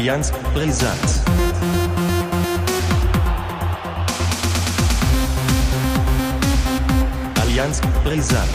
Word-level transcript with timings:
Allianz 0.00 0.32
Brisant. 0.54 0.98
Allianz 7.38 7.82
Brisant. 8.02 8.48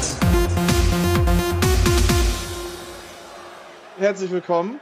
Herzlich 3.99 4.31
willkommen 4.31 4.79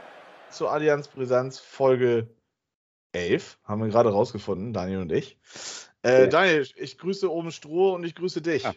zu 0.50 0.66
Allianz 0.66 1.06
Brisanz 1.08 1.58
Folge 1.58 2.34
11. 3.12 3.58
Haben 3.64 3.82
wir 3.82 3.88
gerade 3.90 4.08
rausgefunden, 4.08 4.72
Daniel 4.72 5.00
und 5.00 5.12
ich. 5.12 5.36
Äh, 6.02 6.22
Ja. 6.22 6.26
Daniel, 6.28 6.66
ich 6.76 6.96
grüße 6.96 7.30
oben 7.30 7.50
Stroh 7.50 7.92
und 7.92 8.04
ich 8.04 8.14
grüße 8.14 8.40
dich. 8.40 8.62
Ja. 8.62 8.72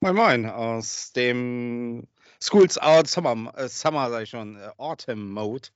Moin 0.00 0.16
Moin 0.16 0.46
aus 0.46 1.12
dem 1.12 2.08
Schools 2.42 2.78
Out 2.78 3.06
Summer, 3.06 3.56
äh, 3.56 3.68
Summer 3.68 4.10
sag 4.10 4.24
ich 4.24 4.30
schon, 4.30 4.56
äh, 4.56 4.70
Autumn 4.76 5.30
Mode. 5.30 5.68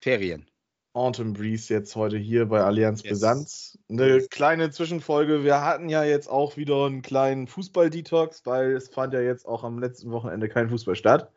Ferien. 0.00 0.48
Autumn 0.94 1.32
Breeze 1.32 1.72
jetzt 1.72 1.96
heute 1.96 2.18
hier 2.18 2.46
bei 2.46 2.60
Allianz 2.62 3.02
Yes. 3.02 3.10
Brisanz. 3.12 3.78
Eine 3.88 4.20
kleine 4.28 4.70
Zwischenfolge. 4.70 5.42
Wir 5.42 5.62
hatten 5.62 5.88
ja 5.88 6.04
jetzt 6.04 6.28
auch 6.28 6.56
wieder 6.56 6.84
einen 6.86 7.00
kleinen 7.02 7.46
Fußball-Detox, 7.46 8.44
weil 8.44 8.72
es 8.76 8.88
fand 8.88 9.14
ja 9.14 9.20
jetzt 9.20 9.46
auch 9.46 9.64
am 9.64 9.78
letzten 9.78 10.10
Wochenende 10.10 10.48
kein 10.48 10.68
Fußball 10.68 10.94
statt. 10.96 11.32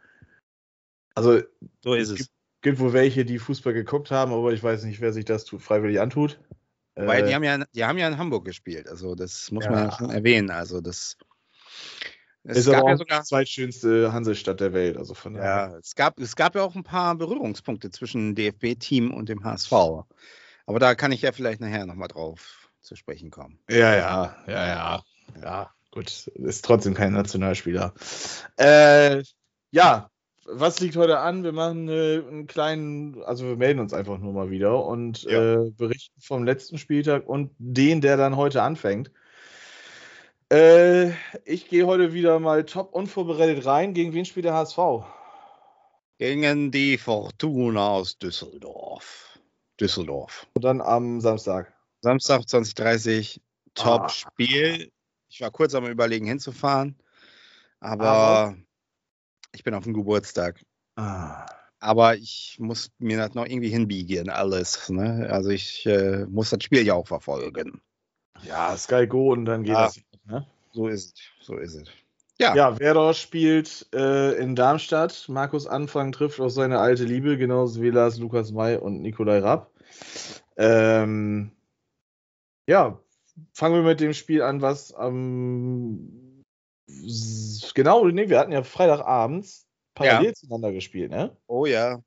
Also 1.16 1.42
So 1.82 1.94
ist 1.94 2.10
es. 2.10 2.30
gibt 2.62 2.80
wohl 2.80 2.92
welche, 2.92 3.24
die 3.24 3.40
Fußball 3.40 3.74
geguckt 3.74 4.12
haben, 4.12 4.34
aber 4.34 4.52
ich 4.52 4.62
weiß 4.62 4.84
nicht, 4.84 5.00
wer 5.00 5.14
sich 5.14 5.24
das 5.24 5.48
freiwillig 5.50 6.02
antut. 6.02 6.40
Weil 6.96 7.24
Äh, 7.24 7.28
die 7.28 7.36
haben, 7.36 7.44
ja, 7.44 7.64
die 7.74 7.86
haben 7.86 7.98
ja 7.98 8.08
in 8.08 8.18
Hamburg 8.18 8.44
gespielt, 8.46 8.90
also 8.90 9.16
das 9.16 9.52
muss 9.52 9.66
Ja. 9.66 9.72
man 9.72 9.84
ja 9.86 9.92
schon 9.92 10.10
erwähnen. 10.10 10.50
Also 10.50 10.82
das 10.82 11.18
es 12.48 12.58
ist 12.58 12.68
aber 12.68 12.78
gab 12.78 12.84
auch 12.84 12.88
ja 12.90 12.94
die 12.96 13.00
sogar, 13.00 13.24
zweitschönste 13.24 14.14
Hansestadt 14.14 14.60
der 14.60 14.74
Welt. 14.74 14.98
Also 14.98 15.14
von 15.14 15.34
daher. 15.34 15.72
ja, 15.72 15.78
es 15.78 15.96
gab, 15.96 16.20
es 16.20 16.36
gab 16.36 16.56
ja 16.56 16.64
auch 16.64 16.76
ein 16.76 16.84
paar 16.84 17.16
Berührungspunkte 17.16 17.90
zwischen 17.92 18.36
DFB-Team 18.36 19.14
und 19.14 19.30
dem 19.30 19.44
HSV. 19.44 19.72
Aber 20.68 20.80
da 20.80 20.96
kann 20.96 21.12
ich 21.12 21.22
ja 21.22 21.32
vielleicht 21.32 21.62
nachher 21.62 21.86
nochmal 21.86 22.08
drauf 22.08 22.70
zu 22.82 22.96
sprechen 22.96 23.32
kommen. 23.32 23.60
Ja, 23.70 23.96
ja, 23.96 24.36
ja, 24.48 24.68
ja. 24.68 25.04
Ja, 25.42 25.72
gut. 25.92 26.28
Ist 26.28 26.66
trotzdem 26.66 26.94
kein 26.94 27.14
Nationalspieler. 27.14 27.94
Äh, 28.58 29.24
ja, 29.72 30.10
was 30.46 30.80
liegt 30.80 30.96
heute 30.96 31.20
an? 31.20 31.44
Wir 31.44 31.52
machen 31.52 31.90
äh, 31.90 32.22
einen 32.28 32.46
kleinen, 32.48 33.24
also 33.24 33.46
wir 33.48 33.56
melden 33.56 33.80
uns 33.80 33.94
einfach 33.94 34.20
nur 34.20 34.34
mal 34.34 34.52
wieder 34.52 34.86
und 34.86 35.24
Ja. 35.24 35.64
äh, 35.64 35.72
berichten 35.72 36.22
vom 36.22 36.44
letzten 36.46 36.78
Spieltag 36.78 37.28
und 37.28 37.52
den, 37.58 38.02
der 38.02 38.18
dann 38.18 38.36
heute 38.36 38.62
anfängt. 38.62 39.12
Äh, 40.52 41.12
ich 41.44 41.68
gehe 41.70 41.88
heute 41.88 42.14
wieder 42.14 42.40
mal 42.40 42.66
top 42.66 42.94
unvorbereitet 42.94 43.66
rein. 43.66 43.94
Gegen 43.94 44.14
wen 44.14 44.26
spielt 44.26 44.46
der 44.46 44.54
HSV? 44.54 44.78
Gegen 46.18 46.72
die 46.72 46.98
Fortuna 46.98 47.90
aus 47.90 48.18
Düsseldorf. 48.18 49.40
Düsseldorf. 49.80 50.48
Und 50.54 50.64
dann 50.64 50.82
am 50.82 51.20
Samstag. 51.20 51.74
Samstag 52.02 52.48
2030, 52.48 53.42
Ah. 53.78 53.98
Top-Spiel. 53.98 54.90
Ich 55.28 55.42
war 55.42 55.52
kurz 55.52 55.74
am 55.76 55.86
Überlegen 55.86 56.26
hinzufahren, 56.28 56.96
aber, 57.82 58.06
Aber? 58.08 58.58
ich 59.52 59.64
bin 59.66 59.74
auf 59.74 59.84
dem 59.84 59.94
Geburtstag. 59.94 60.64
Ah. 60.96 61.46
Aber 61.80 62.16
ich 62.16 62.56
muss 62.58 62.90
mir 63.00 63.18
das 63.18 63.34
noch 63.34 63.46
irgendwie 63.46 63.68
hinbiegen, 63.70 64.30
alles. 64.30 64.88
Ne? 64.88 65.28
Also 65.30 65.50
ich 65.50 65.86
äh, 65.88 66.26
muss 66.28 66.52
das 66.52 66.64
Spiel 66.64 66.86
ja 66.86 66.94
auch 66.94 67.08
verfolgen. 67.08 67.82
Ja, 68.44 68.78
Sky 68.78 69.08
Go 69.08 69.34
und 69.34 69.44
dann 69.44 69.64
geht 69.64 69.74
Ja. 69.74 69.86
das. 69.88 70.00
Ne? 70.28 70.46
So 70.72 70.88
ist 70.88 71.16
es. 71.16 71.46
So 71.46 71.58
ist 71.58 71.76
es. 71.76 71.88
Ja, 72.38 72.54
Ja, 72.56 72.80
Werder 72.80 73.14
spielt 73.14 73.88
äh, 73.94 74.34
in 74.38 74.56
Darmstadt. 74.56 75.26
Markus 75.30 75.68
Anfang 75.68 76.12
trifft 76.12 76.40
auf 76.42 76.52
seine 76.52 76.80
alte 76.80 77.06
Liebe, 77.06 77.38
genauso 77.38 77.82
wie 77.82 77.90
Lars 77.92 78.18
Lukas 78.18 78.52
May 78.52 78.76
und 78.78 79.02
Nikolai 79.02 79.40
Rapp. 79.40 79.72
Ähm, 80.58 81.52
ja, 82.68 83.00
fangen 83.54 83.76
wir 83.76 83.84
mit 83.84 84.00
dem 84.02 84.14
Spiel 84.14 84.42
an, 84.42 84.62
was 84.62 84.94
am. 84.94 86.44
s- 86.90 87.72
genau, 87.74 88.06
nee, 88.08 88.28
wir 88.30 88.40
hatten 88.40 88.52
ja 88.52 88.64
Freitagabends 88.64 89.66
parallel 89.94 90.34
zueinander 90.36 90.72
gespielt, 90.74 91.12
ne? 91.12 91.36
oh 91.48 91.66
ja. 91.66 92.02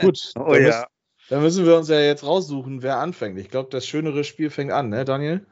Gut, 0.00 0.32
Oh 0.36 0.52
dann, 0.52 0.62
ja. 0.62 0.66
müssen, 0.66 0.84
dann 1.28 1.42
müssen 1.42 1.66
wir 1.66 1.76
uns 1.76 1.88
ja 1.88 1.98
jetzt 2.00 2.24
raussuchen, 2.24 2.82
wer 2.82 2.98
anfängt. 2.98 3.38
Ich 3.38 3.48
glaube, 3.50 3.70
das 3.70 3.86
schönere 3.86 4.22
Spiel 4.22 4.50
fängt 4.50 4.70
an, 4.70 4.90
ne, 4.90 5.04
Daniel? 5.04 5.44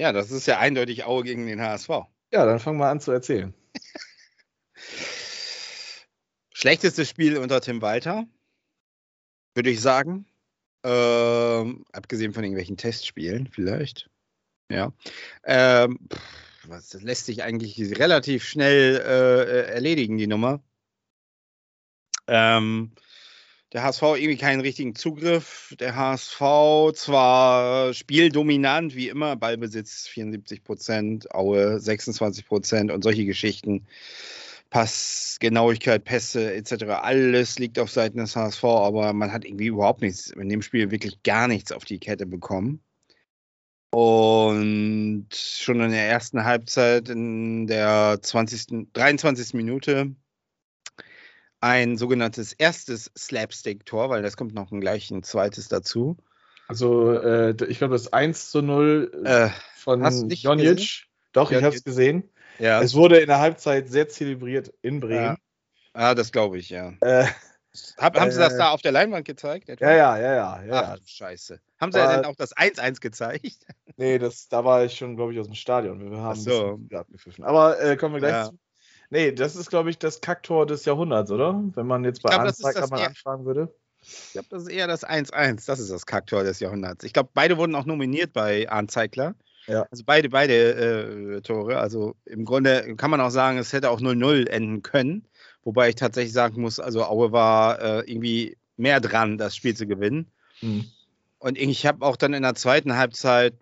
Ja, 0.00 0.12
das 0.12 0.30
ist 0.30 0.46
ja 0.46 0.58
eindeutig 0.58 1.04
Aue 1.04 1.24
gegen 1.24 1.46
den 1.46 1.60
HSV. 1.60 1.90
Ja, 2.32 2.46
dann 2.46 2.58
fang 2.58 2.78
mal 2.78 2.90
an 2.90 3.00
zu 3.00 3.12
erzählen. 3.12 3.52
Schlechtestes 6.54 7.06
Spiel 7.06 7.36
unter 7.36 7.60
Tim 7.60 7.82
Walter, 7.82 8.26
würde 9.54 9.68
ich 9.68 9.82
sagen. 9.82 10.24
Ähm, 10.84 11.84
abgesehen 11.92 12.32
von 12.32 12.44
irgendwelchen 12.44 12.78
Testspielen, 12.78 13.48
vielleicht. 13.48 14.08
Ja. 14.70 14.94
Ähm, 15.44 15.98
pff, 16.10 16.22
was, 16.64 16.88
das 16.88 17.02
lässt 17.02 17.26
sich 17.26 17.42
eigentlich 17.42 17.78
relativ 17.98 18.44
schnell 18.44 19.02
äh, 19.04 19.42
äh, 19.42 19.74
erledigen, 19.74 20.16
die 20.16 20.28
Nummer. 20.28 20.62
Ähm, 22.26 22.92
der 23.72 23.84
HSV 23.84 24.02
irgendwie 24.02 24.36
keinen 24.36 24.60
richtigen 24.60 24.94
Zugriff. 24.94 25.74
Der 25.78 25.94
HSV 25.94 26.92
zwar 26.94 27.94
spieldominant, 27.94 28.94
wie 28.96 29.08
immer, 29.08 29.36
Ballbesitz 29.36 30.08
74 30.08 30.64
Prozent, 30.64 31.34
Aue 31.34 31.78
26 31.78 32.46
Prozent 32.46 32.90
und 32.90 33.02
solche 33.02 33.24
Geschichten. 33.24 33.86
Passgenauigkeit, 34.70 36.04
Pässe 36.04 36.54
etc. 36.54 36.84
Alles 37.02 37.58
liegt 37.58 37.78
auf 37.78 37.90
Seiten 37.90 38.18
des 38.18 38.36
HSV, 38.36 38.64
aber 38.64 39.12
man 39.12 39.32
hat 39.32 39.44
irgendwie 39.44 39.66
überhaupt 39.66 40.00
nichts, 40.00 40.30
in 40.30 40.48
dem 40.48 40.62
Spiel 40.62 40.92
wirklich 40.92 41.22
gar 41.24 41.48
nichts 41.48 41.72
auf 41.72 41.84
die 41.84 41.98
Kette 41.98 42.26
bekommen. 42.26 42.80
Und 43.92 45.26
schon 45.34 45.80
in 45.80 45.90
der 45.90 46.08
ersten 46.08 46.44
Halbzeit, 46.44 47.08
in 47.08 47.66
der 47.66 48.20
20., 48.22 48.92
23. 48.92 49.54
Minute, 49.54 50.14
ein 51.60 51.96
sogenanntes 51.96 52.52
erstes 52.52 53.10
Slapstick-Tor, 53.16 54.10
weil 54.10 54.22
das 54.22 54.36
kommt 54.36 54.54
noch 54.54 54.70
gleich 54.70 55.10
ein 55.10 55.22
zweites 55.22 55.68
dazu. 55.68 56.16
Also, 56.68 57.12
äh, 57.12 57.54
ich 57.68 57.78
glaube, 57.78 57.94
das 57.94 58.12
1 58.12 58.50
zu 58.50 58.62
0 58.62 59.22
Äh, 59.24 59.48
von 59.76 60.02
du 60.02 60.26
nicht 60.26 60.44
Jonic. 60.44 61.06
Doch, 61.32 61.50
ich 61.50 61.54
Jonic. 61.54 61.64
habe 61.66 61.76
es 61.76 61.84
gesehen. 61.84 62.30
ja, 62.58 62.80
Es 62.80 62.94
wurde 62.94 63.18
in 63.18 63.26
der 63.26 63.40
Halbzeit 63.40 63.88
sehr 63.88 64.08
zelebriert 64.08 64.72
in 64.82 65.00
Bremen. 65.00 65.22
Ja. 65.24 65.36
ah, 65.94 66.14
das 66.14 66.32
glaube 66.32 66.58
ich, 66.58 66.70
ja. 66.70 66.92
Äh, 67.00 67.26
Hab, 67.98 68.18
haben 68.18 68.30
Sie 68.32 68.38
das 68.38 68.54
Äh, 68.54 68.58
da 68.58 68.70
auf 68.70 68.82
der 68.82 68.90
Leinwand 68.92 69.24
gezeigt? 69.26 69.68
etwa? 69.68 69.84
ja, 69.84 69.92
ja, 69.96 70.18
ja, 70.18 70.34
ja, 70.34 70.64
ja. 70.64 70.96
Ach, 70.96 70.98
Scheiße. 71.06 71.60
Haben 71.80 71.92
Sie 71.92 72.00
Aber- 72.00 72.14
denn 72.16 72.24
auch 72.24 72.34
das 72.36 72.52
1-1 72.56 73.00
gezeigt? 73.00 73.64
Nee, 73.96 74.18
das, 74.18 74.48
da 74.48 74.64
war 74.64 74.84
ich 74.84 74.96
schon, 74.96 75.14
glaube 75.16 75.32
ich, 75.34 75.38
aus 75.38 75.46
dem 75.46 75.54
Stadion. 75.54 76.00
Wir 76.10 76.18
haben 76.18 76.32
Ach 76.32 76.36
so. 76.36 76.80
abgepfiffen. 76.92 77.44
Aber 77.44 77.80
äh, 77.80 77.96
kommen 77.96 78.14
wir 78.14 78.20
gleich 78.20 78.32
Ja. 78.32 78.44
zu. 78.50 78.58
Nee, 79.10 79.32
das 79.32 79.56
ist, 79.56 79.70
glaube 79.70 79.90
ich, 79.90 79.98
das 79.98 80.20
Kacktor 80.20 80.66
des 80.66 80.84
Jahrhunderts, 80.84 81.30
oder? 81.30 81.60
Wenn 81.74 81.86
man 81.86 82.04
jetzt 82.04 82.22
bei 82.22 82.30
glaub, 82.30 82.42
Anzeiger 82.42 82.86
mal 82.88 83.06
anfragen 83.06 83.44
würde. 83.44 83.74
Ich 84.02 84.32
glaube, 84.32 84.48
das 84.50 84.62
ist 84.62 84.68
eher 84.68 84.86
das 84.86 85.04
1-1. 85.04 85.66
Das 85.66 85.80
ist 85.80 85.90
das 85.90 86.06
Kacktor 86.06 86.44
des 86.44 86.60
Jahrhunderts. 86.60 87.04
Ich 87.04 87.12
glaube, 87.12 87.30
beide 87.34 87.58
wurden 87.58 87.74
auch 87.74 87.84
nominiert 87.84 88.32
bei 88.32 88.70
Arndt 88.70 88.92
Zeigler. 88.92 89.34
Ja. 89.66 89.86
Also 89.90 90.04
beide, 90.06 90.30
beide 90.30 91.36
äh, 91.36 91.40
Tore. 91.42 91.78
Also 91.78 92.14
im 92.24 92.44
Grunde 92.44 92.96
kann 92.96 93.10
man 93.10 93.20
auch 93.20 93.30
sagen, 93.30 93.58
es 93.58 93.72
hätte 93.72 93.90
auch 93.90 94.00
0-0 94.00 94.48
enden 94.48 94.82
können. 94.82 95.26
Wobei 95.64 95.90
ich 95.90 95.96
tatsächlich 95.96 96.32
sagen 96.32 96.60
muss, 96.62 96.80
also 96.80 97.04
Aue 97.04 97.32
war 97.32 97.80
äh, 97.80 98.10
irgendwie 98.10 98.56
mehr 98.76 99.00
dran, 99.00 99.36
das 99.36 99.54
Spiel 99.54 99.76
zu 99.76 99.86
gewinnen. 99.86 100.30
Hm. 100.60 100.84
Und 101.38 101.58
ich 101.58 101.84
habe 101.86 102.04
auch 102.04 102.16
dann 102.16 102.32
in 102.32 102.42
der 102.42 102.54
zweiten 102.54 102.96
Halbzeit 102.96 103.54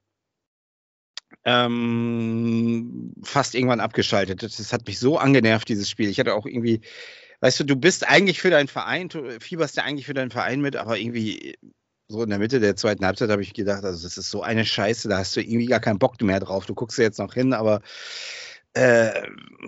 ähm, 1.44 3.14
fast 3.22 3.54
irgendwann 3.54 3.80
abgeschaltet. 3.80 4.42
Das, 4.42 4.72
hat 4.72 4.86
mich 4.86 4.98
so 4.98 5.18
angenervt, 5.18 5.68
dieses 5.68 5.88
Spiel. 5.88 6.08
Ich 6.08 6.18
hatte 6.18 6.34
auch 6.34 6.46
irgendwie, 6.46 6.80
weißt 7.40 7.60
du, 7.60 7.64
du 7.64 7.76
bist 7.76 8.08
eigentlich 8.08 8.40
für 8.40 8.50
deinen 8.50 8.68
Verein, 8.68 9.08
du 9.08 9.40
fieberst 9.40 9.76
ja 9.76 9.84
eigentlich 9.84 10.06
für 10.06 10.14
deinen 10.14 10.30
Verein 10.30 10.60
mit, 10.60 10.76
aber 10.76 10.98
irgendwie 10.98 11.56
so 12.08 12.22
in 12.22 12.30
der 12.30 12.38
Mitte 12.38 12.60
der 12.60 12.76
zweiten 12.76 13.04
Halbzeit 13.04 13.30
habe 13.30 13.42
ich 13.42 13.52
gedacht, 13.52 13.84
also 13.84 14.02
das 14.02 14.16
ist 14.16 14.30
so 14.30 14.42
eine 14.42 14.64
Scheiße, 14.64 15.08
da 15.08 15.18
hast 15.18 15.36
du 15.36 15.40
irgendwie 15.40 15.66
gar 15.66 15.80
keinen 15.80 15.98
Bock 15.98 16.20
mehr 16.22 16.40
drauf. 16.40 16.66
Du 16.66 16.74
guckst 16.74 16.98
ja 16.98 17.04
jetzt 17.04 17.18
noch 17.18 17.34
hin, 17.34 17.52
aber 17.52 17.82
äh, 18.74 19.22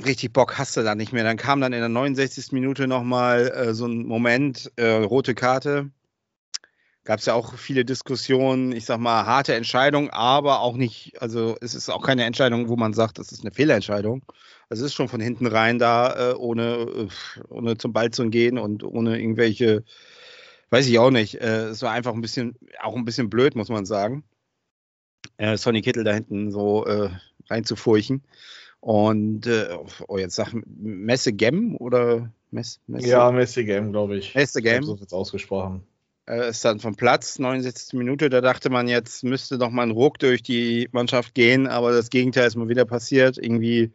richtig 0.05 0.33
Bock 0.33 0.59
hast 0.59 0.77
du 0.77 0.83
da 0.83 0.95
nicht 0.95 1.13
mehr. 1.13 1.25
Dann 1.25 1.37
kam 1.37 1.61
dann 1.61 1.73
in 1.73 1.81
der 1.81 1.89
69. 1.89 2.53
Minute 2.53 2.87
nochmal 2.87 3.49
äh, 3.51 3.75
so 3.75 3.87
ein 3.87 4.07
Moment, 4.07 4.73
äh, 4.77 4.87
rote 4.87 5.35
Karte. 5.35 5.91
Gab 7.11 7.19
es 7.19 7.27
ja 7.27 7.35
auch 7.35 7.55
viele 7.55 7.85
Diskussionen, 7.85 8.71
ich 8.71 8.85
sag 8.85 9.01
mal, 9.01 9.27
harte 9.27 9.53
Entscheidung, 9.53 10.11
aber 10.11 10.61
auch 10.61 10.77
nicht, 10.77 11.21
also 11.21 11.57
es 11.61 11.75
ist 11.75 11.91
auch 11.91 12.07
keine 12.07 12.23
Entscheidung, 12.23 12.69
wo 12.69 12.77
man 12.77 12.93
sagt, 12.93 13.19
das 13.19 13.33
ist 13.33 13.41
eine 13.41 13.51
Fehlentscheidung. 13.51 14.23
Also 14.69 14.85
es 14.85 14.93
ist 14.93 14.95
schon 14.95 15.09
von 15.09 15.21
hinten 15.21 15.49
rein 15.49 15.81
da, 15.81 16.31
äh, 16.31 16.35
ohne, 16.35 16.87
äh, 16.87 17.09
ohne 17.49 17.77
zum 17.77 17.93
Ball 17.93 18.13
zu 18.13 18.31
gehen 18.31 18.59
und 18.59 18.85
ohne 18.85 19.21
irgendwelche, 19.21 19.83
weiß 20.71 20.87
ich 20.87 21.01
auch 21.01 21.11
nicht. 21.11 21.35
Äh, 21.35 21.71
es 21.71 21.83
war 21.83 21.91
einfach 21.91 22.15
ein 22.15 22.21
bisschen, 22.21 22.55
auch 22.81 22.95
ein 22.95 23.05
bisschen 23.05 23.29
blöd, 23.29 23.57
muss 23.57 23.71
man 23.71 23.87
sagen. 23.87 24.23
Sonny 25.57 25.83
Kittel 25.83 26.05
da 26.05 26.13
hinten 26.13 26.53
so 26.53 26.87
äh, 26.87 27.11
reinzufurchen. 27.49 28.23
Und 28.79 29.49
äh, 29.49 29.77
oh, 30.07 30.17
jetzt 30.17 30.37
sag 30.37 30.55
Messe 30.65 31.33
Gem 31.33 31.75
oder 31.77 32.31
Mess, 32.53 32.79
Messe, 32.87 33.09
Ja, 33.09 33.33
Messi 33.33 33.65
Game, 33.65 33.91
glaube 33.91 34.17
ich. 34.17 34.33
Messe 34.37 34.61
Ich 34.61 34.65
glaub, 34.65 34.75
Game. 34.75 34.85
So 34.85 35.01
wird's 35.01 35.13
ausgesprochen. 35.13 35.83
Äh, 36.31 36.51
ist 36.51 36.65
dann 36.65 36.79
vom 36.79 36.95
Platz, 36.95 37.39
69. 37.39 37.99
Minute. 37.99 38.31
Da 38.31 38.41
dachte 38.41 38.71
man, 38.71 38.87
jetzt 38.89 39.25
müsste 39.25 39.59
noch 39.59 39.71
mal 39.71 39.83
ein 39.83 39.91
Ruck 39.91 40.19
durch 40.19 40.43
die 40.43 40.89
Mannschaft 40.93 41.35
gehen, 41.35 41.67
aber 41.67 41.93
das 41.93 42.11
Gegenteil 42.11 42.47
ist 42.47 42.57
mal 42.57 42.69
wieder 42.69 42.85
passiert. 42.85 43.37
Irgendwie 43.37 43.91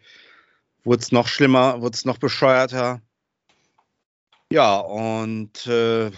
wurde 0.83 1.01
es 1.01 1.11
noch 1.11 1.27
schlimmer, 1.27 1.81
wurde 1.81 1.95
es 1.95 2.05
noch 2.05 2.17
bescheuerter. 2.17 3.01
Ja, 4.51 4.77
und 4.77 5.65
äh, 5.65 6.11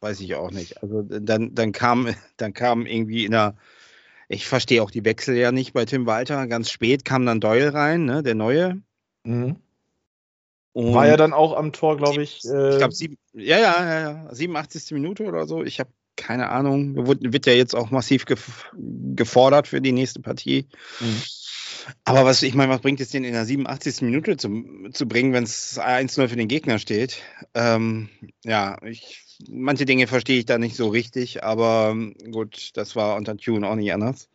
weiß 0.00 0.20
ich 0.20 0.34
auch 0.34 0.50
nicht. 0.50 0.82
Also 0.82 1.02
dann, 1.02 1.54
dann 1.54 1.72
kam, 1.72 2.08
dann 2.38 2.54
kam 2.54 2.86
irgendwie 2.86 3.24
in 3.26 3.32
der, 3.32 3.56
ich 4.28 4.46
verstehe 4.46 4.82
auch 4.82 4.90
die 4.90 5.04
Wechsel 5.04 5.36
ja 5.36 5.52
nicht 5.52 5.74
bei 5.74 5.84
Tim 5.84 6.06
Walter. 6.06 6.46
Ganz 6.46 6.70
spät 6.70 7.04
kam 7.04 7.26
dann 7.26 7.40
Doyle 7.40 7.74
rein, 7.74 8.06
ne, 8.06 8.22
der 8.22 8.34
neue. 8.34 8.80
Mhm. 9.24 9.56
Und 10.72 10.94
War 10.94 11.06
ja 11.06 11.16
dann 11.16 11.32
auch 11.34 11.54
am 11.54 11.72
Tor, 11.72 11.98
glaube 11.98 12.22
ich. 12.22 12.44
Äh, 12.44 12.70
ich 12.70 12.78
glaube, 12.78 12.94
ja, 13.34 13.58
ja, 13.58 13.84
ja, 13.84 14.00
ja, 14.00 14.34
87. 14.34 14.92
Minute 14.92 15.24
oder 15.24 15.46
so. 15.46 15.62
Ich 15.62 15.80
habe 15.80 15.90
keine 16.16 16.48
Ahnung. 16.48 17.06
Wird, 17.06 17.46
ja 17.46 17.52
jetzt 17.52 17.74
auch 17.74 17.90
massiv 17.90 18.24
gef 18.24 18.70
gefordert 18.74 19.68
für 19.68 19.80
die 19.80 19.92
nächste 19.92 20.20
Partie. 20.20 20.68
Mhm. 21.00 21.22
Aber 22.04 22.24
was, 22.24 22.42
ich 22.42 22.54
meine, 22.54 22.72
was 22.72 22.80
bringt 22.80 23.00
es 23.00 23.10
denn 23.10 23.24
in 23.24 23.32
der 23.32 23.44
87. 23.44 24.02
Minute 24.02 24.36
zu, 24.36 24.64
zu 24.92 25.06
bringen, 25.06 25.32
wenn 25.32 25.44
es 25.44 25.78
1-0 25.78 26.28
für 26.28 26.36
den 26.36 26.48
Gegner 26.48 26.78
steht? 26.78 27.18
Ähm, 27.54 28.08
ja, 28.44 28.80
ich, 28.84 29.38
manche 29.48 29.84
Dinge 29.84 30.06
verstehe 30.06 30.38
ich 30.38 30.46
da 30.46 30.58
nicht 30.58 30.76
so 30.76 30.88
richtig, 30.88 31.42
aber 31.42 31.96
gut, 32.30 32.70
das 32.74 32.94
war 32.94 33.16
unter 33.16 33.36
Tune 33.36 33.68
auch 33.68 33.74
nicht 33.74 33.92
anders. 33.92 34.28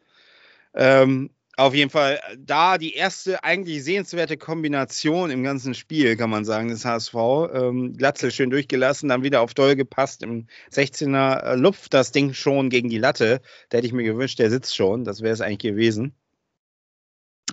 Ähm, 0.74 1.30
auf 1.58 1.74
jeden 1.74 1.90
Fall 1.90 2.20
da 2.38 2.78
die 2.78 2.94
erste 2.94 3.44
eigentlich 3.44 3.84
sehenswerte 3.84 4.38
Kombination 4.38 5.32
im 5.32 5.44
ganzen 5.44 5.74
Spiel, 5.74 6.16
kann 6.16 6.30
man 6.30 6.46
sagen, 6.46 6.70
des 6.70 6.86
HSV. 6.86 7.16
Ähm, 7.52 7.98
Glatzel 7.98 8.32
schön 8.32 8.52
durchgelassen, 8.52 9.10
dann 9.10 9.24
wieder 9.24 9.42
auf 9.42 9.56
Doll 9.56 9.76
gepasst 9.76 10.22
im 10.22 10.46
16er 10.72 11.42
äh, 11.42 11.56
Lupf 11.56 11.90
das 11.90 12.12
Ding 12.12 12.34
schon 12.34 12.70
gegen 12.70 12.90
die 12.90 13.00
Latte. 13.00 13.42
Da 13.70 13.78
hätte 13.78 13.88
ich 13.88 13.94
mir 13.94 14.04
gewünscht, 14.04 14.38
der 14.38 14.52
sitzt 14.52 14.76
schon. 14.76 15.04
Das 15.04 15.22
wäre 15.22 15.34
es 15.34 15.42
eigentlich 15.42 15.58
gewesen. 15.58 16.14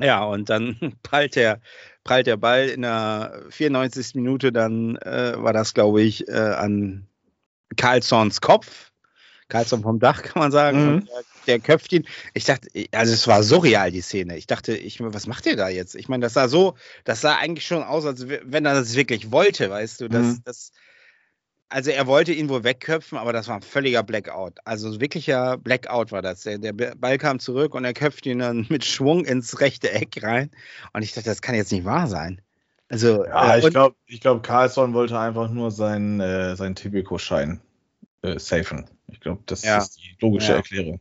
Ja, 0.01 0.23
und 0.25 0.51
dann 0.51 0.77
prallt 1.03 1.35
der, 1.35 1.63
prallt 2.05 2.27
der 2.27 2.37
Ball 2.37 2.69
in 2.69 2.83
der 2.83 3.45
94. 3.49 4.15
Minute, 4.17 4.53
dann 4.53 4.97
äh, 4.97 5.33
war 5.37 5.55
das, 5.55 5.73
glaube 5.73 6.03
ich, 6.03 6.29
äh, 6.29 6.33
an 6.33 7.07
Carlsons 7.77 8.43
Kopf. 8.43 8.91
Carlson 9.49 9.83
vom 9.83 9.99
Dach, 9.99 10.23
kann 10.23 10.41
man 10.41 10.53
sagen. 10.53 10.95
Mhm. 10.97 11.09
Der, 11.47 11.59
köpft 11.61 11.93
ihn. 11.93 12.07
Ich 12.33 12.45
dachte, 12.45 12.69
also 12.93 13.13
es 13.13 13.27
war 13.27 13.43
surreal, 13.43 13.91
die 13.91 14.01
Szene. 14.01 14.37
Ich 14.37 14.47
dachte, 14.47 14.77
ich, 14.77 15.01
was 15.01 15.27
macht 15.27 15.47
ihr 15.47 15.57
da 15.57 15.69
jetzt? 15.69 15.95
Ich 15.95 16.09
meine, 16.09 16.23
das 16.23 16.35
sah 16.35 16.49
so, 16.49 16.75
das 17.05 17.21
sah 17.21 17.37
eigentlich 17.37 17.67
schon 17.67 17.83
aus, 17.83 18.07
als 18.07 18.29
wenn 18.29 18.65
er 18.65 18.75
das 18.75 18.95
wirklich 18.97 19.31
wollte, 19.31 19.71
weißt 19.71 20.01
du. 20.01 20.09
Das, 20.09 20.23
Mhm. 20.27 20.43
das, 20.45 20.73
also 21.69 21.91
er 21.91 22.07
wollte 22.07 22.33
ihn 22.33 22.49
wohl 22.49 22.63
wegköpfen, 22.63 23.19
aber 23.19 23.33
das 23.33 23.49
war 23.49 23.57
ein 23.57 23.63
völliger 23.63 24.03
Blackout. 24.03 24.59
Also 24.65 25.01
wirklicher 25.01 25.59
Blackout 25.59 26.13
war 26.13 26.23
das. 26.23 26.43
Der, 26.43 26.59
der 26.59 26.73
Ball 26.73 27.19
kam 27.19 27.39
zurück 27.41 27.75
und 27.75 27.85
er 27.85 27.95
köpft 27.95 28.27
ihn 28.27 28.39
dann 28.39 28.67
mit 28.69 28.85
Schwung 28.85 29.25
ins 29.25 29.61
rechte 29.61 29.91
Eck 29.91 30.23
rein. 30.23 30.51
Und 30.93 31.03
ich 31.03 31.13
dachte, 31.13 31.31
das 31.31 31.43
kann 31.43 31.55
jetzt 31.55 31.73
nicht 31.73 31.85
wahr 31.85 32.07
sein. 32.07 32.41
Also, 32.89 33.25
Ja, 33.25 33.57
äh, 33.57 33.61
ich 33.61 33.71
glaube, 33.71 33.97
ich 34.07 34.21
glaub, 34.21 34.43
Carlson 34.43 34.93
wollte 34.95 35.19
einfach 35.19 35.51
nur 35.51 35.71
seinen, 35.71 36.21
äh, 36.21 36.55
seinen 36.55 36.75
Tipico-Schein 36.75 37.61
äh, 38.23 38.39
safen. 38.39 38.89
Ich 39.09 39.21
glaube, 39.21 39.43
das 39.47 39.65
Ja. 39.65 39.79
ist 39.79 39.97
die 39.97 40.17
logische 40.21 40.53
Ja. 40.53 40.57
Erklärung. 40.57 41.01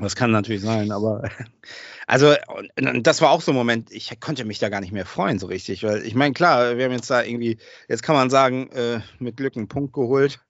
Das 0.00 0.16
kann 0.16 0.30
natürlich 0.30 0.62
sein, 0.62 0.90
aber 0.90 1.22
also 2.06 2.34
das 2.76 3.20
war 3.20 3.30
auch 3.30 3.42
so 3.42 3.52
ein 3.52 3.56
Moment, 3.56 3.90
ich 3.92 4.18
konnte 4.20 4.44
mich 4.44 4.58
da 4.58 4.68
gar 4.70 4.80
nicht 4.80 4.92
mehr 4.92 5.04
freuen 5.04 5.38
so 5.38 5.46
richtig, 5.46 5.82
weil 5.84 6.04
ich 6.06 6.14
meine, 6.14 6.32
klar, 6.32 6.76
wir 6.78 6.84
haben 6.84 6.92
jetzt 6.92 7.10
da 7.10 7.22
irgendwie, 7.22 7.58
jetzt 7.88 8.02
kann 8.02 8.16
man 8.16 8.30
sagen, 8.30 8.70
äh, 8.72 9.00
mit 9.18 9.36
Glück 9.36 9.56
einen 9.56 9.68
Punkt 9.68 9.92
geholt. 9.92 10.40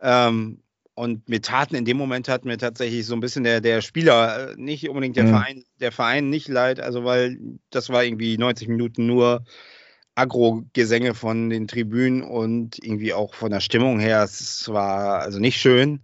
Ähm, 0.00 0.62
und 0.94 1.28
mir 1.28 1.40
taten 1.40 1.76
in 1.76 1.84
dem 1.84 1.96
Moment 1.96 2.28
hat 2.28 2.44
mir 2.44 2.58
tatsächlich 2.58 3.06
so 3.06 3.14
ein 3.14 3.20
bisschen 3.20 3.44
der, 3.44 3.60
der 3.60 3.80
Spieler, 3.80 4.50
äh, 4.50 4.54
nicht 4.56 4.88
unbedingt 4.88 5.16
der 5.16 5.24
Mhm. 5.24 5.30
Verein, 5.30 5.64
der 5.80 5.92
Verein 5.92 6.28
nicht 6.30 6.48
leid, 6.48 6.78
also 6.80 7.04
weil 7.04 7.38
das 7.70 7.88
war 7.88 8.04
irgendwie 8.04 8.36
90 8.38 8.68
Minuten 8.68 9.06
nur 9.06 9.44
Agro-Gesänge 10.14 11.14
von 11.14 11.50
den 11.50 11.66
Tribünen 11.68 12.22
und 12.22 12.78
irgendwie 12.84 13.14
auch 13.14 13.34
von 13.34 13.50
der 13.50 13.60
Stimmung 13.60 13.98
her, 14.00 14.22
es 14.24 14.68
war 14.68 15.20
also 15.20 15.38
nicht 15.38 15.58
schön. 15.60 16.02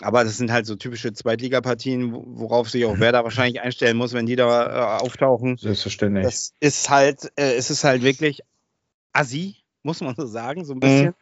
Aber 0.00 0.24
das 0.24 0.36
sind 0.36 0.50
halt 0.50 0.66
so 0.66 0.74
typische 0.76 1.12
Zweitligapartien, 1.12 2.12
wo- 2.12 2.24
worauf 2.26 2.70
sich 2.70 2.84
auch 2.84 2.98
Werder 2.98 3.24
wahrscheinlich 3.24 3.60
einstellen 3.60 3.96
muss, 3.96 4.12
wenn 4.12 4.26
die 4.26 4.36
da 4.36 4.98
äh, 4.98 5.02
auftauchen. 5.02 5.56
Selbstverständlich. 5.56 6.24
Das 6.24 6.52
ist 6.60 6.90
halt, 6.90 7.30
äh, 7.36 7.54
es 7.54 7.70
ist 7.70 7.84
halt 7.84 8.02
wirklich 8.02 8.40
assi, 9.12 9.56
muss 9.82 10.00
man 10.00 10.14
so 10.16 10.26
sagen, 10.26 10.64
so 10.64 10.72
ein 10.74 10.80
bisschen. 10.80 11.14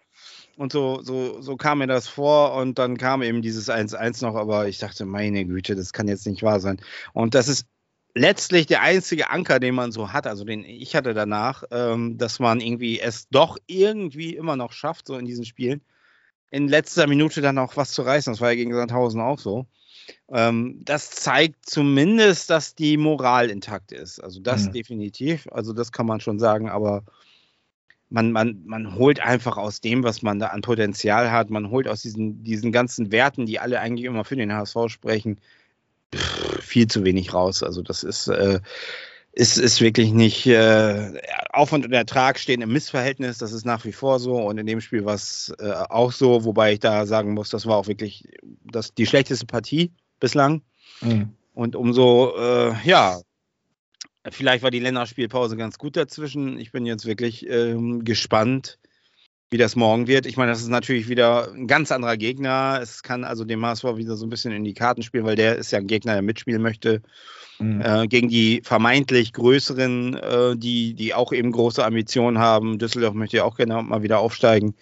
Und 0.56 0.72
so, 0.72 1.00
so, 1.02 1.40
so 1.40 1.56
kam 1.56 1.78
mir 1.78 1.86
das 1.86 2.06
vor 2.08 2.54
und 2.54 2.78
dann 2.78 2.98
kam 2.98 3.22
eben 3.22 3.40
dieses 3.40 3.70
1-1 3.70 4.20
noch, 4.20 4.34
aber 4.34 4.68
ich 4.68 4.78
dachte, 4.78 5.06
meine 5.06 5.46
Güte, 5.46 5.74
das 5.74 5.92
kann 5.92 6.08
jetzt 6.08 6.26
nicht 6.26 6.42
wahr 6.42 6.60
sein. 6.60 6.80
Und 7.14 7.34
das 7.34 7.48
ist 7.48 7.66
letztlich 8.14 8.66
der 8.66 8.82
einzige 8.82 9.30
Anker, 9.30 9.60
den 9.60 9.74
man 9.74 9.92
so 9.92 10.12
hat, 10.12 10.26
also 10.26 10.44
den 10.44 10.64
ich 10.64 10.94
hatte 10.96 11.14
danach, 11.14 11.64
ähm, 11.70 12.18
dass 12.18 12.40
man 12.40 12.60
irgendwie 12.60 13.00
es 13.00 13.28
doch 13.28 13.56
irgendwie 13.66 14.34
immer 14.34 14.56
noch 14.56 14.72
schafft, 14.72 15.06
so 15.06 15.16
in 15.16 15.24
diesen 15.24 15.44
Spielen, 15.46 15.80
in 16.50 16.68
letzter 16.68 17.06
Minute 17.06 17.40
dann 17.40 17.58
auch 17.58 17.76
was 17.76 17.92
zu 17.92 18.02
reißen. 18.02 18.32
Das 18.32 18.40
war 18.40 18.50
ja 18.50 18.56
gegen 18.56 18.74
Sandhausen 18.74 19.20
auch 19.20 19.38
so. 19.38 19.66
Ähm, 20.28 20.80
das 20.84 21.10
zeigt 21.10 21.68
zumindest, 21.68 22.50
dass 22.50 22.74
die 22.74 22.96
Moral 22.96 23.50
intakt 23.50 23.92
ist. 23.92 24.18
Also 24.18 24.40
das 24.40 24.66
Mhm. 24.66 24.72
definitiv. 24.72 25.48
Also 25.52 25.72
das 25.72 25.92
kann 25.92 26.06
man 26.06 26.20
schon 26.20 26.38
sagen, 26.38 26.68
aber 26.68 27.04
man, 28.08 28.32
man, 28.32 28.62
man 28.66 28.96
holt 28.96 29.20
einfach 29.20 29.56
aus 29.56 29.80
dem, 29.80 30.02
was 30.02 30.22
man 30.22 30.40
da 30.40 30.48
an 30.48 30.62
Potenzial 30.62 31.30
hat, 31.30 31.50
man 31.50 31.70
holt 31.70 31.86
aus 31.86 32.02
diesen, 32.02 32.42
diesen 32.42 32.72
ganzen 32.72 33.12
Werten, 33.12 33.46
die 33.46 33.60
alle 33.60 33.80
eigentlich 33.80 34.04
immer 34.04 34.24
für 34.24 34.36
den 34.36 34.52
HSV 34.52 34.88
sprechen, 34.88 35.38
viel 36.60 36.88
zu 36.88 37.04
wenig 37.04 37.32
raus. 37.32 37.62
Also 37.62 37.82
das 37.82 38.02
ist, 38.02 38.26
äh, 38.26 38.60
ist, 39.32 39.58
ist 39.58 39.80
wirklich 39.80 40.12
nicht, 40.12 40.46
äh, 40.46 41.20
Aufwand 41.52 41.84
und 41.84 41.92
Ertrag 41.92 42.38
stehen 42.38 42.62
im 42.62 42.72
Missverhältnis, 42.72 43.38
das 43.38 43.52
ist 43.52 43.64
nach 43.64 43.84
wie 43.84 43.92
vor 43.92 44.18
so 44.18 44.36
und 44.36 44.58
in 44.58 44.66
dem 44.66 44.80
Spiel 44.80 45.04
war 45.04 45.14
es 45.14 45.52
äh, 45.58 45.72
auch 45.88 46.12
so, 46.12 46.44
wobei 46.44 46.74
ich 46.74 46.80
da 46.80 47.06
sagen 47.06 47.34
muss, 47.34 47.50
das 47.50 47.66
war 47.66 47.76
auch 47.76 47.86
wirklich 47.86 48.28
das, 48.64 48.94
die 48.94 49.06
schlechteste 49.06 49.46
Partie 49.46 49.92
bislang. 50.18 50.62
Mhm. 51.00 51.34
Und 51.54 51.76
umso, 51.76 52.34
äh, 52.36 52.74
ja, 52.84 53.20
vielleicht 54.30 54.62
war 54.62 54.70
die 54.70 54.80
Länderspielpause 54.80 55.56
ganz 55.56 55.78
gut 55.78 55.96
dazwischen. 55.96 56.58
Ich 56.58 56.72
bin 56.72 56.86
jetzt 56.86 57.06
wirklich 57.06 57.48
ähm, 57.48 58.04
gespannt, 58.04 58.78
wie 59.50 59.58
das 59.58 59.76
morgen 59.76 60.06
wird. 60.06 60.26
Ich 60.26 60.36
meine, 60.36 60.52
das 60.52 60.60
ist 60.60 60.68
natürlich 60.68 61.08
wieder 61.08 61.52
ein 61.52 61.66
ganz 61.66 61.90
anderer 61.90 62.16
Gegner. 62.16 62.78
Es 62.80 63.02
kann 63.02 63.24
also 63.24 63.44
dem 63.44 63.64
HSV 63.64 63.96
wieder 63.96 64.16
so 64.16 64.26
ein 64.26 64.30
bisschen 64.30 64.52
in 64.52 64.64
die 64.64 64.74
Karten 64.74 65.02
spielen, 65.02 65.24
weil 65.24 65.36
der 65.36 65.56
ist 65.56 65.72
ja 65.72 65.78
ein 65.78 65.86
Gegner, 65.86 66.12
der 66.12 66.22
mitspielen 66.22 66.62
möchte. 66.62 67.02
Mhm. 67.60 67.82
Äh, 67.82 68.08
gegen 68.08 68.28
die 68.28 68.62
vermeintlich 68.64 69.32
größeren, 69.32 70.14
äh, 70.14 70.56
die, 70.56 70.94
die 70.94 71.14
auch 71.14 71.32
eben 71.32 71.52
große 71.52 71.84
Ambitionen 71.84 72.38
haben. 72.38 72.78
Düsseldorf 72.78 73.14
möchte 73.14 73.38
ja 73.38 73.44
auch 73.44 73.56
gerne 73.56 73.82
mal 73.82 74.02
wieder 74.02 74.18
aufsteigen. 74.18 74.74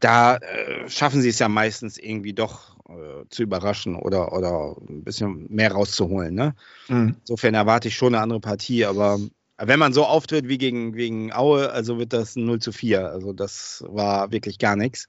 Da 0.00 0.36
äh, 0.36 0.88
schaffen 0.88 1.22
sie 1.22 1.28
es 1.28 1.38
ja 1.38 1.48
meistens 1.48 1.98
irgendwie 1.98 2.32
doch 2.32 2.76
äh, 2.88 3.28
zu 3.28 3.42
überraschen 3.42 3.96
oder, 3.96 4.32
oder 4.32 4.76
ein 4.88 5.04
bisschen 5.04 5.46
mehr 5.50 5.72
rauszuholen. 5.72 6.34
Ne? 6.34 6.54
Mhm. 6.88 7.16
Insofern 7.20 7.54
erwarte 7.54 7.88
ich 7.88 7.96
schon 7.96 8.14
eine 8.14 8.22
andere 8.22 8.40
Partie, 8.40 8.84
aber 8.84 9.18
wenn 9.58 9.78
man 9.78 9.92
so 9.92 10.04
auftritt 10.04 10.48
wie 10.48 10.58
gegen, 10.58 10.92
gegen 10.92 11.32
Aue, 11.32 11.70
also 11.70 11.98
wird 11.98 12.12
das 12.12 12.34
ein 12.34 12.46
0 12.46 12.60
zu 12.60 12.72
4. 12.72 13.10
Also 13.10 13.32
das 13.32 13.84
war 13.86 14.32
wirklich 14.32 14.58
gar 14.58 14.74
nichts. 14.74 15.08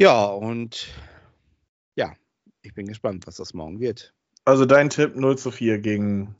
Ja, 0.00 0.24
und 0.26 0.88
ja, 1.94 2.14
ich 2.62 2.74
bin 2.74 2.86
gespannt, 2.86 3.26
was 3.26 3.36
das 3.36 3.54
morgen 3.54 3.80
wird. 3.80 4.12
Also 4.50 4.66
dein 4.66 4.90
Tipp 4.90 5.14
0 5.14 5.38
zu 5.38 5.52
4 5.52 5.78
gegen 5.78 6.34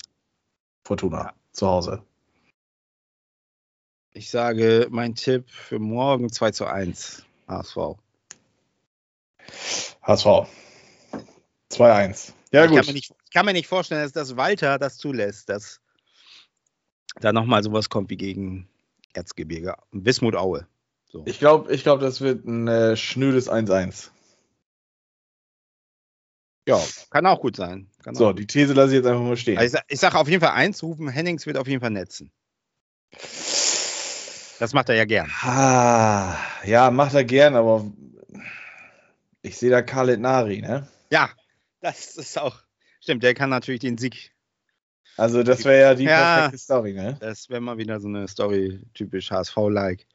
Fortuna 0.82 1.26
Ja. 1.26 1.34
zu 1.52 1.68
Hause. 1.68 2.02
Ich 4.10 4.30
sage, 4.30 4.88
mein 4.90 5.14
Tipp 5.14 5.48
für 5.48 5.78
morgen 5.78 6.32
2 6.32 6.50
zu 6.50 6.66
1 6.66 7.24
HSV. 7.46 7.76
HSV. 10.02 10.26
2-1. 11.70 12.32
Ja, 12.50 12.64
ich, 12.64 12.70
gut. 12.72 12.84
kann 12.84 12.94
nicht, 12.94 13.12
ich 13.26 13.30
kann 13.32 13.46
mir 13.46 13.52
nicht 13.52 13.68
vorstellen, 13.68 14.02
dass 14.02 14.10
das 14.10 14.36
Walter 14.36 14.80
das 14.80 14.98
zulässt, 14.98 15.48
dass 15.48 15.80
da 17.20 17.32
nochmal 17.32 17.62
sowas 17.62 17.90
kommt 17.90 18.10
wie 18.10 18.16
gegen 18.16 18.68
Erzgebirge. 19.12 19.76
Wismut 19.92 20.34
Aue. 20.34 20.66
So. 21.12 21.22
Ich 21.26 21.38
glaube, 21.38 21.72
ich 21.72 21.84
glaub, 21.84 22.00
das 22.00 22.20
wird 22.20 22.44
ein 22.44 22.66
äh, 22.66 22.96
schnödes 22.96 23.48
1-1. 23.48 24.10
Ja, 26.66 26.80
kann 27.10 27.26
auch 27.26 27.40
gut 27.40 27.54
sein. 27.54 27.89
Kann 28.02 28.14
So, 28.14 28.32
die 28.32 28.46
These 28.46 28.72
lasse 28.72 28.90
ich 28.92 28.96
jetzt 28.96 29.06
einfach 29.06 29.22
mal 29.22 29.36
stehen. 29.36 29.58
Also 29.58 29.78
ich, 29.78 29.94
ich 29.94 30.00
sage 30.00 30.18
auf 30.18 30.28
jeden 30.28 30.40
Fall 30.40 30.52
eins, 30.54 30.82
Rufen 30.82 31.08
Hennings 31.08 31.46
wird 31.46 31.56
auf 31.56 31.66
jeden 31.66 31.80
Fall 31.80 31.90
netzen. 31.90 32.30
Das 34.58 34.72
macht 34.72 34.88
er 34.88 34.94
ja 34.94 35.04
gern. 35.04 35.30
Ah, 35.42 36.36
ja, 36.64 36.90
macht 36.90 37.14
er 37.14 37.24
gern, 37.24 37.56
aber 37.56 37.86
ich 39.42 39.56
sehe 39.56 39.70
da 39.70 39.82
Khaled 39.82 40.20
Nari, 40.20 40.60
ne? 40.60 40.86
Ja, 41.10 41.30
das 41.80 42.16
ist 42.16 42.38
auch. 42.38 42.56
Stimmt, 43.00 43.22
der 43.22 43.34
kann 43.34 43.50
natürlich 43.50 43.80
den 43.80 43.96
Sieg. 43.96 44.32
Also 45.16 45.42
das 45.42 45.64
wäre 45.64 45.80
ja 45.80 45.94
die 45.94 46.04
Ja. 46.04 46.34
perfekte 46.34 46.58
Story, 46.58 46.92
ne? 46.92 47.16
Das 47.20 47.48
wäre 47.48 47.60
mal 47.60 47.78
wieder 47.78 48.00
so 48.00 48.08
eine 48.08 48.28
Story, 48.28 48.80
typisch 48.94 49.30
HSV-like. 49.30 50.06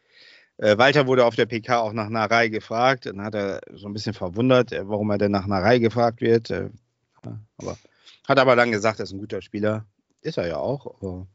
Äh, 0.57 0.77
Walter 0.77 1.05
wurde 1.05 1.25
auf 1.25 1.35
der 1.35 1.45
PK 1.47 1.79
auch 1.79 1.93
nach 1.93 2.09
Narei 2.09 2.47
gefragt. 2.47 3.07
Dann 3.07 3.21
hat 3.21 3.35
er 3.35 3.61
so 3.73 3.87
ein 3.87 3.93
bisschen 3.93 4.13
verwundert, 4.13 4.71
äh, 4.71 4.87
warum 4.87 5.09
er 5.09 5.17
denn 5.17 5.31
nach 5.31 5.47
Narei 5.47 5.79
gefragt 5.79 6.21
wird. 6.21 6.49
Äh, 6.49 6.69
ja, 7.25 7.39
aber 7.57 7.77
hat 8.27 8.39
aber 8.39 8.55
dann 8.55 8.71
gesagt, 8.71 8.99
er 8.99 9.03
ist 9.03 9.11
ein 9.11 9.19
guter 9.19 9.41
Spieler. 9.41 9.85
Ist 10.21 10.37
er 10.37 10.47
ja 10.47 10.57
auch. 10.57 10.85
Aber 11.01 11.27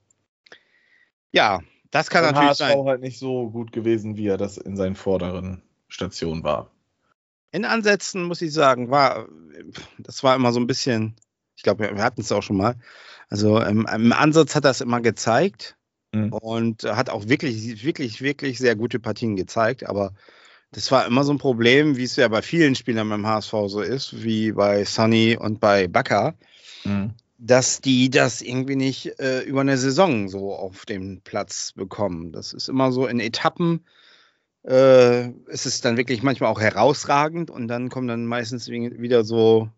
ja, 1.32 1.60
das 1.90 2.10
kann 2.10 2.22
Beim 2.24 2.34
natürlich 2.34 2.50
HSV 2.50 2.58
sein. 2.58 2.84
halt 2.86 3.00
nicht 3.00 3.18
so 3.18 3.50
gut 3.50 3.72
gewesen, 3.72 4.16
wie 4.16 4.26
er 4.26 4.36
das 4.36 4.56
in 4.58 4.76
seinen 4.76 4.96
vorderen 4.96 5.62
Stationen 5.88 6.42
war. 6.42 6.70
In 7.52 7.64
Ansätzen 7.64 8.24
muss 8.24 8.42
ich 8.42 8.52
sagen, 8.52 8.90
war 8.90 9.28
das 9.98 10.22
war 10.22 10.34
immer 10.36 10.52
so 10.52 10.60
ein 10.60 10.66
bisschen, 10.66 11.16
ich 11.56 11.62
glaube, 11.62 11.90
wir 11.94 12.02
hatten 12.02 12.20
es 12.20 12.32
auch 12.32 12.42
schon 12.42 12.56
mal. 12.56 12.76
Also 13.28 13.60
im, 13.60 13.86
im 13.86 14.12
Ansatz 14.12 14.54
hat 14.54 14.64
er 14.64 14.70
es 14.70 14.80
immer 14.80 15.00
gezeigt 15.00 15.76
Mhm. 16.12 16.32
und 16.32 16.82
hat 16.82 17.08
auch 17.08 17.28
wirklich, 17.28 17.84
wirklich, 17.84 18.20
wirklich 18.20 18.58
sehr 18.58 18.74
gute 18.74 18.98
Partien 18.98 19.36
gezeigt. 19.36 19.88
Aber 19.88 20.12
das 20.72 20.90
war 20.92 21.06
immer 21.06 21.24
so 21.24 21.32
ein 21.32 21.38
Problem, 21.38 21.96
wie 21.96 22.04
es 22.04 22.16
ja 22.16 22.28
bei 22.28 22.42
vielen 22.42 22.74
Spielern 22.74 23.08
beim 23.08 23.26
HSV 23.26 23.52
so 23.66 23.80
ist, 23.80 24.22
wie 24.22 24.52
bei 24.52 24.84
Sonny 24.84 25.36
und 25.36 25.60
bei 25.60 25.88
Bakker, 25.88 26.34
Mhm. 26.84 27.12
dass 27.38 27.80
die 27.80 28.08
das 28.10 28.40
irgendwie 28.42 28.76
nicht 28.76 29.18
äh, 29.18 29.40
über 29.42 29.60
eine 29.62 29.76
Saison 29.78 30.28
so 30.28 30.54
auf 30.54 30.86
den 30.86 31.20
Platz 31.22 31.72
bekommen. 31.74 32.32
Das 32.32 32.52
ist 32.52 32.68
immer 32.68 32.92
so 32.92 33.06
in 33.06 33.20
Etappen. 33.20 33.84
Äh, 34.62 35.30
es 35.48 35.66
ist 35.66 35.84
dann 35.84 35.96
wirklich 35.96 36.22
manchmal 36.22 36.50
auch 36.50 36.60
herausragend 36.60 37.50
und 37.50 37.68
dann 37.68 37.88
kommen 37.88 38.08
dann 38.08 38.26
meistens 38.26 38.68
wi- 38.68 39.00
wieder 39.00 39.24
so 39.24 39.68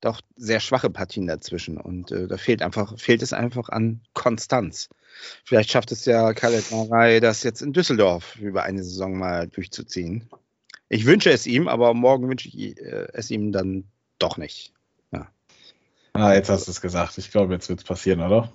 doch 0.00 0.20
sehr 0.36 0.60
schwache 0.60 0.90
Partien 0.90 1.26
dazwischen 1.26 1.78
und 1.78 2.10
äh, 2.10 2.26
da 2.26 2.36
fehlt 2.36 2.62
einfach 2.62 2.98
fehlt 2.98 3.22
es 3.22 3.32
einfach 3.32 3.68
an 3.68 4.00
Konstanz. 4.14 4.88
Vielleicht 5.44 5.70
schafft 5.70 5.92
es 5.92 6.04
ja 6.04 6.32
Khaled 6.32 6.70
Narei, 6.70 7.20
das 7.20 7.42
jetzt 7.42 7.60
in 7.60 7.72
Düsseldorf 7.72 8.36
über 8.36 8.62
eine 8.62 8.82
Saison 8.82 9.18
mal 9.18 9.48
durchzuziehen. 9.48 10.30
Ich 10.88 11.06
wünsche 11.06 11.30
es 11.30 11.46
ihm, 11.46 11.68
aber 11.68 11.94
morgen 11.94 12.28
wünsche 12.28 12.48
ich 12.48 12.78
äh, 12.78 13.08
es 13.12 13.30
ihm 13.30 13.52
dann 13.52 13.84
doch 14.18 14.36
nicht. 14.36 14.72
Ah, 16.12 16.34
jetzt 16.34 16.50
hast 16.50 16.66
du 16.66 16.72
es 16.72 16.80
gesagt. 16.80 17.18
Ich 17.18 17.30
glaube, 17.30 17.54
jetzt 17.54 17.68
wird 17.68 17.80
es 17.80 17.84
passieren, 17.84 18.20
oder? 18.20 18.52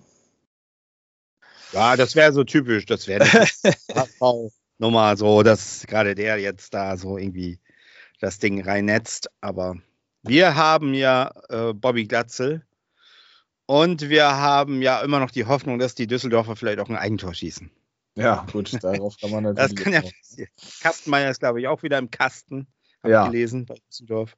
Ja, 1.72 1.96
das 1.96 2.16
wäre 2.16 2.34
so 2.34 2.44
typisch. 2.44 2.86
Das 2.86 3.08
wäre 3.08 3.26
HSV-Nummer 3.26 5.18
so, 5.18 5.44
dass 5.44 5.86
gerade 5.88 6.16
der 6.16 6.38
jetzt 6.38 6.74
da 6.74 6.98
so 6.98 7.18
irgendwie 7.18 7.60
das 8.20 8.40
Ding 8.40 8.62
reinnetzt. 8.62 9.30
Aber 9.42 9.78
wir 10.28 10.56
haben 10.56 10.94
ja 10.94 11.32
äh, 11.50 11.74
Bobby 11.74 12.06
Glatzel 12.06 12.66
und 13.66 14.10
wir 14.10 14.26
haben 14.38 14.82
ja 14.82 15.02
immer 15.02 15.20
noch 15.20 15.32
die 15.32 15.46
Hoffnung, 15.46 15.80
dass 15.80 15.96
die 15.96 16.08
Düsseldorfer 16.08 16.56
vielleicht 16.56 16.80
auch 16.80 16.90
ein 16.90 16.96
Eigentor 16.96 17.34
schießen. 17.34 17.70
Ja, 18.16 18.46
gut, 18.52 18.72
darauf 18.84 19.18
kann 19.20 19.32
man 19.32 19.44
natürlich. 19.56 19.76
Das 19.76 19.84
kann 19.84 19.94
ja 19.94 20.02
passieren. 20.02 20.50
Kastenmeier 20.82 21.32
ist, 21.32 21.40
glaube 21.40 21.60
ich, 21.60 21.68
auch 21.68 21.84
wieder 21.84 21.98
im 21.98 22.12
Kasten. 22.12 22.68
Hab 23.04 23.12
Ja. 23.12 23.26
ich 23.26 23.32
gelesen 23.32 23.66
bei 23.66 23.76
Düsseldorf. 23.90 24.36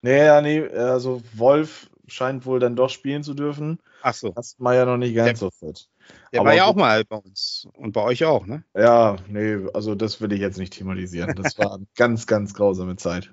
Nee, 0.00 0.24
ja, 0.24 0.40
nee, 0.40 0.66
also 0.66 1.22
Wolf 1.34 1.90
scheint 2.06 2.46
wohl 2.46 2.60
dann 2.60 2.76
doch 2.76 2.88
spielen 2.88 3.22
zu 3.22 3.34
dürfen. 3.34 3.80
Ach 4.02 4.14
so, 4.14 4.32
ja 4.60 4.84
noch 4.84 4.96
nicht 4.96 5.14
ganz 5.14 5.40
so 5.40 5.50
fit. 5.50 5.88
der 6.32 6.40
Aber 6.40 6.50
war 6.50 6.56
ja 6.56 6.64
auch 6.64 6.76
mal 6.76 7.04
bei 7.04 7.16
uns 7.16 7.66
und 7.74 7.92
bei 7.92 8.02
euch 8.02 8.24
auch, 8.24 8.46
ne? 8.46 8.64
Ja, 8.74 9.16
nee, 9.28 9.58
also 9.74 9.94
das 9.94 10.20
will 10.20 10.32
ich 10.32 10.40
jetzt 10.40 10.58
nicht 10.58 10.72
thematisieren. 10.72 11.34
Das 11.34 11.58
war 11.58 11.72
eine 11.74 11.86
ganz, 11.96 12.26
ganz 12.26 12.54
grausame 12.54 12.96
Zeit. 12.96 13.32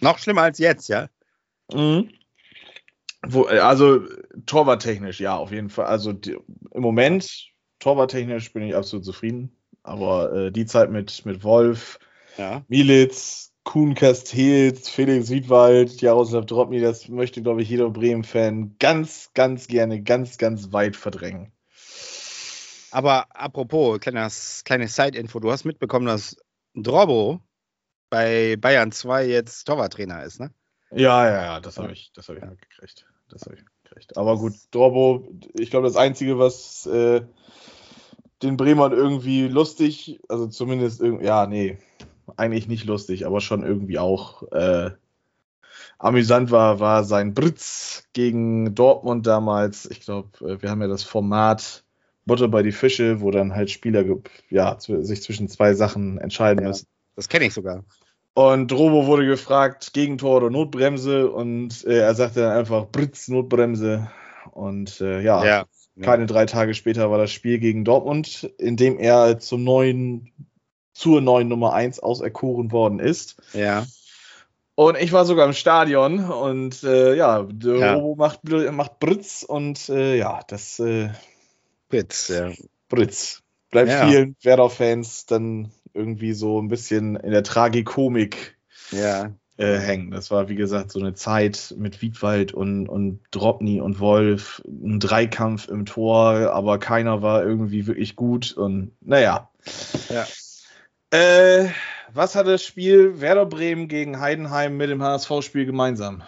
Noch 0.00 0.18
schlimmer 0.18 0.42
als 0.42 0.58
jetzt, 0.58 0.88
ja? 0.88 1.08
Mhm. 1.72 2.10
Wo, 3.26 3.46
äh, 3.46 3.58
also 3.58 4.00
torwarttechnisch, 4.46 5.20
ja, 5.20 5.36
auf 5.36 5.50
jeden 5.50 5.70
Fall. 5.70 5.86
Also 5.86 6.12
die, 6.12 6.36
im 6.72 6.82
Moment, 6.82 7.48
torwarttechnisch 7.78 8.52
bin 8.52 8.62
ich 8.64 8.74
absolut 8.74 9.04
zufrieden. 9.04 9.56
Aber 9.82 10.32
äh, 10.32 10.52
die 10.52 10.66
Zeit 10.66 10.90
mit, 10.90 11.24
mit 11.26 11.44
Wolf, 11.44 11.98
Ja. 12.38 12.64
Militz, 12.68 13.52
Kuhn 13.64 13.94
Castells, 13.94 14.88
Felix 14.88 15.30
Wiedwald, 15.30 16.00
Jaroslav 16.00 16.46
Drobny, 16.46 16.80
das 16.80 17.08
möchte, 17.08 17.42
glaube 17.42 17.62
ich, 17.62 17.70
jeder 17.70 17.88
Bremen-Fan 17.90 18.76
ganz, 18.78 19.30
ganz 19.34 19.66
gerne, 19.68 20.02
ganz, 20.02 20.36
ganz 20.36 20.72
weit 20.72 20.96
verdrängen. 20.96 21.52
Aber 22.90 23.26
apropos, 23.34 23.98
kleines, 24.00 24.62
kleine 24.64 24.86
Side-Info, 24.86 25.40
du 25.40 25.50
hast 25.50 25.64
mitbekommen, 25.64 26.06
dass 26.06 26.36
Drobo 26.74 27.40
bei 28.14 28.54
Bayern 28.54 28.92
2 28.92 29.26
jetzt 29.26 29.64
Torwarttrainer 29.64 30.22
ist, 30.22 30.38
ne? 30.38 30.52
Ja, 30.92 31.28
ja, 31.28 31.42
ja, 31.42 31.60
das 31.60 31.78
habe 31.78 31.90
ich, 31.92 32.12
das 32.14 32.28
habe 32.28 32.38
ich 32.38 32.44
mitgekriegt. 32.44 33.06
Das 33.28 33.42
habe 33.42 33.56
ich 33.56 33.64
mitgekriegt. 33.64 34.16
Aber 34.16 34.38
gut, 34.38 34.52
Dorbo, 34.70 35.26
ich 35.58 35.70
glaube, 35.70 35.88
das 35.88 35.96
Einzige, 35.96 36.38
was 36.38 36.86
äh, 36.86 37.22
den 38.40 38.56
Bremern 38.56 38.92
irgendwie 38.92 39.48
lustig, 39.48 40.20
also 40.28 40.46
zumindest 40.46 41.00
irgendwie, 41.00 41.24
ja, 41.24 41.48
nee, 41.48 41.78
eigentlich 42.36 42.68
nicht 42.68 42.84
lustig, 42.84 43.26
aber 43.26 43.40
schon 43.40 43.64
irgendwie 43.64 43.98
auch 43.98 44.44
äh, 44.52 44.92
amüsant 45.98 46.52
war, 46.52 46.78
war 46.78 47.02
sein 47.02 47.34
Britz 47.34 48.04
gegen 48.12 48.76
Dortmund 48.76 49.26
damals. 49.26 49.86
Ich 49.86 50.02
glaube, 50.02 50.28
äh, 50.48 50.62
wir 50.62 50.70
haben 50.70 50.82
ja 50.82 50.86
das 50.88 51.02
Format 51.02 51.82
Butter 52.26 52.46
bei 52.46 52.62
die 52.62 52.70
Fische, 52.70 53.20
wo 53.20 53.32
dann 53.32 53.56
halt 53.56 53.72
Spieler 53.72 54.04
ja, 54.50 54.78
sich 54.78 55.20
zwischen 55.20 55.48
zwei 55.48 55.74
Sachen 55.74 56.18
entscheiden 56.18 56.62
Ja. 56.62 56.68
müssen. 56.68 56.86
Das 57.16 57.28
kenne 57.28 57.46
ich 57.46 57.54
sogar. 57.54 57.84
Und 58.34 58.70
Drobo 58.70 59.06
wurde 59.06 59.26
gefragt, 59.26 59.92
Gegentor 59.92 60.38
oder 60.38 60.50
Notbremse 60.50 61.30
und 61.30 61.84
äh, 61.86 61.98
er 62.00 62.14
sagte 62.16 62.40
dann 62.40 62.58
einfach 62.58 62.86
Britz, 62.90 63.28
Notbremse. 63.28 64.10
Und 64.50 65.00
äh, 65.00 65.20
ja, 65.20 65.44
Ja. 65.44 65.64
keine 66.02 66.26
drei 66.26 66.44
Tage 66.46 66.74
später 66.74 67.10
war 67.10 67.18
das 67.18 67.30
Spiel 67.30 67.58
gegen 67.60 67.84
Dortmund, 67.84 68.50
in 68.58 68.76
dem 68.76 68.98
er 68.98 69.38
zum 69.38 69.62
neuen, 69.62 70.32
zur 70.92 71.20
neuen 71.20 71.46
Nummer 71.48 71.74
1 71.74 72.00
auserkoren 72.00 72.72
worden 72.72 72.98
ist. 72.98 73.36
Ja. 73.52 73.86
Und 74.74 74.98
ich 75.00 75.12
war 75.12 75.24
sogar 75.24 75.46
im 75.46 75.52
Stadion 75.52 76.18
und 76.28 76.82
äh, 76.82 77.14
ja, 77.14 77.38
Ja. 77.62 77.94
Drobo 77.94 78.16
macht, 78.16 78.40
macht 78.72 78.98
Britz 78.98 79.44
und 79.44 79.88
äh, 79.88 80.16
ja, 80.18 80.40
das 80.48 80.80
äh, 80.80 81.10
Witz, 81.88 82.28
ja. 82.28 82.50
Britz. 82.88 83.42
Bleibt 83.70 83.90
Ja. 83.90 84.08
vielen 84.08 84.34
Werder-Fans 84.42 85.26
dann 85.26 85.70
irgendwie 85.94 86.32
so 86.32 86.60
ein 86.60 86.68
bisschen 86.68 87.16
in 87.16 87.30
der 87.30 87.42
Tragikomik 87.44 88.58
Ja. 88.90 89.32
äh, 89.56 89.78
hängen. 89.78 90.10
Das 90.10 90.30
war, 90.30 90.48
wie 90.48 90.56
gesagt, 90.56 90.90
so 90.90 90.98
eine 90.98 91.14
Zeit 91.14 91.74
mit 91.78 92.02
Wiedwald 92.02 92.52
und, 92.52 92.88
und 92.88 93.20
Dropny 93.30 93.80
und 93.80 94.00
Wolf, 94.00 94.60
ein 94.66 94.98
Dreikampf 95.00 95.68
im 95.68 95.86
Tor, 95.86 96.50
aber 96.52 96.78
keiner 96.78 97.22
war 97.22 97.44
irgendwie 97.44 97.86
wirklich 97.86 98.16
gut 98.16 98.52
und 98.52 98.92
naja. 99.00 99.50
Ja. 100.08 100.26
Äh, 101.16 101.70
was 102.12 102.34
hat 102.34 102.46
das 102.48 102.64
Spiel 102.64 103.20
Werder 103.20 103.46
Bremen 103.46 103.86
gegen 103.88 104.20
Heidenheim 104.20 104.76
mit 104.76 104.90
dem 104.90 105.02
HSV-Spiel 105.02 105.64
gemeinsam? 105.66 106.22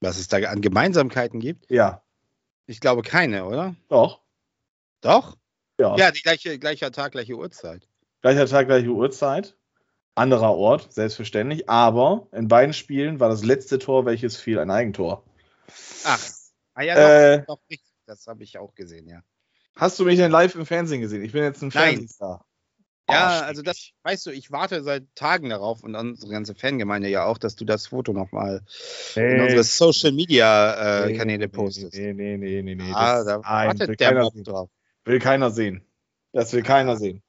Was 0.00 0.18
es 0.18 0.28
da 0.28 0.38
an 0.38 0.60
Gemeinsamkeiten 0.60 1.40
gibt? 1.40 1.70
Ja, 1.70 2.02
Ich 2.66 2.80
glaube 2.80 3.02
keine, 3.02 3.44
oder? 3.46 3.74
doch. 3.88 4.20
Doch? 5.00 5.37
Ja. 5.78 5.96
Ja, 5.96 6.10
die 6.10 6.22
gleiche, 6.22 6.58
gleicher 6.58 6.90
Tag, 6.90 7.12
gleiche 7.12 7.34
Uhrzeit. 7.34 7.86
Gleicher 8.20 8.46
Tag, 8.46 8.66
gleiche 8.66 8.88
Uhrzeit. 8.88 9.56
Anderer 10.14 10.54
Ort, 10.56 10.92
selbstverständlich. 10.92 11.68
Aber 11.68 12.26
in 12.32 12.48
beiden 12.48 12.72
Spielen 12.72 13.20
war 13.20 13.28
das 13.28 13.44
letzte 13.44 13.78
Tor, 13.78 14.04
welches 14.04 14.36
fiel, 14.36 14.58
ein 14.58 14.70
Eigentor. 14.70 15.24
Ach. 16.04 16.20
Ah 16.74 16.82
ja, 16.82 16.94
doch, 16.94 17.02
Äh, 17.02 17.44
doch 17.46 17.60
richtig. 17.70 17.88
Das 18.06 18.26
habe 18.26 18.42
ich 18.42 18.58
auch 18.58 18.74
gesehen, 18.74 19.08
ja. 19.08 19.20
Hast 19.76 19.98
du 20.00 20.04
mich 20.04 20.16
denn 20.16 20.32
live 20.32 20.56
im 20.56 20.66
Fernsehen 20.66 21.00
gesehen? 21.00 21.22
Ich 21.22 21.32
bin 21.32 21.44
jetzt 21.44 21.62
ein 21.62 21.70
Nein. 21.72 21.96
Fernsehstar. 21.96 22.44
Ja, 23.10 23.40
Oh, 23.40 23.44
also 23.44 23.62
das, 23.62 23.92
weißt 24.02 24.26
du, 24.26 24.30
ich 24.30 24.50
warte 24.50 24.82
seit 24.82 25.04
Tagen 25.14 25.48
darauf 25.48 25.82
und 25.82 25.94
unsere 25.94 26.30
ganze 26.30 26.54
Fangemeinde 26.54 27.08
ja 27.08 27.24
auch, 27.24 27.38
dass 27.38 27.56
du 27.56 27.64
das 27.64 27.86
Foto 27.86 28.12
nochmal 28.12 28.62
in 29.14 29.40
unsere 29.40 29.64
Social 29.64 30.12
Media 30.12 31.06
äh, 31.06 31.14
Kanäle 31.16 31.48
postest. 31.48 31.94
Nee, 31.94 32.12
nee, 32.12 32.36
nee, 32.36 32.60
nee, 32.62 32.74
nee. 32.74 32.92
ah, 32.92 33.24
da 33.24 33.42
wartet 33.42 33.98
der 33.98 34.30
sehen. 34.30 34.44
drauf. 34.44 34.68
Will 35.08 35.18
keiner 35.20 35.50
sehen. 35.50 35.82
Das 36.32 36.52
will 36.52 36.62
keiner 36.62 36.96
sehen. 36.96 37.22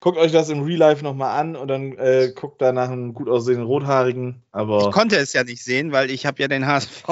Guckt 0.00 0.18
euch 0.18 0.32
das 0.32 0.50
im 0.50 0.62
Real 0.62 0.78
Life 0.78 1.02
nochmal 1.02 1.40
an 1.40 1.56
und 1.56 1.68
dann 1.68 1.96
äh, 1.96 2.32
guckt 2.34 2.60
da 2.60 2.72
nach 2.72 2.90
einem 2.90 3.14
gut 3.14 3.28
aussehenden 3.28 3.64
Rothaarigen. 3.64 4.42
Aber 4.52 4.88
Ich 4.88 4.90
konnte 4.94 5.16
es 5.16 5.32
ja 5.32 5.42
nicht 5.44 5.62
sehen, 5.64 5.90
weil 5.92 6.10
ich 6.10 6.26
habe 6.26 6.42
ja 6.42 6.48
den 6.48 6.66
HSV, 6.66 7.04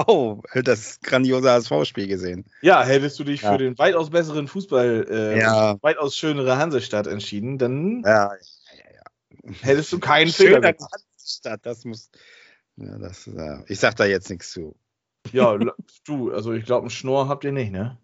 das 0.65 1.01
grandiose 1.01 1.51
HSV-Spiel 1.51 2.09
gesehen. 2.09 2.45
ja, 2.61 2.83
hättest 2.83 3.19
du 3.19 3.25
dich 3.25 3.41
Ja. 3.41 3.53
für 3.53 3.59
den 3.59 3.79
weitaus 3.79 4.11
besseren 4.11 4.49
Fußball, 4.49 5.07
äh, 5.09 5.39
Ja. 5.39 5.79
weitaus 5.81 6.17
schönere 6.17 6.59
Hansestadt 6.59 7.07
entschieden, 7.07 7.57
dann 7.57 8.03
Ja, 8.05 8.33
hättest 9.63 9.93
du 9.93 9.99
keinen 10.01 10.31
Fehler 10.31 10.61
gemacht. 10.61 10.95
Stadt, 11.25 11.61
das 11.65 11.85
muss. 11.85 12.11
Ja, 12.77 12.99
das, 12.99 13.27
äh, 13.29 13.59
ich 13.69 13.79
sag 13.79 13.95
da 13.97 14.05
jetzt 14.05 14.29
nichts 14.29 14.51
zu. 14.51 14.75
Ja, 15.33 15.57
du, 16.05 16.33
also 16.33 16.53
ich 16.53 16.67
glaube, 16.67 16.83
einen 16.83 16.91
Schnorr 16.91 17.29
habt 17.29 17.45
ihr 17.45 17.53
nicht, 17.53 17.73
ne? 17.73 17.97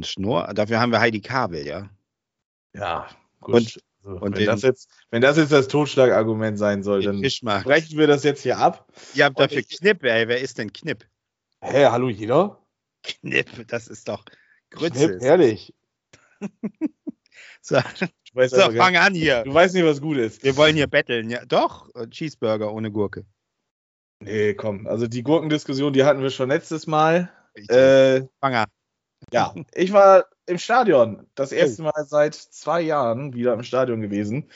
Ein 0.00 0.04
Schnurr, 0.04 0.50
dafür 0.54 0.80
haben 0.80 0.92
wir 0.92 1.00
Heidi 1.00 1.20
Kabel, 1.20 1.66
ja. 1.66 1.90
Ja, 2.74 3.06
gut. 3.40 3.54
Und- 3.54 3.80
also, 4.02 4.16
und 4.16 4.22
wenn, 4.32 4.32
den- 4.32 4.46
das 4.46 4.62
jetzt, 4.62 4.88
wenn 5.10 5.20
das 5.20 5.36
jetzt 5.36 5.52
das 5.52 5.68
Totschlagargument 5.68 6.56
sein 6.58 6.82
soll, 6.82 7.02
dann 7.02 7.20
Fischmarkt. 7.20 7.66
brechen 7.66 7.98
wir 7.98 8.06
das 8.06 8.24
jetzt 8.24 8.42
hier 8.42 8.56
ab. 8.56 8.90
Ihr 9.12 9.26
habt 9.26 9.38
dafür 9.38 9.58
ich- 9.58 9.68
Knipp, 9.78 10.02
ey. 10.04 10.26
Wer 10.26 10.40
ist 10.40 10.56
denn 10.56 10.72
Knipp? 10.72 11.04
Hä, 11.60 11.84
hallo 11.84 12.08
jeder? 12.08 12.64
Knipp, 13.02 13.68
das 13.68 13.88
ist 13.88 14.08
doch 14.08 14.24
Knipp, 14.70 14.94
Grütze. 14.94 15.18
herrlich. 15.20 15.74
so, 17.60 17.78
so 18.32 18.56
fang 18.72 18.96
an 18.96 19.14
hier. 19.14 19.42
du 19.44 19.52
weißt 19.52 19.74
nicht, 19.74 19.84
was 19.84 20.00
gut 20.00 20.16
ist. 20.16 20.42
Wir 20.42 20.56
wollen 20.56 20.76
hier 20.76 20.86
betteln. 20.86 21.28
Ja, 21.28 21.44
doch, 21.44 21.86
Cheeseburger 22.08 22.72
ohne 22.72 22.90
Gurke. 22.90 23.26
Nee, 24.20 24.54
komm. 24.54 24.86
Also 24.86 25.08
die 25.08 25.22
Gurkendiskussion, 25.22 25.92
die 25.92 26.04
hatten 26.04 26.22
wir 26.22 26.30
schon 26.30 26.48
letztes 26.48 26.86
Mal. 26.86 27.30
Äh, 27.68 28.22
fang 28.40 28.54
an. 28.54 28.66
Ja, 29.32 29.54
ich 29.74 29.92
war 29.92 30.26
im 30.46 30.58
Stadion. 30.58 31.26
Das 31.34 31.52
erste 31.52 31.82
Mal 31.82 32.04
seit 32.06 32.34
zwei 32.34 32.80
Jahren 32.80 33.34
wieder 33.34 33.54
im 33.54 33.62
Stadion 33.62 34.00
gewesen. 34.00 34.48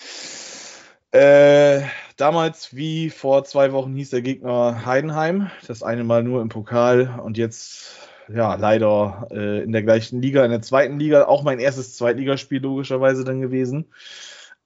Äh, 1.12 1.82
damals, 2.16 2.74
wie 2.74 3.08
vor 3.08 3.44
zwei 3.44 3.72
Wochen, 3.72 3.94
hieß 3.94 4.10
der 4.10 4.22
Gegner 4.22 4.84
Heidenheim. 4.84 5.50
Das 5.66 5.84
eine 5.84 6.02
Mal 6.02 6.24
nur 6.24 6.42
im 6.42 6.48
Pokal 6.48 7.20
und 7.22 7.38
jetzt, 7.38 8.08
ja, 8.28 8.56
leider 8.56 9.28
äh, 9.30 9.62
in 9.62 9.70
der 9.70 9.84
gleichen 9.84 10.20
Liga, 10.20 10.44
in 10.44 10.50
der 10.50 10.62
zweiten 10.62 10.98
Liga. 10.98 11.26
Auch 11.26 11.44
mein 11.44 11.60
erstes 11.60 11.94
Zweitligaspiel 11.96 12.60
logischerweise 12.60 13.22
dann 13.22 13.40
gewesen. 13.40 13.86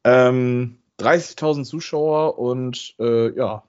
Ähm, 0.04 0.78
30.000 1.00 1.64
Zuschauer 1.64 2.38
und 2.38 2.94
äh, 2.98 3.36
ja, 3.36 3.62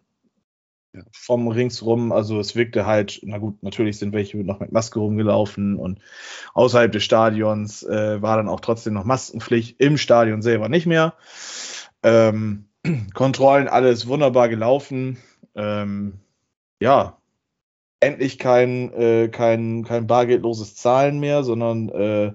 Ja. 0.91 1.03
vom 1.11 1.47
ringsrum, 1.47 2.11
also 2.11 2.39
es 2.39 2.55
wirkte 2.55 2.87
halt, 2.87 3.19
na 3.23 3.37
gut, 3.37 3.61
natürlich 3.61 3.99
sind 3.99 4.11
welche 4.11 4.37
noch 4.37 4.59
mit 4.59 4.71
Maske 4.71 4.99
rumgelaufen 4.99 5.77
und 5.77 5.99
außerhalb 6.55 6.91
des 6.91 7.03
Stadions 7.03 7.83
äh, 7.83 8.19
war 8.23 8.37
dann 8.37 8.49
auch 8.49 8.59
trotzdem 8.59 8.95
noch 8.95 9.03
Maskenpflicht, 9.03 9.79
im 9.79 9.97
Stadion 9.97 10.41
selber 10.41 10.67
nicht 10.67 10.87
mehr. 10.87 11.13
Ähm, 12.01 12.69
Kontrollen, 13.13 13.67
alles 13.67 14.07
wunderbar 14.07 14.49
gelaufen. 14.49 15.17
Ähm, 15.53 16.21
ja, 16.81 17.17
endlich 17.99 18.39
kein, 18.39 18.91
äh, 18.93 19.29
kein, 19.29 19.83
kein 19.83 20.07
bargeldloses 20.07 20.75
Zahlen 20.75 21.19
mehr, 21.19 21.43
sondern 21.43 21.89
äh, 21.89 22.33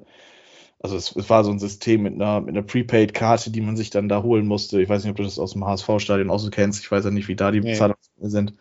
also 0.85 0.99
es, 0.99 1.17
es 1.17 1.31
war 1.31 1.43
so 1.45 1.50
ein 1.50 1.59
System 1.59 2.03
mit 2.03 2.12
einer, 2.12 2.43
mit 2.43 2.50
einer 2.50 2.62
Prepaid-Karte, 2.62 3.50
die 3.50 3.62
man 3.62 3.75
sich 3.75 3.88
dann 3.88 4.11
da 4.11 4.23
holen 4.23 4.47
musste. 4.47 4.83
Ich 4.83 4.88
weiß 4.91 5.03
nicht, 5.03 5.12
ob 5.12 5.17
du 5.17 5.23
das 5.23 5.38
aus 5.38 5.55
dem 5.55 5.64
HSV-Stadion 5.64 6.29
auch 6.29 6.38
so 6.38 6.50
kennst. 6.50 6.83
Ich 6.83 6.91
weiß 6.91 7.07
ja 7.07 7.11
nicht, 7.11 7.26
wie 7.26 7.37
da 7.37 7.50
die 7.50 7.61
Nee. 7.61 7.73
Zahlungsmittel 7.73 8.31
sind. 8.31 8.53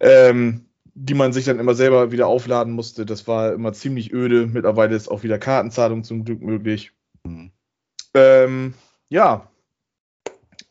Ähm, 0.00 0.64
die 0.94 1.12
man 1.12 1.34
sich 1.34 1.44
dann 1.44 1.58
immer 1.58 1.74
selber 1.74 2.10
wieder 2.10 2.26
aufladen 2.26 2.72
musste. 2.72 3.04
Das 3.04 3.28
war 3.28 3.52
immer 3.52 3.74
ziemlich 3.74 4.14
öde. 4.14 4.46
Mittlerweile 4.46 4.96
ist 4.96 5.08
auch 5.08 5.24
wieder 5.24 5.38
Kartenzahlung 5.38 6.04
zum 6.04 6.24
Glück 6.24 6.40
möglich. 6.40 6.92
Mhm. 7.24 7.50
Ähm, 8.14 8.72
ja, 9.10 9.50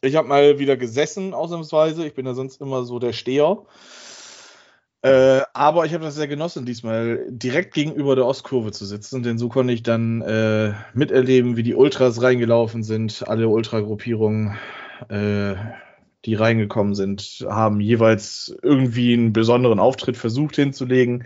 ich 0.01 0.15
habe 0.15 0.27
mal 0.27 0.57
wieder 0.57 0.77
gesessen, 0.77 1.35
ausnahmsweise. 1.35 2.07
Ich 2.07 2.15
bin 2.15 2.25
ja 2.25 2.33
sonst 2.33 2.59
immer 2.59 2.85
so 2.85 2.97
der 2.97 3.13
Steher. 3.13 3.59
Äh, 5.05 5.43
aber 5.53 5.85
ich 5.85 5.93
habe 5.93 6.03
das 6.03 6.15
sehr 6.15 6.27
genossen, 6.27 6.65
diesmal 6.65 7.27
direkt 7.29 7.75
gegenüber 7.75 8.15
der 8.15 8.25
Ostkurve 8.25 8.71
zu 8.71 8.87
sitzen, 8.87 9.21
denn 9.21 9.37
so 9.37 9.49
konnte 9.49 9.71
ich 9.71 9.83
dann 9.83 10.23
äh, 10.23 10.73
miterleben, 10.95 11.57
wie 11.57 11.61
die 11.61 11.75
Ultras 11.75 12.23
reingelaufen 12.23 12.81
sind. 12.81 13.23
Alle 13.27 13.47
Ultragruppierungen, 13.47 14.57
äh, 15.09 15.53
die 16.25 16.33
reingekommen 16.33 16.95
sind, 16.95 17.45
haben 17.47 17.81
jeweils 17.81 18.57
irgendwie 18.63 19.13
einen 19.13 19.31
besonderen 19.31 19.77
Auftritt 19.77 20.17
versucht 20.17 20.55
hinzulegen. 20.55 21.25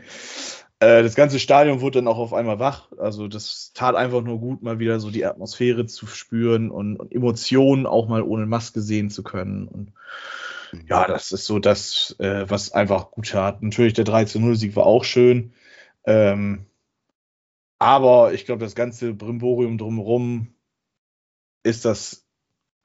Äh, 0.82 1.02
das 1.02 1.16
ganze 1.16 1.40
Stadion 1.40 1.80
wurde 1.80 2.00
dann 2.00 2.10
auch 2.10 2.18
auf 2.18 2.34
einmal 2.34 2.60
wach. 2.60 2.92
Also 2.98 3.30
das 3.30 3.72
tat 3.74 3.96
einfach 3.96 4.24
nur 4.24 4.40
gut, 4.40 4.62
mal 4.62 4.80
wieder 4.80 5.00
so 5.00 5.10
die 5.10 5.26
Atmosphäre 5.26 5.86
zu 5.86 6.06
spüren 6.06 6.70
und, 6.70 6.98
und 6.98 7.14
Emotionen 7.14 7.86
auch 7.86 8.10
mal 8.10 8.24
ohne 8.24 8.46
Maske 8.46 8.82
sehen 8.82 9.10
zu 9.10 9.24
können. 9.24 9.70
Und 9.70 9.94
ja, 10.88 11.08
das 11.08 11.32
ist 11.32 11.46
so 11.46 11.60
das, 11.60 12.16
äh, 12.20 12.50
was 12.50 12.72
einfach 12.72 13.12
gut 13.12 13.30
tat. 13.30 13.62
Natürlich, 13.62 13.94
der 13.94 14.06
13-0-Sieg 14.06 14.76
war 14.76 14.86
auch 14.86 15.04
schön. 15.04 15.54
Ähm, 16.06 16.66
aber 17.80 18.34
ich 18.34 18.46
glaube, 18.46 18.64
das 18.64 18.76
ganze 18.76 19.14
Brimborium 19.14 19.78
drumherum 19.78 20.54
ist 21.64 21.86
das 21.86 22.26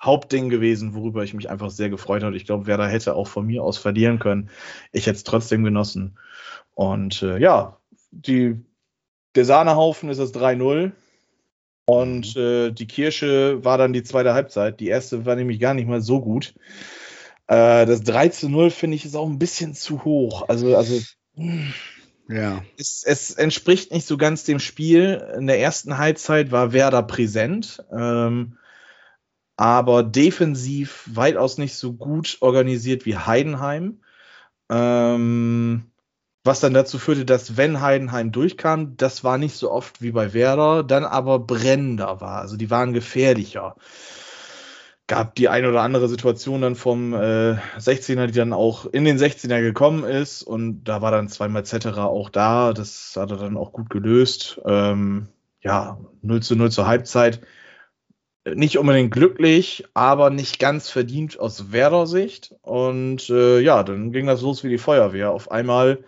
Hauptding 0.00 0.50
gewesen, 0.50 0.94
worüber 0.94 1.24
ich 1.24 1.34
mich 1.34 1.50
einfach 1.50 1.70
sehr 1.70 1.90
gefreut 1.90 2.22
habe. 2.22 2.36
Ich 2.36 2.44
glaube, 2.44 2.66
Werder 2.66 2.88
hätte 2.88 3.14
auch 3.14 3.26
von 3.26 3.46
mir 3.46 3.62
aus 3.62 3.78
verlieren 3.78 4.18
können. 4.18 4.50
Ich 4.92 5.06
hätte 5.06 5.16
es 5.16 5.24
trotzdem 5.24 5.64
genossen. 5.64 6.18
Und 6.74 7.22
äh, 7.22 7.38
ja, 7.38 7.78
die, 8.10 8.60
der 9.34 9.44
Sahnehaufen 9.44 10.10
ist 10.10 10.18
das 10.18 10.34
3-0. 10.34 10.92
Und 11.86 12.36
äh, 12.36 12.70
die 12.70 12.86
Kirsche 12.86 13.64
war 13.64 13.78
dann 13.78 13.92
die 13.92 14.02
zweite 14.02 14.34
Halbzeit. 14.34 14.80
Die 14.80 14.88
erste 14.88 15.26
war 15.26 15.36
nämlich 15.36 15.60
gar 15.60 15.74
nicht 15.74 15.88
mal 15.88 16.00
so 16.00 16.20
gut. 16.20 16.54
Äh, 17.46 17.86
das 17.86 18.02
3 18.02 18.28
zu 18.28 18.48
0 18.48 18.70
finde 18.70 18.96
ich 18.96 19.04
ist 19.04 19.16
auch 19.16 19.28
ein 19.28 19.38
bisschen 19.38 19.74
zu 19.74 20.04
hoch. 20.04 20.48
Also, 20.48 20.76
also 20.76 21.00
Ja. 22.28 22.62
es, 22.78 23.02
es 23.04 23.32
entspricht 23.32 23.92
nicht 23.92 24.06
so 24.06 24.16
ganz 24.16 24.44
dem 24.44 24.58
Spiel. 24.58 25.22
In 25.36 25.46
der 25.46 25.60
ersten 25.60 25.98
Halbzeit 25.98 26.50
war 26.50 26.72
Werder 26.72 27.02
präsent, 27.02 27.84
ähm, 27.92 28.56
aber 29.56 30.02
defensiv 30.02 31.08
weitaus 31.12 31.58
nicht 31.58 31.74
so 31.76 31.92
gut 31.92 32.38
organisiert 32.40 33.06
wie 33.06 33.16
Heidenheim. 33.16 34.00
Ähm, 34.70 35.90
was 36.44 36.60
dann 36.60 36.74
dazu 36.74 36.98
führte, 36.98 37.24
dass 37.24 37.56
wenn 37.56 37.80
Heidenheim 37.80 38.30
durchkam, 38.30 38.96
das 38.96 39.24
war 39.24 39.38
nicht 39.38 39.56
so 39.56 39.70
oft 39.70 40.02
wie 40.02 40.10
bei 40.10 40.34
Werder, 40.34 40.82
dann 40.82 41.04
aber 41.04 41.38
brennender 41.38 42.20
war. 42.20 42.40
Also 42.40 42.56
die 42.56 42.70
waren 42.70 42.92
gefährlicher. 42.92 43.76
Gab 45.06 45.34
die 45.34 45.50
eine 45.50 45.68
oder 45.68 45.82
andere 45.82 46.08
Situation 46.08 46.62
dann 46.62 46.76
vom 46.76 47.12
äh, 47.12 47.56
16er, 47.78 48.26
die 48.26 48.32
dann 48.32 48.54
auch 48.54 48.86
in 48.86 49.04
den 49.04 49.18
16er 49.18 49.60
gekommen 49.60 50.04
ist 50.04 50.42
und 50.42 50.84
da 50.84 51.02
war 51.02 51.10
dann 51.10 51.28
zweimal 51.28 51.64
Zetterer 51.66 52.08
auch 52.08 52.30
da. 52.30 52.72
Das 52.72 53.14
hat 53.16 53.30
er 53.30 53.36
dann 53.36 53.58
auch 53.58 53.72
gut 53.72 53.90
gelöst. 53.90 54.60
Ähm, 54.64 55.28
ja, 55.60 55.98
0 56.22 56.42
zu 56.42 56.56
0 56.56 56.70
zur 56.70 56.86
Halbzeit. 56.86 57.42
Nicht 58.46 58.78
unbedingt 58.78 59.12
glücklich, 59.12 59.84
aber 59.94 60.30
nicht 60.30 60.58
ganz 60.58 60.90
verdient 60.90 61.38
aus 61.38 61.72
Werder-Sicht. 61.72 62.54
Und 62.62 63.28
äh, 63.30 63.60
ja, 63.60 63.82
dann 63.82 64.12
ging 64.12 64.26
das 64.26 64.42
los 64.42 64.64
wie 64.64 64.68
die 64.68 64.78
Feuerwehr. 64.78 65.32
Auf 65.32 65.50
einmal 65.50 66.04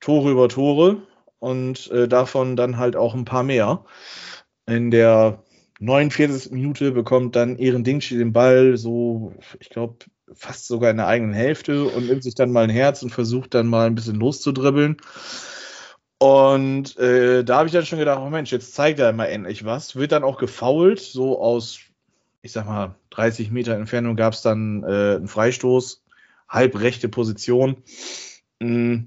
Tore 0.00 0.30
über 0.30 0.48
Tore 0.48 0.98
und 1.38 1.90
äh, 1.90 2.08
davon 2.08 2.56
dann 2.56 2.76
halt 2.78 2.96
auch 2.96 3.14
ein 3.14 3.24
paar 3.24 3.42
mehr. 3.42 3.84
In 4.66 4.90
der 4.90 5.42
49. 5.80 6.52
Minute 6.52 6.92
bekommt 6.92 7.36
dann 7.36 7.56
Ehren 7.56 7.84
Dingschi 7.84 8.16
den 8.16 8.32
Ball 8.32 8.76
so, 8.76 9.32
ich 9.58 9.70
glaube, 9.70 9.96
fast 10.32 10.66
sogar 10.66 10.90
in 10.90 10.98
der 10.98 11.06
eigenen 11.06 11.32
Hälfte 11.32 11.84
und 11.84 12.06
nimmt 12.06 12.22
sich 12.22 12.34
dann 12.34 12.52
mal 12.52 12.64
ein 12.64 12.70
Herz 12.70 13.02
und 13.02 13.10
versucht 13.10 13.54
dann 13.54 13.66
mal 13.66 13.86
ein 13.86 13.94
bisschen 13.94 14.16
loszudribbeln. 14.16 14.98
Und 16.18 16.98
äh, 16.98 17.42
da 17.44 17.58
habe 17.58 17.66
ich 17.66 17.72
dann 17.72 17.86
schon 17.86 17.98
gedacht, 17.98 18.20
oh 18.20 18.28
Mensch, 18.28 18.52
jetzt 18.52 18.74
zeigt 18.74 18.98
er 19.00 19.12
mal 19.14 19.26
endlich 19.26 19.64
was. 19.64 19.96
Wird 19.96 20.12
dann 20.12 20.22
auch 20.22 20.36
gefoult, 20.36 21.00
so 21.00 21.40
aus, 21.40 21.80
ich 22.42 22.52
sag 22.52 22.66
mal, 22.66 22.94
30 23.10 23.50
Meter 23.50 23.74
Entfernung 23.74 24.16
gab 24.16 24.34
es 24.34 24.42
dann 24.42 24.84
äh, 24.84 25.16
einen 25.16 25.28
Freistoß, 25.28 26.02
halbrechte 26.46 27.08
Position. 27.08 27.82
Mm. 28.60 28.98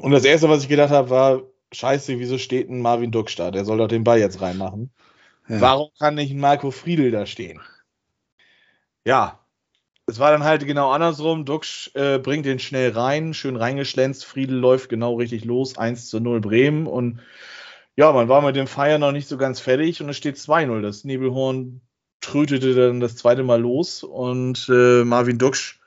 Und 0.00 0.10
das 0.10 0.24
erste, 0.24 0.48
was 0.48 0.62
ich 0.62 0.68
gedacht 0.68 0.90
habe, 0.90 1.10
war, 1.10 1.42
scheiße, 1.72 2.18
wieso 2.18 2.36
steht 2.38 2.68
ein 2.68 2.80
Marvin 2.80 3.12
Duck 3.12 3.34
da? 3.36 3.52
Der 3.52 3.64
soll 3.64 3.78
doch 3.78 3.88
den 3.88 4.04
Ball 4.04 4.18
jetzt 4.18 4.40
reinmachen. 4.40 4.90
Ja. 5.48 5.60
Warum 5.60 5.90
kann 5.98 6.14
nicht 6.14 6.34
Marco 6.34 6.70
Friedl 6.70 7.10
da 7.10 7.26
stehen? 7.26 7.60
Ja, 9.04 9.40
es 10.06 10.18
war 10.18 10.30
dann 10.30 10.44
halt 10.44 10.66
genau 10.66 10.90
andersrum. 10.90 11.44
Duxch 11.44 11.90
äh, 11.94 12.18
bringt 12.18 12.46
den 12.46 12.58
schnell 12.58 12.90
rein, 12.90 13.34
schön 13.34 13.56
reingeschlänzt. 13.56 14.24
Friedel 14.24 14.58
läuft 14.58 14.88
genau 14.88 15.14
richtig 15.14 15.44
los. 15.44 15.78
1 15.78 16.08
zu 16.08 16.20
0 16.20 16.40
Bremen. 16.40 16.86
Und 16.86 17.20
ja, 17.96 18.12
man 18.12 18.28
war 18.28 18.42
mit 18.42 18.56
dem 18.56 18.66
Feier 18.66 18.98
noch 18.98 19.12
nicht 19.12 19.28
so 19.28 19.36
ganz 19.36 19.60
fertig 19.60 20.02
und 20.02 20.08
es 20.08 20.16
steht 20.16 20.36
2-0. 20.36 20.80
Das 20.82 21.04
Nebelhorn 21.04 21.80
trötete 22.20 22.74
dann 22.74 23.00
das 23.00 23.16
zweite 23.16 23.42
Mal 23.42 23.60
los 23.60 24.02
und 24.04 24.68
äh, 24.68 25.04
Marvin 25.04 25.38
Duxch 25.38 25.80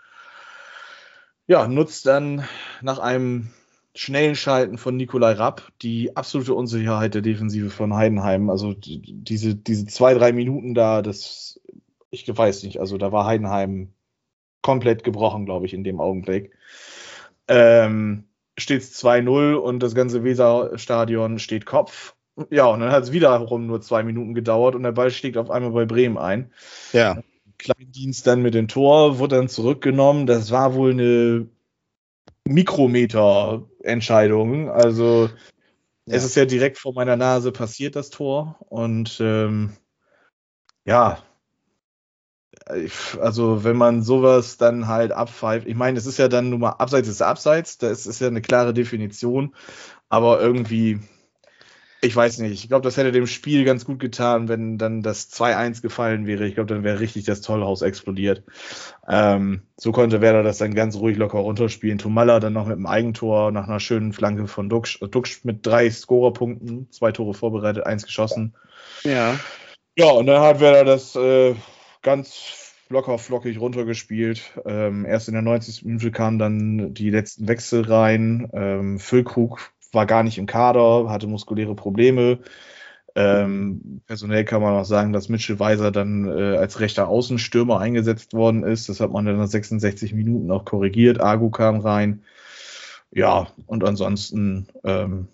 ja, 1.48 1.68
nutzt 1.68 2.06
dann 2.06 2.48
nach 2.82 3.00
einem 3.00 3.52
schnellen 3.95 4.36
Schalten 4.36 4.77
von 4.77 4.97
Nikolai 4.97 5.31
Rapp 5.31 5.71
die 5.81 6.15
absolute 6.17 6.53
Unsicherheit 6.53 7.13
der 7.13 7.21
Defensive 7.21 7.69
von 7.69 7.95
Heidenheim. 7.95 8.49
Also 8.49 8.73
die, 8.73 9.01
diese, 9.01 9.55
diese 9.55 9.86
zwei, 9.86 10.13
drei 10.13 10.34
Minuten 10.34 10.75
da, 10.75 11.01
das, 11.01 11.62
ich 12.12 12.27
weiß 12.27 12.63
nicht, 12.63 12.79
also 12.79 12.97
da 12.97 13.13
war 13.13 13.25
Heidenheim 13.25 13.93
komplett 14.62 15.03
gebrochen, 15.03 15.45
glaube 15.45 15.65
ich, 15.65 15.73
in 15.73 15.86
dem 15.86 16.01
Augenblick. 16.01 16.51
Ähm, 17.47 18.25
steht 18.58 18.81
2-0 18.81 19.53
und 19.53 19.79
das 19.79 19.95
ganze 19.95 20.23
Weserstadion 20.23 21.39
steht 21.39 21.65
Kopf. 21.65 22.15
Ja, 22.49 22.65
und 22.65 22.81
dann 22.81 22.91
hat 22.91 23.03
es 23.03 23.12
wiederum 23.13 23.65
nur 23.65 23.79
zwei 23.79 24.03
Minuten 24.03 24.34
gedauert 24.34 24.75
und 24.75 24.84
der 24.84 24.91
Ball 24.91 25.10
stieg 25.10 25.38
auf 25.38 25.49
einmal 25.49 25.71
bei 25.71 25.86
Bremen 25.86 26.17
ein. 26.17 26.51
Ja. 26.91 27.21
Kleindienst 27.58 28.27
dann 28.27 28.41
mit 28.41 28.53
dem 28.53 28.67
Tor, 28.67 29.19
wurde 29.19 29.38
dann 29.38 29.47
zurückgenommen. 29.47 30.27
Das 30.27 30.51
war 30.51 30.73
wohl 30.73 30.91
eine 30.91 31.47
Mikrometer-Entscheidung. 32.47 34.69
Also 34.69 35.29
Ja. 36.08 36.17
es 36.17 36.23
ist 36.23 36.36
ja 36.36 36.45
direkt 36.45 36.77
vor 36.77 36.93
meiner 36.93 37.17
Nase 37.17 37.51
passiert, 37.51 37.95
das 37.95 38.12
Tor. 38.12 38.58
Und 38.69 39.17
ähm, 39.19 39.71
ja, 40.86 41.17
also 43.19 43.63
wenn 43.63 43.77
man 43.77 44.01
sowas 44.01 44.58
dann 44.58 44.88
halt 44.88 45.12
abpfeift, 45.12 45.67
ich 45.67 45.75
meine, 45.75 45.97
es 45.97 46.05
ist 46.05 46.17
ja 46.17 46.27
dann 46.27 46.49
nun 46.49 46.62
mal 46.62 46.71
abseits 46.71 47.08
ist 47.08 47.21
abseits, 47.21 47.77
das 47.77 48.08
ist 48.08 48.21
ja 48.21 48.27
eine 48.27 48.41
klare 48.41 48.73
Definition, 48.73 49.55
aber 50.10 50.41
irgendwie, 50.41 50.99
ich 52.06 52.15
weiß 52.15 52.39
nicht. 52.39 52.52
Ich 52.52 52.68
glaube, 52.68 52.84
das 52.84 52.98
hätte 52.98 53.12
dem 53.12 53.28
Spiel 53.28 53.65
ganz 53.65 53.86
gut 53.86 54.00
getan, 54.00 54.48
wenn 54.48 54.78
dann 54.78 55.02
das 55.02 55.32
2-1 55.32 55.82
gefallen 55.82 56.28
wäre. 56.28 56.46
Ich 56.46 56.56
glaube, 56.56 56.74
dann 56.74 56.84
wäre 56.84 57.00
richtig 57.00 57.26
das 57.26 57.41
Tollhaus 57.41 57.82
explodiert. 57.82 58.44
Ähm, 59.08 59.63
so 59.78 59.91
konnte 59.91 60.22
Werder 60.22 60.44
das 60.44 60.58
dann 60.58 60.74
ganz 60.74 60.96
ruhig 60.96 61.18
locker 61.18 61.39
runterspielen. 61.39 61.98
Tomalla 61.98 62.39
dann 62.39 62.54
noch 62.54 62.68
mit 62.68 62.78
einem 62.78 62.86
Eigentor 62.86 63.52
nach 63.52 63.68
einer 63.68 63.80
schönen 63.80 64.13
Flanke 64.13 64.48
von 64.48 64.70
Duxch. 64.70 65.00
Duxch 65.00 65.44
mit 65.44 65.65
drei 65.65 65.89
Scorerpunkten, 65.89 66.91
zwei 66.91 67.12
Tore 67.12 67.34
vorbereitet, 67.34 67.86
eins 67.86 68.06
geschossen. 68.06 68.56
Ja. 69.04 69.39
Ja, 69.98 70.12
und 70.12 70.28
dann 70.28 70.41
hat 70.41 70.60
Werder 70.60 70.84
das 70.84 71.15
äh, 71.15 71.56
ganz 72.02 72.74
locker 72.89 73.18
flockig 73.18 73.60
runtergespielt. 73.60 74.41
Ähm, 74.65 75.06
erst 75.06 75.28
in 75.28 75.34
der 75.34 75.41
90. 75.41 75.86
Minute 75.86 76.12
kamen 76.12 76.39
dann 76.39 76.94
die 76.94 77.10
letzten 77.10 77.48
Wechsel 77.48 77.84
rein. 77.84 78.50
Ähm, 78.54 79.00
Füllkrug 79.00 79.72
war 79.95 80.05
gar 80.05 80.23
nicht 80.23 80.38
im 80.38 80.45
Kader, 80.45 81.10
hatte 81.10 81.27
muskuläre 81.27 81.75
Probleme. 81.75 82.39
Ähm, 83.17 84.01
personell 84.05 84.43
kann 84.43 84.62
man 84.62 84.73
auch 84.73 84.84
sagen, 84.86 85.13
dass 85.13 85.29
Mitchell 85.29 85.58
Weiser 85.58 85.91
dann 85.91 86.27
äh, 86.27 86.58
als 86.58 86.81
rechter 86.81 87.08
Außenstürmer 87.08 87.79
eingesetzt 87.79 88.34
worden 88.34 88.63
ist. 88.63 88.89
Das 88.89 88.99
hat 88.99 89.12
man 89.12 89.25
dann 89.25 89.38
nach 89.38 89.47
66 89.47 90.13
Minuten 90.13 90.51
auch 90.51 90.65
korrigiert. 90.65 91.21
Agu 91.21 91.49
kam 91.49 91.79
rein. 91.79 92.23
Ja, 93.12 93.47
und 93.67 93.86
ansonsten, 93.86 94.67
ähm, 94.84 95.29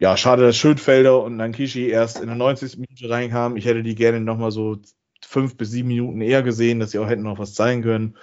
ja, 0.00 0.16
schade, 0.16 0.42
dass 0.42 0.56
Schönfelder 0.56 1.22
und 1.22 1.36
Nankishi 1.36 1.86
erst 1.88 2.20
in 2.20 2.26
der 2.26 2.34
90. 2.34 2.78
Minute 2.78 3.08
reinkamen. 3.08 3.56
Ich 3.56 3.66
hätte 3.66 3.84
die 3.84 3.94
gerne 3.94 4.20
nochmal 4.20 4.50
so 4.50 4.78
fünf 5.24 5.56
bis 5.56 5.70
sieben 5.70 5.88
Minuten 5.88 6.20
eher 6.20 6.42
gesehen, 6.42 6.80
dass 6.80 6.90
sie 6.90 6.98
auch 6.98 7.08
hätten 7.08 7.22
noch 7.22 7.38
was 7.38 7.54
zeigen 7.54 7.82
können. 7.82 8.16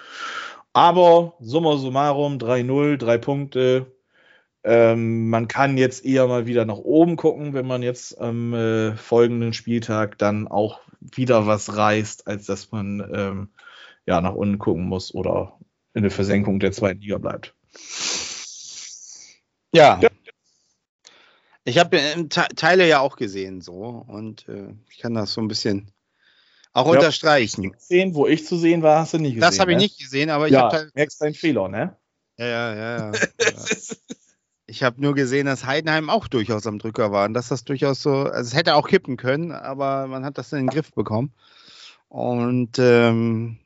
Aber 0.74 1.36
summa 1.40 1.78
summarum, 1.78 2.38
3-0, 2.38 2.98
drei 2.98 3.18
Punkte, 3.18 3.88
ähm, 4.70 5.30
man 5.30 5.48
kann 5.48 5.80
jetzt 5.80 6.06
eher 6.06 6.28
mal 6.28 6.46
wieder 6.46 6.64
nach 6.64 6.78
oben 6.78 7.16
gucken, 7.16 7.56
wenn 7.56 7.66
man 7.66 7.82
jetzt 7.82 8.22
am 8.22 8.54
äh, 8.54 8.96
folgenden 8.96 9.52
Spieltag 9.52 10.20
dann 10.20 10.48
auch 10.48 10.82
wieder 11.00 11.48
was 11.48 11.76
reißt, 11.76 12.28
als 12.28 12.46
dass 12.46 12.72
man 12.72 13.00
ähm, 13.12 13.50
ja 14.06 14.22
nach 14.22 14.36
unten 14.36 14.60
gucken 14.60 14.84
muss 14.84 15.12
oder 15.16 15.58
in 15.96 16.04
der 16.04 16.12
Versenkung 16.12 16.60
der 16.60 16.72
zweiten 16.72 17.02
Liga 17.02 17.18
bleibt. 17.18 17.56
Ja. 19.74 20.00
ja. 20.00 20.10
Ich 21.64 21.80
habe 21.80 22.00
Teile 22.30 22.88
ja 22.88 23.00
auch 23.00 23.16
gesehen 23.16 23.62
so 23.62 24.06
und 24.08 24.48
äh, 24.50 24.76
ich 24.92 25.00
kann 25.00 25.16
das 25.16 25.34
so 25.34 25.42
ein 25.42 25.48
bisschen 25.48 25.92
auch 26.74 26.86
ja, 26.86 27.00
unterstreichen. 27.00 27.72
Gesehen, 27.72 28.14
wo 28.14 28.28
ich 28.28 28.46
zu 28.46 28.56
sehen 28.56 28.84
war, 28.84 29.00
hast 29.00 29.16
du 29.16 29.18
nie 29.18 29.30
gesehen. 29.30 29.42
Das 29.42 29.60
habe 29.60 29.72
ich 29.72 29.78
ne? 29.78 29.84
nicht 29.84 29.98
gesehen, 29.98 30.30
aber 30.30 30.46
ich 30.46 30.54
ja, 30.54 30.72
habe. 30.72 30.92
Merkst 30.94 31.20
deinen 31.24 31.34
Fehler, 31.34 31.68
ne? 31.70 31.98
Ja, 32.38 32.46
ja, 32.46 32.76
ja. 32.76 33.12
ja. 33.12 33.12
Ich 34.70 34.84
habe 34.84 35.02
nur 35.02 35.16
gesehen, 35.16 35.48
dass 35.48 35.66
Heidenheim 35.66 36.10
auch 36.10 36.28
durchaus 36.28 36.68
am 36.68 36.78
Drücker 36.78 37.12
war 37.12 37.26
und 37.26 37.34
dass 37.34 37.48
das 37.48 37.64
durchaus 37.64 38.04
so, 38.04 38.12
also 38.12 38.48
es 38.48 38.56
hätte 38.56 38.76
auch 38.76 38.88
kippen 38.88 39.18
können, 39.18 39.52
aber 39.52 40.06
man 40.08 40.24
hat 40.24 40.38
das 40.38 40.54
in 40.54 40.60
den 40.60 40.68
Griff 40.68 40.94
bekommen. 40.94 41.34
Und 42.08 42.78
ähm, 42.78 43.58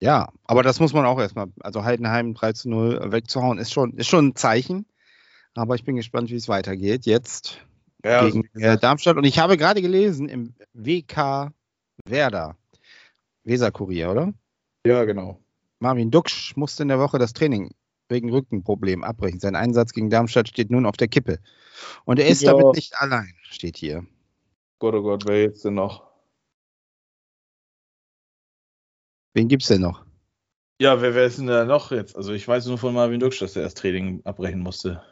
ja, 0.00 0.32
aber 0.44 0.64
das 0.64 0.80
muss 0.80 0.92
man 0.92 1.06
auch 1.06 1.20
erstmal, 1.20 1.46
also 1.60 1.84
Heidenheim 1.84 2.34
3 2.34 2.52
zu 2.54 2.70
0 2.70 3.12
wegzuhauen, 3.12 3.58
ist 3.58 3.72
schon, 3.72 3.94
ist 3.94 4.08
schon 4.08 4.28
ein 4.28 4.36
Zeichen. 4.36 4.84
Aber 5.54 5.76
ich 5.76 5.84
bin 5.84 5.94
gespannt, 5.94 6.30
wie 6.30 6.36
es 6.36 6.48
weitergeht 6.48 7.06
jetzt 7.06 7.58
ja, 8.04 8.24
gegen 8.24 8.48
äh, 8.54 8.78
Darmstadt. 8.78 9.16
Und 9.16 9.24
ich 9.24 9.38
habe 9.38 9.56
gerade 9.56 9.80
gelesen 9.80 10.28
im 10.28 10.54
WK 10.72 11.52
Werder, 12.04 12.56
Weserkurier, 13.44 14.10
oder? 14.10 14.32
Ja, 14.84 15.04
genau. 15.04 15.38
Marvin 15.78 16.10
Duxch 16.10 16.56
musste 16.56 16.82
in 16.82 16.88
der 16.88 16.98
Woche 16.98 17.18
das 17.18 17.32
Training 17.32 17.70
wegen 18.12 18.30
Rückenproblem 18.30 19.02
abbrechen. 19.02 19.40
Sein 19.40 19.56
Einsatz 19.56 19.92
gegen 19.92 20.10
Darmstadt 20.10 20.48
steht 20.48 20.70
nun 20.70 20.86
auf 20.86 20.96
der 20.96 21.08
Kippe. 21.08 21.38
Und 22.04 22.18
er 22.18 22.28
ist 22.28 22.42
ja. 22.42 22.52
damit 22.52 22.76
nicht 22.76 22.94
allein, 22.96 23.34
steht 23.42 23.76
hier. 23.76 24.06
Gott, 24.78 24.94
oh 24.94 25.02
Gott, 25.02 25.24
wer 25.26 25.42
jetzt 25.42 25.64
denn 25.64 25.74
noch? 25.74 26.12
Wen 29.34 29.48
gibt's 29.48 29.68
denn 29.68 29.80
noch? 29.80 30.04
Ja, 30.80 31.00
wer, 31.00 31.14
wer 31.14 31.26
ist 31.26 31.38
denn 31.38 31.46
da 31.46 31.64
noch 31.64 31.90
jetzt? 31.92 32.16
Also 32.16 32.32
ich 32.32 32.46
weiß 32.46 32.66
nur 32.66 32.78
von 32.78 32.94
Marvin 32.94 33.20
Duksch, 33.20 33.40
dass 33.40 33.56
er 33.56 33.62
das 33.62 33.74
Training 33.74 34.20
abbrechen 34.24 34.60
musste. 34.60 35.02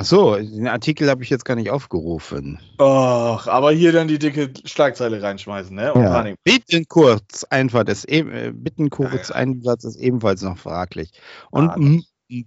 Ach 0.00 0.04
so, 0.04 0.36
den 0.36 0.68
Artikel 0.68 1.10
habe 1.10 1.24
ich 1.24 1.30
jetzt 1.30 1.44
gar 1.44 1.56
nicht 1.56 1.70
aufgerufen. 1.70 2.60
Och, 2.80 3.48
aber 3.48 3.72
hier 3.72 3.90
dann 3.90 4.06
die 4.06 4.20
dicke 4.20 4.52
Schlagzeile 4.64 5.20
reinschmeißen, 5.20 5.74
ne? 5.74 5.92
Und 5.92 6.02
ja. 6.02 6.34
Bittenkurz 6.44 7.42
Einfahrt 7.50 7.88
ist 7.88 8.08
äh, 8.08 8.52
Bittenkurz 8.54 9.32
Einsatz 9.32 9.82
ist 9.82 9.96
ebenfalls 9.96 10.42
noch 10.42 10.56
fraglich. 10.56 11.10
Und 11.50 11.70
ah, 11.70 11.76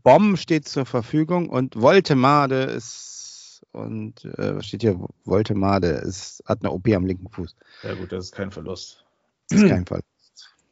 Bomb 0.01 0.37
steht 0.37 0.69
zur 0.69 0.85
Verfügung 0.85 1.49
und 1.49 1.75
Voltemade 1.75 2.63
ist 2.63 3.63
und 3.73 4.23
äh, 4.23 4.55
was 4.55 4.67
steht 4.67 4.83
hier? 4.83 4.97
Voltemade 5.25 5.87
ist 5.87 6.41
hat 6.45 6.59
eine 6.61 6.71
OP 6.71 6.87
am 6.87 7.05
linken 7.05 7.29
Fuß. 7.29 7.57
Ja 7.83 7.95
gut, 7.95 8.13
das 8.13 8.25
ist 8.25 8.31
kein 8.31 8.51
Verlust. 8.51 9.03
Das 9.49 9.59
ist 9.59 9.69
kein 9.69 9.85
Verlust. 9.85 10.05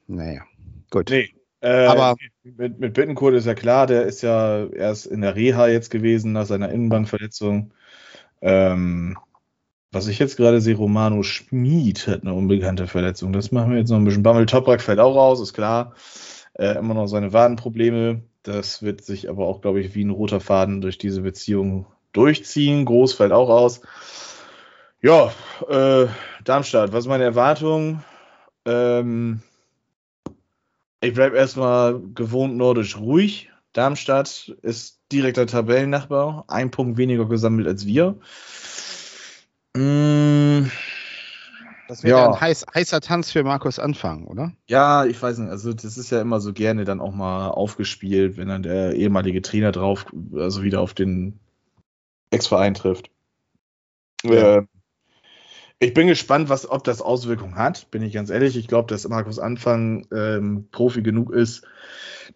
Naja, 0.07 0.43
gut. 0.91 1.09
Nee, 1.09 1.33
äh, 1.61 1.85
aber 1.85 2.15
mit, 2.43 2.79
mit 2.79 2.93
Bittencourt 2.93 3.35
ist 3.35 3.45
ja 3.45 3.53
klar, 3.53 3.87
der 3.87 4.03
ist 4.03 4.21
ja 4.21 4.65
erst 4.67 5.05
in 5.05 5.21
der 5.21 5.35
Reha 5.35 5.67
jetzt 5.67 5.91
gewesen 5.91 6.31
nach 6.31 6.45
seiner 6.45 6.69
Innenbankverletzung. 6.69 7.71
Ähm, 8.41 9.17
was 9.91 10.07
ich 10.07 10.19
jetzt 10.19 10.37
gerade 10.37 10.61
sehe, 10.61 10.75
Romano 10.75 11.23
Schmid 11.23 12.07
hat 12.07 12.21
eine 12.21 12.33
unbekannte 12.33 12.87
Verletzung. 12.87 13.33
Das 13.33 13.51
machen 13.51 13.71
wir 13.71 13.79
jetzt 13.79 13.89
noch 13.89 13.97
ein 13.97 14.05
bisschen. 14.05 14.23
Bammel 14.23 14.45
Toprak 14.45 14.81
fällt 14.81 14.99
auch 14.99 15.15
raus, 15.15 15.41
ist 15.41 15.53
klar. 15.53 15.95
Äh, 16.53 16.77
immer 16.77 16.93
noch 16.93 17.07
seine 17.07 17.33
Wadenprobleme. 17.33 18.21
Das 18.43 18.83
wird 18.83 19.03
sich 19.03 19.29
aber 19.29 19.47
auch, 19.47 19.61
glaube 19.61 19.81
ich, 19.81 19.95
wie 19.95 20.03
ein 20.03 20.11
roter 20.11 20.39
Faden 20.39 20.81
durch 20.81 20.97
diese 20.97 21.21
Beziehung 21.21 21.87
durchziehen. 22.13 22.85
Groß 22.85 23.13
fällt 23.13 23.31
auch 23.31 23.49
aus. 23.49 23.81
Ja, 25.01 25.31
äh, 25.69 26.07
Darmstadt, 26.43 26.93
was 26.93 27.05
ist 27.05 27.09
meine 27.09 27.23
Erwartung? 27.23 28.03
Ähm, 28.65 29.41
ich 31.01 31.13
bleibe 31.13 31.37
erstmal 31.37 31.99
gewohnt 32.13 32.57
nordisch 32.57 32.97
ruhig. 32.97 33.49
Darmstadt 33.73 34.55
ist 34.61 34.99
direkter 35.11 35.47
Tabellennachbar, 35.47 36.45
ein 36.47 36.71
Punkt 36.71 36.97
weniger 36.97 37.25
gesammelt 37.25 37.67
als 37.67 37.85
wir. 37.85 38.19
Mm, 39.75 40.65
das 41.87 42.03
wäre 42.03 42.19
ja. 42.19 42.27
ein 42.31 42.41
heiß, 42.41 42.65
heißer 42.73 43.01
Tanz 43.01 43.31
für 43.31 43.43
Markus 43.43 43.79
Anfang, 43.79 44.25
oder? 44.25 44.51
Ja, 44.67 45.05
ich 45.05 45.21
weiß 45.21 45.37
nicht. 45.39 45.49
Also, 45.49 45.73
das 45.73 45.97
ist 45.97 46.11
ja 46.11 46.21
immer 46.21 46.39
so 46.39 46.53
gerne 46.53 46.85
dann 46.85 46.99
auch 46.99 47.13
mal 47.13 47.49
aufgespielt, 47.49 48.37
wenn 48.37 48.47
dann 48.47 48.63
der 48.63 48.93
ehemalige 48.93 49.41
Trainer 49.41 49.71
drauf, 49.71 50.05
also 50.35 50.63
wieder 50.63 50.81
auf 50.81 50.93
den 50.93 51.39
Ex-Verein 52.31 52.73
trifft. 52.73 53.09
Ja. 54.23 54.57
Äh, 54.57 54.65
ich 55.79 55.93
bin 55.93 56.07
gespannt, 56.07 56.49
was, 56.49 56.69
ob 56.69 56.83
das 56.83 57.01
Auswirkungen 57.01 57.55
hat, 57.55 57.89
bin 57.89 58.03
ich 58.03 58.13
ganz 58.13 58.29
ehrlich. 58.29 58.57
Ich 58.57 58.67
glaube, 58.67 58.87
dass 58.87 59.07
Markus 59.07 59.39
Anfang 59.39 60.05
ähm, 60.13 60.67
Profi 60.71 61.01
genug 61.01 61.31
ist, 61.31 61.65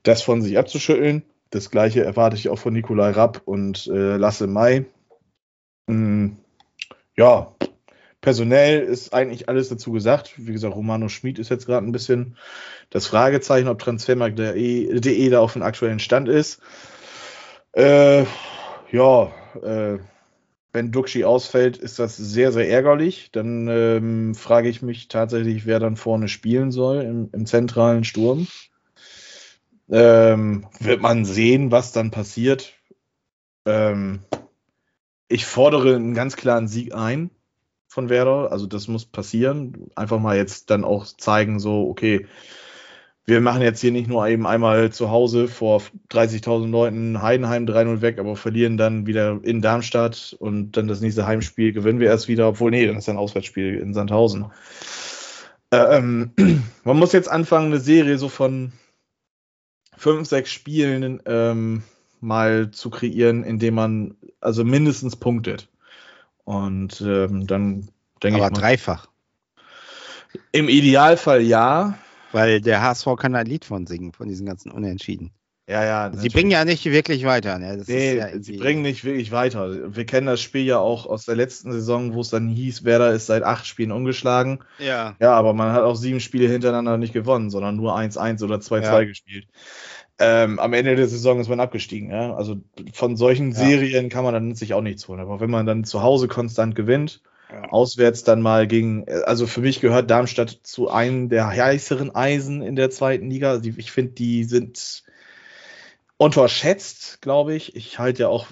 das 0.04 0.22
von 0.22 0.42
sich 0.42 0.58
abzuschütteln. 0.58 1.24
Das 1.50 1.70
gleiche 1.70 2.04
erwarte 2.04 2.38
ich 2.38 2.50
auch 2.50 2.58
von 2.58 2.74
Nikolai 2.74 3.12
Rapp 3.12 3.42
und 3.46 3.88
äh, 3.88 4.16
Lasse 4.16 4.48
Mai. 4.48 4.86
Mm, 5.88 6.30
ja, 7.18 7.54
personell 8.22 8.82
ist 8.82 9.14
eigentlich 9.14 9.50
alles 9.50 9.68
dazu 9.68 9.92
gesagt. 9.92 10.34
Wie 10.38 10.54
gesagt, 10.54 10.76
Romano 10.76 11.10
Schmid 11.10 11.38
ist 11.38 11.50
jetzt 11.50 11.66
gerade 11.66 11.86
ein 11.86 11.92
bisschen 11.92 12.38
das 12.90 13.08
Fragezeichen, 13.08 13.68
ob 13.68 13.80
Transfermarkt.de 13.80 15.30
da 15.30 15.40
auf 15.42 15.54
dem 15.54 15.64
aktuellen 15.64 16.00
Stand 16.00 16.30
ist. 16.30 16.62
Äh, 17.74 18.24
ja, 18.92 19.32
äh, 19.62 20.00
wenn 20.74 20.92
Duxi 20.92 21.24
ausfällt, 21.24 21.78
ist 21.78 22.00
das 22.00 22.18
sehr, 22.18 22.52
sehr 22.52 22.68
ärgerlich. 22.68 23.30
Dann 23.32 23.68
ähm, 23.70 24.36
frage 24.36 24.70
ich 24.70 24.82
mich 24.82 25.08
tatsächlich, 25.08 25.68
wer 25.68 25.80
dann 25.80 25.96
vorne 25.96 26.28
spielen 26.28 26.72
soll 26.72 27.04
im, 27.04 27.30
im 27.32 27.46
zentralen 27.46 28.04
Sturm. 28.04 28.48
Ähm, 29.90 30.66
wird 30.80 31.02
man 31.02 31.26
sehen, 31.26 31.72
was 31.72 31.92
dann 31.92 32.10
passiert. 32.10 32.74
Ähm, 33.66 34.22
ich 35.28 35.46
fordere 35.46 35.96
einen 35.96 36.16
ganz 36.16 36.36
klaren 36.36 36.68
Sieg 36.68 36.96
ein 36.96 37.30
von 37.88 38.10
Werder. 38.10 38.52
Also 38.52 38.66
das 38.66 38.88
muss 38.88 39.06
passieren. 39.06 39.92
Einfach 39.96 40.20
mal 40.20 40.38
jetzt 40.38 40.72
dann 40.72 40.84
auch 40.84 41.06
zeigen, 41.06 41.60
so, 41.60 41.88
okay, 41.88 42.26
wir 43.26 43.40
machen 43.40 43.62
jetzt 43.62 43.80
hier 43.80 43.92
nicht 43.92 44.10
nur 44.10 44.28
eben 44.28 44.46
einmal 44.46 44.92
zu 44.92 45.10
Hause 45.10 45.48
vor 45.48 45.82
30.000 46.12 46.70
Leuten 46.70 47.22
Heidenheim 47.22 47.66
3-0 47.66 48.02
weg, 48.02 48.20
aber 48.20 48.36
verlieren 48.36 48.78
dann 48.78 49.08
wieder 49.08 49.40
in 49.44 49.62
Darmstadt 49.62 50.36
und 50.40 50.74
dann 50.74 50.88
das 50.88 51.00
nächste 51.00 51.26
Heimspiel 51.26 51.72
gewinnen 51.72 52.00
wir 52.00 52.08
erst 52.08 52.28
wieder, 52.28 52.50
obwohl, 52.50 52.72
nee, 52.72 52.86
dann 52.86 52.98
ist 52.98 53.08
ein 53.08 53.18
Auswärtsspiel 53.18 53.80
in 53.80 53.94
Sandhausen. 53.94 54.48
Äh, 55.72 55.98
ähm, 55.98 56.32
man 56.84 56.98
muss 56.98 57.14
jetzt 57.14 57.30
anfangen, 57.30 57.68
eine 57.68 57.80
Serie 57.80 58.18
so 58.18 58.28
von 58.28 58.74
fünf, 59.96 60.28
sechs 60.28 60.52
Spielen 60.52 61.22
ähm, 61.26 61.84
mal 62.20 62.72
zu 62.72 62.90
kreieren, 62.90 63.44
indem 63.44 63.76
man 63.76 64.16
also 64.42 64.66
mindestens 64.66 65.16
punktet. 65.16 65.70
Und 66.44 67.00
ähm, 67.00 67.48
dann 67.48 67.90
denke 68.22 68.40
ich. 68.40 68.44
Aber 68.44 68.54
dreifach. 68.54 69.08
Im 70.52 70.68
Idealfall 70.68 71.42
ja. 71.42 71.98
Weil 72.34 72.62
der 72.62 72.82
HSV 72.82 73.08
kann 73.18 73.36
ein 73.36 73.46
Lied 73.46 73.64
von 73.66 73.86
singen, 73.88 74.12
von 74.12 74.28
diesen 74.28 74.46
ganzen 74.46 74.72
Unentschieden. 74.72 75.32
Ja, 75.70 75.86
ja. 75.86 76.10
Sie 76.10 76.16
natürlich. 76.16 76.34
bringen 76.34 76.52
ja 76.52 76.66
nicht 76.66 76.84
wirklich 76.86 77.24
weiter. 77.24 77.58
Ne? 77.58 77.78
Das 77.78 77.88
Nee, 77.88 78.18
ja 78.18 78.28
sie 78.38 78.58
bringen 78.58 78.82
nicht 78.82 79.06
wirklich 79.06 79.32
weiter. 79.32 79.96
Wir 79.96 80.06
kennen 80.06 80.28
das 80.28 80.42
Spiel 80.42 80.66
ja 80.66 80.80
auch 80.80 81.06
aus 81.06 81.24
der 81.24 81.38
letzten 81.38 81.72
Saison, 81.72 82.14
wo 82.14 82.20
es 82.20 82.30
dann 82.30 82.50
hieß, 82.50 82.84
Werder 82.84 83.12
ist 83.14 83.28
seit 83.28 83.44
acht 83.44 83.66
Spielen 83.66 83.94
ungeschlagen. 83.94 84.60
Ja, 84.78 85.16
Ja, 85.22 85.32
aber 85.34 85.54
man 85.54 85.72
hat 85.72 85.84
auch 85.84 85.96
sieben 85.96 86.20
Spiele 86.20 86.50
hintereinander 86.50 86.98
nicht 86.98 87.14
gewonnen, 87.14 87.50
sondern 87.50 87.78
nur 87.78 87.96
1-1 87.96 88.44
oder 88.44 88.60
2-2 88.60 88.82
Ja. 88.84 89.04
gespielt. 89.06 89.48
Ähm, 90.20 90.60
am 90.60 90.74
Ende 90.74 90.96
der 90.98 91.08
Saison 91.08 91.40
ist 91.40 91.48
man 91.48 91.62
abgestiegen. 91.62 92.12
Ja? 92.12 92.36
Also 92.36 92.58
von 92.94 93.16
solchen 93.16 93.52
Ja. 93.52 93.58
Serien 93.58 94.10
kann 94.10 94.26
man 94.26 94.34
dann 94.34 94.56
sich 94.56 94.74
auch 94.74 94.82
nichts 94.82 95.08
holen. 95.08 95.22
Aber 95.22 95.40
wenn 95.40 95.50
man 95.50 95.66
dann 95.66 95.86
zu 95.86 96.04
Hause 96.04 96.28
konstant 96.28 96.76
gewinnt, 96.76 97.22
Auswärts 97.70 98.24
dann 98.24 98.42
mal 98.42 98.68
gegen, 98.68 99.08
also 99.26 99.48
für 99.48 99.62
mich 99.62 99.80
gehört 99.82 100.10
Darmstadt 100.10 100.60
zu 100.64 100.90
einem 100.90 101.30
der 101.30 101.48
heißeren 101.48 102.16
Eisen 102.16 102.62
in 102.62 102.76
der 102.76 102.90
zweiten 102.90 103.30
Liga. 103.30 103.62
Ich 103.64 103.92
finde, 103.92 104.14
die 104.14 104.44
sind 104.44 105.04
unterschätzt, 106.18 107.22
glaube 107.22 107.56
ich. 107.56 107.76
Ich 107.76 108.00
halte 108.00 108.24
ja 108.24 108.28
auch 108.30 108.48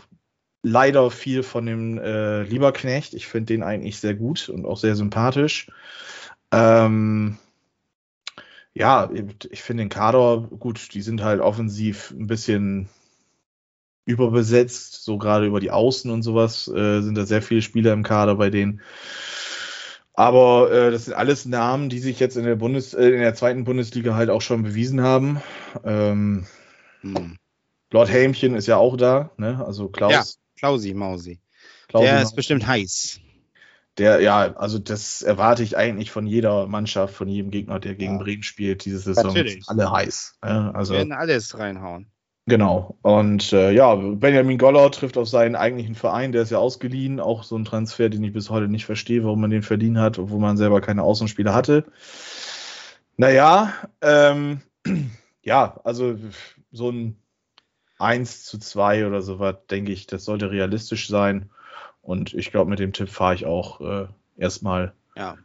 leider 0.64 1.10
viel 1.12 1.44
von 1.44 1.66
dem 1.66 1.98
äh, 1.98 2.44
Lieberknecht. 2.44 3.14
Ich 3.14 3.28
finde 3.28 3.54
den 3.54 3.64
eigentlich 3.64 4.00
sehr 4.00 4.14
gut 4.14 4.50
und 4.50 4.66
auch 4.66 4.78
sehr 4.78 4.96
sympathisch. 4.96 5.68
Ähm, 6.52 7.38
ja, 8.74 9.10
ich 9.50 9.62
finde 9.62 9.84
den 9.84 9.90
Kader 9.90 10.48
gut. 10.60 10.94
Die 10.94 11.02
sind 11.02 11.24
halt 11.24 11.42
offensiv 11.42 12.12
ein 12.12 12.28
bisschen 12.28 12.90
überbesetzt, 14.06 15.04
so 15.04 15.18
gerade 15.18 15.46
über 15.46 15.60
die 15.60 15.72
Außen 15.72 16.10
und 16.12 16.24
sowas 16.24 16.68
äh, 16.68 17.02
sind 17.02 17.16
da 17.16 17.26
sehr 17.26 17.42
viele 17.42 17.62
Spieler 17.62 17.94
im 17.94 18.04
Kader 18.04 18.36
bei 18.36 18.50
denen. 18.50 18.82
Aber 20.14 20.72
äh, 20.72 20.92
das 20.92 21.06
sind 21.06 21.14
alles 21.14 21.46
Namen, 21.46 21.90
die 21.90 22.00
sich 22.00 22.20
jetzt 22.20 22.36
in 22.36 22.44
der 22.44 22.56
Bundes 22.56 22.94
äh, 22.94 23.10
in 23.10 23.20
der 23.22 23.34
zweiten 23.34 23.64
Bundesliga 23.64 24.16
halt 24.16 24.30
auch 24.30 24.42
schon 24.42 24.64
bewiesen 24.64 25.02
haben. 25.02 25.42
Ähm, 25.84 26.46
Hm. 27.02 27.38
Lord 27.92 28.10
Helmchen 28.10 28.56
ist 28.56 28.68
ja 28.68 28.78
auch 28.78 28.96
da, 28.96 29.32
ne? 29.38 29.64
Also 29.66 29.90
Klaus. 29.90 30.12
Ja. 30.12 30.24
Klausi 30.58 30.94
Mausi. 30.94 31.42
Klaus 31.88 32.04
Der 32.04 32.22
ist 32.22 32.36
bestimmt 32.36 32.66
heiß. 32.68 33.20
Der, 33.98 34.22
ja, 34.22 34.56
also 34.56 34.80
das 34.80 35.22
erwarte 35.22 35.64
ich 35.64 35.76
eigentlich 35.76 36.12
von 36.12 36.26
jeder 36.26 36.68
Mannschaft, 36.68 37.14
von 37.14 37.28
jedem 37.28 37.52
Gegner, 37.52 37.80
der 37.80 37.96
gegen 37.96 38.14
Ja. 38.14 38.24
Bremen 38.24 38.44
spielt, 38.44 38.86
diese 38.86 39.00
Saison. 39.00 39.28
Natürlich. 39.28 39.64
Alle 39.68 39.92
heiß. 39.92 40.38
Ne? 40.44 40.72
Also, 40.74 40.94
Wir 40.94 41.00
werden 41.00 41.12
alles 41.12 41.58
reinhauen. 41.58 42.10
Genau. 42.46 42.98
Und 43.02 43.54
äh, 43.54 43.72
ja, 43.72 43.96
Benjamin 43.96 44.58
Goller 44.58 44.92
trifft 44.92 45.18
auf 45.18 45.28
seinen 45.30 45.56
eigentlichen 45.56 45.96
Verein, 45.96 46.32
der 46.32 46.44
ist 46.44 46.52
ja 46.52 46.58
ausgeliehen. 46.58 47.20
Auch 47.20 47.44
so 47.44 47.56
ein 47.58 47.66
Transfer, 47.66 48.10
den 48.10 48.24
ich 48.24 48.34
bis 48.34 48.50
heute 48.50 48.68
nicht 48.68 48.86
verstehe, 48.86 49.24
warum 49.24 49.42
man 49.42 49.50
den 49.52 49.64
verliehen 49.64 50.00
hat, 50.00 50.20
obwohl 50.20 50.40
man 50.40 50.58
selber 50.58 50.82
keine 50.82 51.04
Außenspieler 51.04 51.54
hatte. 51.54 51.86
Naja, 53.18 53.74
ähm, 54.02 54.62
ja, 55.44 55.80
also 55.84 56.18
so 56.72 56.90
ein 56.92 57.18
1 58.00 58.46
zu 58.46 58.58
2 58.58 59.06
oder 59.06 59.22
sowas, 59.22 59.56
denke 59.70 59.92
ich, 59.92 60.08
das 60.08 60.26
sollte 60.26 60.50
realistisch 60.52 61.08
sein. 61.08 61.50
Und 62.02 62.34
ich 62.34 62.50
glaube, 62.52 62.70
mit 62.70 62.80
dem 62.80 62.94
Tipp 62.94 63.10
fahre 63.10 63.36
ich 63.36 63.46
auch 63.46 63.80
äh, 63.82 64.08
erstmal, 64.38 64.94
Ja. 65.16 65.38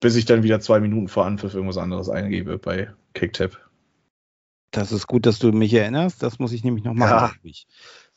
bis 0.00 0.16
ich 0.16 0.24
dann 0.24 0.42
wieder 0.42 0.60
zwei 0.60 0.80
Minuten 0.80 1.08
vor 1.08 1.26
Anpfiff 1.26 1.52
irgendwas 1.54 1.76
anderes 1.76 2.08
eingebe 2.08 2.56
bei 2.58 2.90
Kicktip. 3.12 3.58
Das 4.70 4.92
ist 4.92 5.06
gut, 5.06 5.26
dass 5.26 5.38
du 5.38 5.52
mich 5.52 5.72
erinnerst. 5.72 6.22
Das 6.22 6.38
muss 6.38 6.52
ich 6.52 6.62
nämlich 6.62 6.84
noch 6.84 6.94
machen. 6.94 7.38
Ja. 7.42 7.52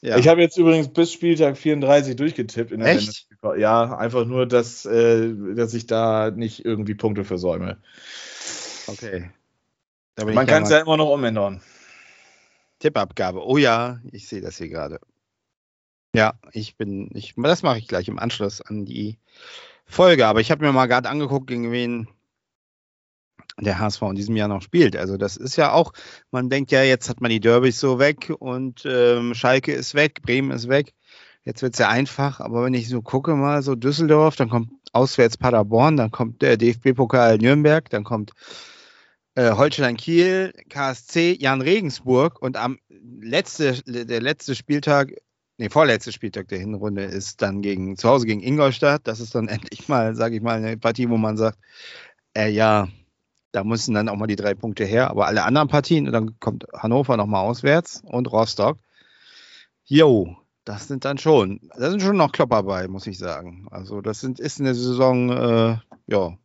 ja. 0.01 0.17
Ich 0.17 0.27
habe 0.27 0.41
jetzt 0.41 0.57
übrigens 0.57 0.89
bis 0.89 1.11
Spieltag 1.11 1.57
34 1.57 2.15
durchgetippt 2.15 2.71
in 2.71 2.81
der 2.81 2.89
Echt? 2.89 3.27
Ja, 3.57 3.95
einfach 3.97 4.25
nur, 4.25 4.45
dass, 4.45 4.85
äh, 4.85 5.33
dass 5.55 5.73
ich 5.73 5.87
da 5.87 6.31
nicht 6.31 6.65
irgendwie 6.65 6.95
Punkte 6.95 7.23
versäume. 7.23 7.77
okay. 8.87 9.31
Man 10.17 10.29
ich 10.29 10.47
kann 10.47 10.63
es 10.63 10.69
ja 10.69 10.79
immer 10.79 10.97
noch 10.97 11.09
umändern. 11.09 11.61
Tippabgabe. 12.79 13.45
Oh 13.45 13.57
ja, 13.57 13.99
ich 14.11 14.27
sehe 14.27 14.41
das 14.41 14.57
hier 14.57 14.69
gerade. 14.69 14.99
Ja, 16.13 16.33
ich 16.51 16.75
bin, 16.75 17.09
ich, 17.13 17.35
das 17.37 17.63
mache 17.63 17.77
ich 17.77 17.87
gleich 17.87 18.07
im 18.07 18.19
Anschluss 18.19 18.61
an 18.61 18.85
die 18.85 19.17
Folge. 19.85 20.27
Aber 20.27 20.41
ich 20.41 20.51
habe 20.51 20.65
mir 20.65 20.73
mal 20.73 20.87
gerade 20.87 21.09
angeguckt, 21.09 21.47
gegen 21.47 21.71
wen 21.71 22.07
der 23.59 23.79
HSV 23.79 24.01
in 24.03 24.15
diesem 24.15 24.35
Jahr 24.35 24.47
noch 24.47 24.61
spielt. 24.61 24.95
Also 24.95 25.17
das 25.17 25.37
ist 25.37 25.55
ja 25.55 25.73
auch, 25.73 25.93
man 26.31 26.49
denkt 26.49 26.71
ja, 26.71 26.83
jetzt 26.83 27.09
hat 27.09 27.21
man 27.21 27.31
die 27.31 27.39
Derbys 27.39 27.79
so 27.79 27.99
weg 27.99 28.31
und 28.39 28.83
ähm, 28.85 29.33
Schalke 29.33 29.73
ist 29.73 29.93
weg, 29.93 30.21
Bremen 30.21 30.51
ist 30.51 30.69
weg. 30.69 30.93
Jetzt 31.43 31.61
wird 31.63 31.73
es 31.73 31.79
ja 31.79 31.89
einfach, 31.89 32.39
aber 32.39 32.63
wenn 32.65 32.73
ich 32.75 32.87
so 32.87 33.01
gucke 33.01 33.35
mal, 33.35 33.63
so 33.63 33.75
Düsseldorf, 33.75 34.35
dann 34.35 34.49
kommt 34.49 34.69
auswärts 34.93 35.37
Paderborn, 35.37 35.97
dann 35.97 36.11
kommt 36.11 36.41
der 36.41 36.57
DFB-Pokal 36.57 37.39
Nürnberg, 37.39 37.89
dann 37.89 38.03
kommt 38.03 38.31
äh, 39.35 39.51
Holstein 39.51 39.97
Kiel, 39.97 40.53
KSC, 40.69 41.37
Jan 41.39 41.61
Regensburg 41.61 42.41
und 42.41 42.57
am 42.57 42.77
letzte, 43.21 43.81
der 43.85 44.21
letzte 44.21 44.55
Spieltag, 44.55 45.13
nee, 45.57 45.69
vorletzte 45.69 46.11
Spieltag 46.11 46.47
der 46.49 46.59
Hinrunde 46.59 47.03
ist 47.05 47.41
dann 47.41 47.61
gegen 47.61 47.97
zu 47.97 48.09
Hause 48.09 48.25
gegen 48.27 48.43
Ingolstadt. 48.43 49.07
Das 49.07 49.19
ist 49.19 49.33
dann 49.33 49.47
endlich 49.47 49.87
mal, 49.87 50.15
sage 50.15 50.35
ich 50.35 50.41
mal, 50.41 50.57
eine 50.57 50.77
Partie, 50.77 51.09
wo 51.09 51.17
man 51.17 51.37
sagt, 51.37 51.57
äh, 52.35 52.49
ja, 52.49 52.87
da 53.51 53.63
müssen 53.63 53.93
dann 53.93 54.09
auch 54.09 54.15
mal 54.15 54.27
die 54.27 54.35
drei 54.35 54.53
Punkte 54.53 54.85
her. 54.85 55.09
Aber 55.09 55.27
alle 55.27 55.43
anderen 55.43 55.67
Partien, 55.67 56.07
und 56.07 56.13
dann 56.13 56.39
kommt 56.39 56.65
Hannover 56.73 57.17
nochmal 57.17 57.45
auswärts 57.45 58.01
und 58.05 58.31
Rostock. 58.31 58.77
Jo, 59.85 60.37
das 60.63 60.87
sind 60.87 61.05
dann 61.05 61.17
schon, 61.17 61.59
da 61.77 61.89
sind 61.89 62.01
schon 62.01 62.17
noch 62.17 62.31
Klopper 62.31 62.63
bei, 62.63 62.87
muss 62.87 63.07
ich 63.07 63.17
sagen. 63.17 63.67
Also 63.71 64.01
das 64.01 64.19
sind, 64.19 64.39
ist 64.39 64.59
eine 64.59 64.73
Saison, 64.73 65.29
äh, 65.29 65.77
ja. 66.07 66.37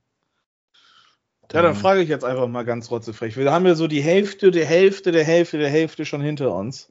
Ja, 1.53 1.63
dann 1.63 1.77
frage 1.77 2.01
ich 2.03 2.09
jetzt 2.09 2.25
einfach 2.25 2.49
mal 2.49 2.65
ganz 2.65 2.91
rotzefrech. 2.91 3.37
Wir 3.37 3.53
haben 3.53 3.67
ja 3.67 3.77
so 3.77 3.87
die 3.87 4.03
Hälfte, 4.03 4.51
der 4.51 4.67
Hälfte, 4.67 5.13
der 5.13 5.23
Hälfte, 5.23 5.59
der 5.59 5.71
Hälfte 5.71 6.05
schon 6.05 6.21
hinter 6.21 6.53
uns. 6.53 6.91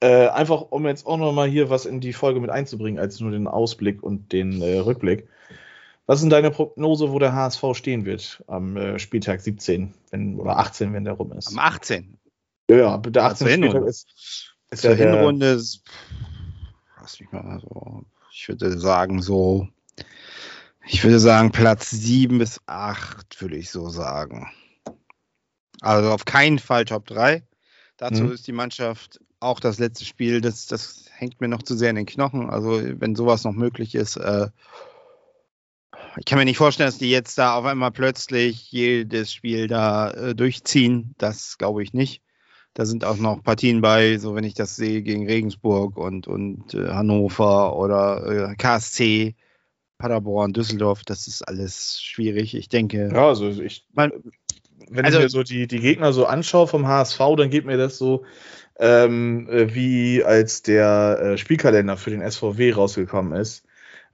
Äh, 0.00 0.28
einfach, 0.28 0.62
um 0.70 0.86
jetzt 0.86 1.06
auch 1.06 1.18
noch 1.18 1.32
mal 1.32 1.48
hier 1.48 1.68
was 1.68 1.84
in 1.84 2.00
die 2.00 2.14
Folge 2.14 2.40
mit 2.40 2.50
einzubringen, 2.50 2.98
als 2.98 3.20
nur 3.20 3.30
den 3.30 3.46
Ausblick 3.46 4.02
und 4.02 4.32
den 4.32 4.62
äh, 4.62 4.78
Rückblick. 4.78 5.28
Was 6.06 6.16
ist 6.18 6.22
denn 6.24 6.30
deine 6.30 6.50
Prognose, 6.50 7.10
wo 7.10 7.18
der 7.18 7.32
HSV 7.32 7.64
stehen 7.74 8.04
wird 8.04 8.42
am 8.46 8.76
äh, 8.76 8.98
Spieltag 8.98 9.40
17 9.40 9.94
wenn, 10.10 10.38
oder 10.38 10.58
18, 10.58 10.92
wenn 10.92 11.04
der 11.04 11.14
rum 11.14 11.32
ist? 11.32 11.48
Am 11.48 11.58
18. 11.58 12.18
ja, 12.68 12.76
ja, 12.76 12.98
der 12.98 13.22
Ja, 13.22 13.28
18. 13.30 13.36
zur 13.38 13.48
Spieltag 13.48 13.70
Hinrunde. 13.70 13.88
ist, 13.90 14.06
ist 14.70 14.82
Zur 14.82 14.94
der, 14.96 15.10
Hinrunde, 15.12 15.46
ist- 15.52 15.82
lass 17.00 17.18
mich 17.20 17.32
mal 17.32 17.58
so, 17.60 18.02
ich 18.32 18.48
würde 18.48 18.78
sagen 18.78 19.22
so, 19.22 19.68
ich 20.86 21.02
würde 21.02 21.18
sagen 21.20 21.52
Platz 21.52 21.90
7 21.90 22.38
bis 22.38 22.60
8, 22.66 23.40
würde 23.40 23.56
ich 23.56 23.70
so 23.70 23.88
sagen. 23.88 24.50
Also 25.80 26.10
auf 26.10 26.24
keinen 26.26 26.58
Fall 26.58 26.84
Top 26.84 27.06
3. 27.06 27.46
Dazu 27.96 28.24
Mhm. 28.24 28.32
ist 28.32 28.46
die 28.46 28.52
Mannschaft 28.52 29.20
auch 29.40 29.60
das 29.60 29.78
letzte 29.78 30.04
Spiel, 30.04 30.40
das, 30.42 30.66
das 30.66 31.04
hängt 31.14 31.40
mir 31.40 31.48
noch 31.48 31.62
zu 31.62 31.76
sehr 31.76 31.90
in 31.90 31.96
den 31.96 32.06
Knochen. 32.06 32.50
Also 32.50 32.80
wenn 33.00 33.14
sowas 33.14 33.44
noch 33.44 33.52
möglich 33.52 33.94
ist, 33.94 34.16
äh, 34.16 34.48
ich 36.18 36.24
kann 36.24 36.38
mir 36.38 36.44
nicht 36.44 36.58
vorstellen, 36.58 36.88
dass 36.88 36.98
die 36.98 37.10
jetzt 37.10 37.38
da 37.38 37.54
auf 37.56 37.64
einmal 37.64 37.90
plötzlich 37.90 38.70
jedes 38.70 39.32
Spiel 39.32 39.66
da 39.66 40.10
äh, 40.10 40.34
durchziehen. 40.34 41.14
Das 41.18 41.58
glaube 41.58 41.82
ich 41.82 41.92
nicht. 41.92 42.22
Da 42.74 42.86
sind 42.86 43.04
auch 43.04 43.16
noch 43.16 43.42
Partien 43.42 43.80
bei, 43.80 44.18
so 44.18 44.34
wenn 44.34 44.44
ich 44.44 44.54
das 44.54 44.74
sehe, 44.76 45.02
gegen 45.02 45.26
Regensburg 45.26 45.96
und, 45.96 46.26
und 46.26 46.74
äh, 46.74 46.88
Hannover 46.88 47.76
oder 47.76 48.50
äh, 48.50 48.56
KSC, 48.56 49.36
Paderborn, 49.98 50.52
Düsseldorf. 50.52 51.02
Das 51.04 51.28
ist 51.28 51.42
alles 51.42 52.02
schwierig. 52.02 52.54
Ich 52.56 52.68
denke, 52.68 53.10
Ja, 53.12 53.28
also 53.28 53.48
ich, 53.48 53.86
Man- 53.92 54.12
wenn 54.90 55.04
also- 55.04 55.18
ich 55.18 55.24
mir 55.24 55.28
so 55.30 55.42
die, 55.44 55.66
die 55.68 55.78
Gegner 55.80 56.12
so 56.12 56.26
anschaue 56.26 56.66
vom 56.66 56.86
HSV, 56.86 57.18
dann 57.36 57.50
geht 57.50 57.64
mir 57.64 57.76
das 57.76 57.96
so 57.96 58.24
ähm, 58.80 59.48
äh, 59.48 59.72
wie 59.74 60.24
als 60.24 60.62
der 60.62 61.18
äh, 61.22 61.38
Spielkalender 61.38 61.96
für 61.96 62.10
den 62.10 62.28
SVW 62.28 62.72
rausgekommen 62.72 63.38
ist. 63.40 63.63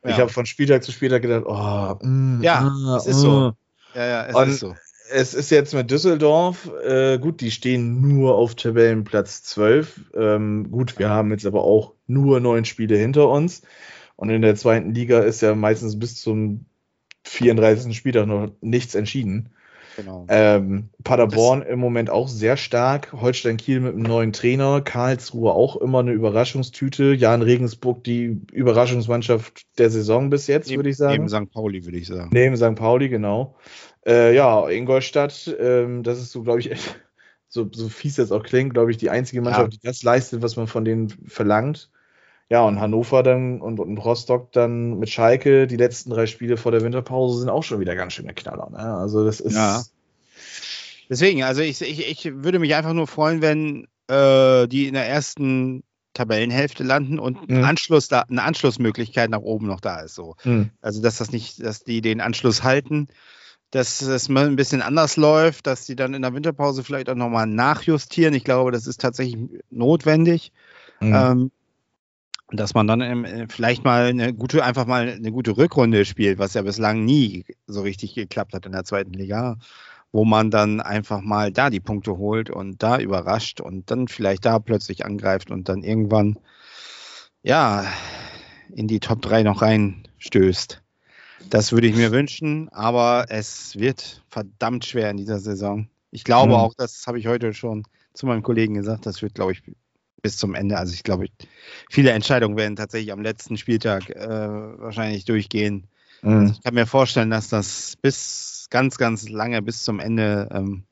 Ich 0.02 0.12
Ja. 0.12 0.18
habe 0.18 0.30
von 0.32 0.46
Spieltag 0.46 0.82
zu 0.82 0.92
Spieltag 0.92 1.22
gedacht, 1.22 1.44
oh, 1.46 2.04
mm, 2.04 2.42
Ja, 2.42 2.72
ah, 2.72 2.96
es 2.96 3.06
ist 3.06 3.20
so. 3.20 3.30
mm. 3.50 3.96
ja, 3.96 4.06
ja, 4.06 4.26
es 4.26 4.34
Und- 4.36 4.48
ist 4.48 4.60
so. 4.60 4.74
Es 5.12 5.34
ist 5.34 5.50
jetzt 5.50 5.74
mit 5.74 5.90
Düsseldorf, 5.90 6.70
äh, 6.84 7.18
gut, 7.18 7.40
die 7.40 7.50
stehen 7.50 8.00
nur 8.00 8.36
auf 8.36 8.54
Tabellenplatz 8.54 9.42
12. 9.42 10.02
Ähm, 10.14 10.70
gut, 10.70 11.00
wir 11.00 11.10
haben 11.10 11.32
jetzt 11.32 11.46
aber 11.46 11.64
auch 11.64 11.94
nur 12.06 12.38
neun 12.38 12.64
Spiele 12.64 12.96
hinter 12.96 13.28
uns. 13.28 13.62
Und 14.14 14.30
in 14.30 14.40
der 14.40 14.54
zweiten 14.54 14.94
Liga 14.94 15.18
ist 15.18 15.40
ja 15.42 15.56
meistens 15.56 15.98
bis 15.98 16.20
zum 16.20 16.66
34. 17.24 17.92
Spieltag 17.96 18.28
noch 18.28 18.52
nichts 18.60 18.94
entschieden. 18.94 19.50
Genau. 19.96 20.26
Ähm, 20.28 20.90
Paderborn 21.04 21.62
im 21.62 21.78
Moment 21.78 22.10
auch 22.10 22.28
sehr 22.28 22.56
stark. 22.56 23.12
Holstein 23.12 23.56
Kiel 23.56 23.80
mit 23.80 23.94
einem 23.94 24.02
neuen 24.02 24.32
Trainer. 24.32 24.80
Karlsruhe 24.80 25.52
auch 25.52 25.76
immer 25.76 26.00
eine 26.00 26.12
Überraschungstüte. 26.12 27.12
Jan 27.14 27.42
Regensburg 27.42 28.04
die 28.04 28.40
Überraschungsmannschaft 28.52 29.66
der 29.78 29.90
Saison 29.90 30.30
bis 30.30 30.46
jetzt, 30.46 30.74
würde 30.74 30.90
ich 30.90 30.96
sagen. 30.96 31.24
Neben 31.24 31.28
St. 31.28 31.52
Pauli, 31.52 31.84
würde 31.84 31.98
ich 31.98 32.06
sagen. 32.06 32.30
Neben 32.32 32.56
St. 32.56 32.74
Pauli, 32.74 33.08
genau. 33.08 33.56
Äh, 34.06 34.34
ja, 34.34 34.68
Ingolstadt, 34.68 35.54
ähm, 35.60 36.02
das 36.02 36.18
ist 36.18 36.32
so, 36.32 36.42
glaube 36.42 36.60
ich, 36.60 36.70
so, 37.48 37.68
so 37.72 37.88
fies 37.88 38.16
das 38.16 38.32
auch 38.32 38.42
klingt, 38.42 38.74
glaube 38.74 38.90
ich, 38.90 38.96
die 38.96 39.10
einzige 39.10 39.42
Mannschaft, 39.42 39.74
die 39.74 39.80
das 39.82 40.02
leistet, 40.02 40.42
was 40.42 40.56
man 40.56 40.66
von 40.66 40.84
denen 40.84 41.08
verlangt. 41.26 41.90
Ja, 42.50 42.64
und 42.64 42.80
Hannover 42.80 43.22
dann 43.22 43.60
und, 43.60 43.78
und 43.78 43.96
Rostock 43.98 44.50
dann 44.52 44.98
mit 44.98 45.08
Schalke, 45.08 45.68
die 45.68 45.76
letzten 45.76 46.10
drei 46.10 46.26
Spiele 46.26 46.56
vor 46.56 46.72
der 46.72 46.82
Winterpause 46.82 47.38
sind 47.38 47.48
auch 47.48 47.62
schon 47.62 47.78
wieder 47.78 47.94
ganz 47.94 48.14
schöne 48.14 48.34
Knaller. 48.34 48.68
Ne? 48.70 48.78
Also 48.78 49.24
das 49.24 49.38
ist. 49.38 49.54
Ja. 49.54 49.82
Deswegen, 51.08 51.44
also 51.44 51.60
ich, 51.62 51.80
ich, 51.80 52.08
ich 52.08 52.32
würde 52.34 52.58
mich 52.58 52.74
einfach 52.74 52.92
nur 52.92 53.06
freuen, 53.06 53.40
wenn 53.40 53.86
äh, 54.08 54.66
die 54.66 54.88
in 54.88 54.94
der 54.94 55.08
ersten 55.08 55.84
Tabellenhälfte 56.12 56.82
landen 56.82 57.20
und 57.20 57.48
ein 57.48 57.58
Mhm. 57.58 57.64
Anschluss 57.64 58.08
da, 58.08 58.22
eine 58.22 58.42
Anschlussmöglichkeit 58.42 59.30
nach 59.30 59.40
oben 59.40 59.68
noch 59.68 59.80
da 59.80 60.00
ist. 60.00 60.16
So. 60.16 60.34
Hm. 60.42 60.70
Also 60.80 61.00
dass 61.00 61.18
das 61.18 61.30
nicht, 61.30 61.64
dass 61.64 61.84
die 61.84 62.00
den 62.00 62.20
Anschluss 62.20 62.64
halten, 62.64 63.06
dass 63.70 64.02
es 64.02 64.28
mal 64.28 64.46
ein 64.46 64.56
bisschen 64.56 64.82
anders 64.82 65.16
läuft, 65.16 65.68
dass 65.68 65.86
die 65.86 65.94
dann 65.94 66.14
in 66.14 66.22
der 66.22 66.34
Winterpause 66.34 66.82
vielleicht 66.82 67.08
auch 67.08 67.14
nochmal 67.14 67.46
nachjustieren. 67.46 68.34
Ich 68.34 68.42
glaube, 68.42 68.72
das 68.72 68.88
ist 68.88 69.00
tatsächlich 69.00 69.38
notwendig. 69.70 70.52
Hm. 70.98 71.14
Ähm, 71.14 71.50
dass 72.52 72.74
man 72.74 72.86
dann 72.86 73.00
ähm, 73.00 73.24
äh, 73.24 73.46
vielleicht 73.48 73.84
mal 73.84 74.06
eine 74.06 74.34
gute, 74.34 74.64
einfach 74.64 74.86
mal 74.86 75.08
eine 75.08 75.32
gute 75.32 75.56
Rückrunde 75.56 76.04
spielt, 76.04 76.38
was 76.38 76.54
ja 76.54 76.62
bislang 76.62 77.04
nie 77.04 77.44
so 77.66 77.82
richtig 77.82 78.14
geklappt 78.14 78.54
hat 78.54 78.66
in 78.66 78.72
der 78.72 78.84
zweiten 78.84 79.12
Liga, 79.12 79.56
wo 80.12 80.24
man 80.24 80.50
dann 80.50 80.80
einfach 80.80 81.20
mal 81.20 81.52
da 81.52 81.70
die 81.70 81.80
Punkte 81.80 82.16
holt 82.16 82.50
und 82.50 82.82
da 82.82 82.98
überrascht 82.98 83.60
und 83.60 83.90
dann 83.90 84.08
vielleicht 84.08 84.44
da 84.44 84.58
plötzlich 84.58 85.04
angreift 85.04 85.50
und 85.50 85.68
dann 85.68 85.82
irgendwann 85.82 86.38
ja 87.42 87.84
in 88.74 88.88
die 88.88 89.00
Top 89.00 89.22
3 89.22 89.42
noch 89.42 89.62
reinstößt. 89.62 90.82
Das 91.48 91.72
würde 91.72 91.86
ich 91.86 91.96
mir 91.96 92.12
wünschen, 92.12 92.68
aber 92.70 93.26
es 93.28 93.78
wird 93.78 94.22
verdammt 94.28 94.84
schwer 94.84 95.10
in 95.10 95.16
dieser 95.16 95.38
Saison. 95.38 95.88
Ich 96.10 96.24
glaube 96.24 96.54
Mhm. 96.54 96.58
auch, 96.58 96.74
das 96.74 97.06
habe 97.06 97.18
ich 97.18 97.26
heute 97.26 97.54
schon 97.54 97.84
zu 98.12 98.26
meinem 98.26 98.42
Kollegen 98.42 98.74
gesagt, 98.74 99.06
das 99.06 99.22
wird, 99.22 99.34
glaube 99.34 99.52
ich, 99.52 99.62
bis 100.22 100.36
zum 100.36 100.54
Ende. 100.54 100.76
Also 100.78 100.94
ich 100.94 101.02
glaube, 101.02 101.26
viele 101.88 102.10
Entscheidungen 102.10 102.56
werden 102.56 102.76
tatsächlich 102.76 103.12
am 103.12 103.22
letzten 103.22 103.56
Spieltag 103.56 104.10
äh, 104.10 104.28
wahrscheinlich 104.28 105.24
durchgehen. 105.24 105.86
Hm. 106.20 106.52
Ich 106.52 106.62
kann 106.62 106.74
mir 106.74 106.86
vorstellen, 106.86 107.30
dass 107.30 107.48
das 107.48 107.94
bis 108.00 108.66
ganz, 108.70 108.98
ganz 108.98 109.28
lange 109.28 109.62
bis 109.62 109.82
zum 109.82 110.00
Ende 110.00 110.48
ähm, 110.52 110.84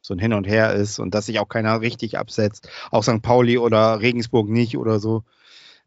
so 0.00 0.14
ein 0.14 0.18
Hin 0.18 0.32
und 0.32 0.46
Her 0.46 0.74
ist 0.74 0.98
und 0.98 1.14
dass 1.14 1.26
sich 1.26 1.38
auch 1.40 1.48
keiner 1.48 1.80
richtig 1.80 2.18
absetzt. 2.18 2.68
Auch 2.90 3.02
St. 3.02 3.22
Pauli 3.22 3.58
oder 3.58 4.00
Regensburg 4.00 4.48
nicht 4.48 4.76
oder 4.76 5.00
so. 5.00 5.24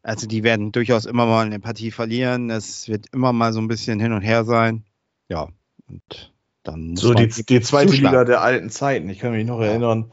Also 0.02 0.26
die 0.26 0.42
werden 0.42 0.72
durchaus 0.72 1.04
immer 1.04 1.26
mal 1.26 1.44
eine 1.44 1.60
Partie 1.60 1.90
verlieren. 1.90 2.50
Es 2.50 2.88
wird 2.88 3.06
immer 3.12 3.32
mal 3.32 3.52
so 3.52 3.60
ein 3.60 3.68
bisschen 3.68 4.00
hin 4.00 4.12
und 4.12 4.22
her 4.22 4.44
sein. 4.44 4.84
Ja, 5.28 5.48
und 5.88 6.32
dann 6.62 6.90
muss 6.90 7.00
So 7.00 7.14
die, 7.14 7.28
die 7.28 7.60
zweite 7.60 7.90
zuschlagen. 7.90 8.14
Liga 8.14 8.24
der 8.24 8.42
alten 8.42 8.70
Zeiten. 8.70 9.08
Ich 9.08 9.18
kann 9.18 9.32
mich 9.32 9.46
noch 9.46 9.60
erinnern, 9.60 10.12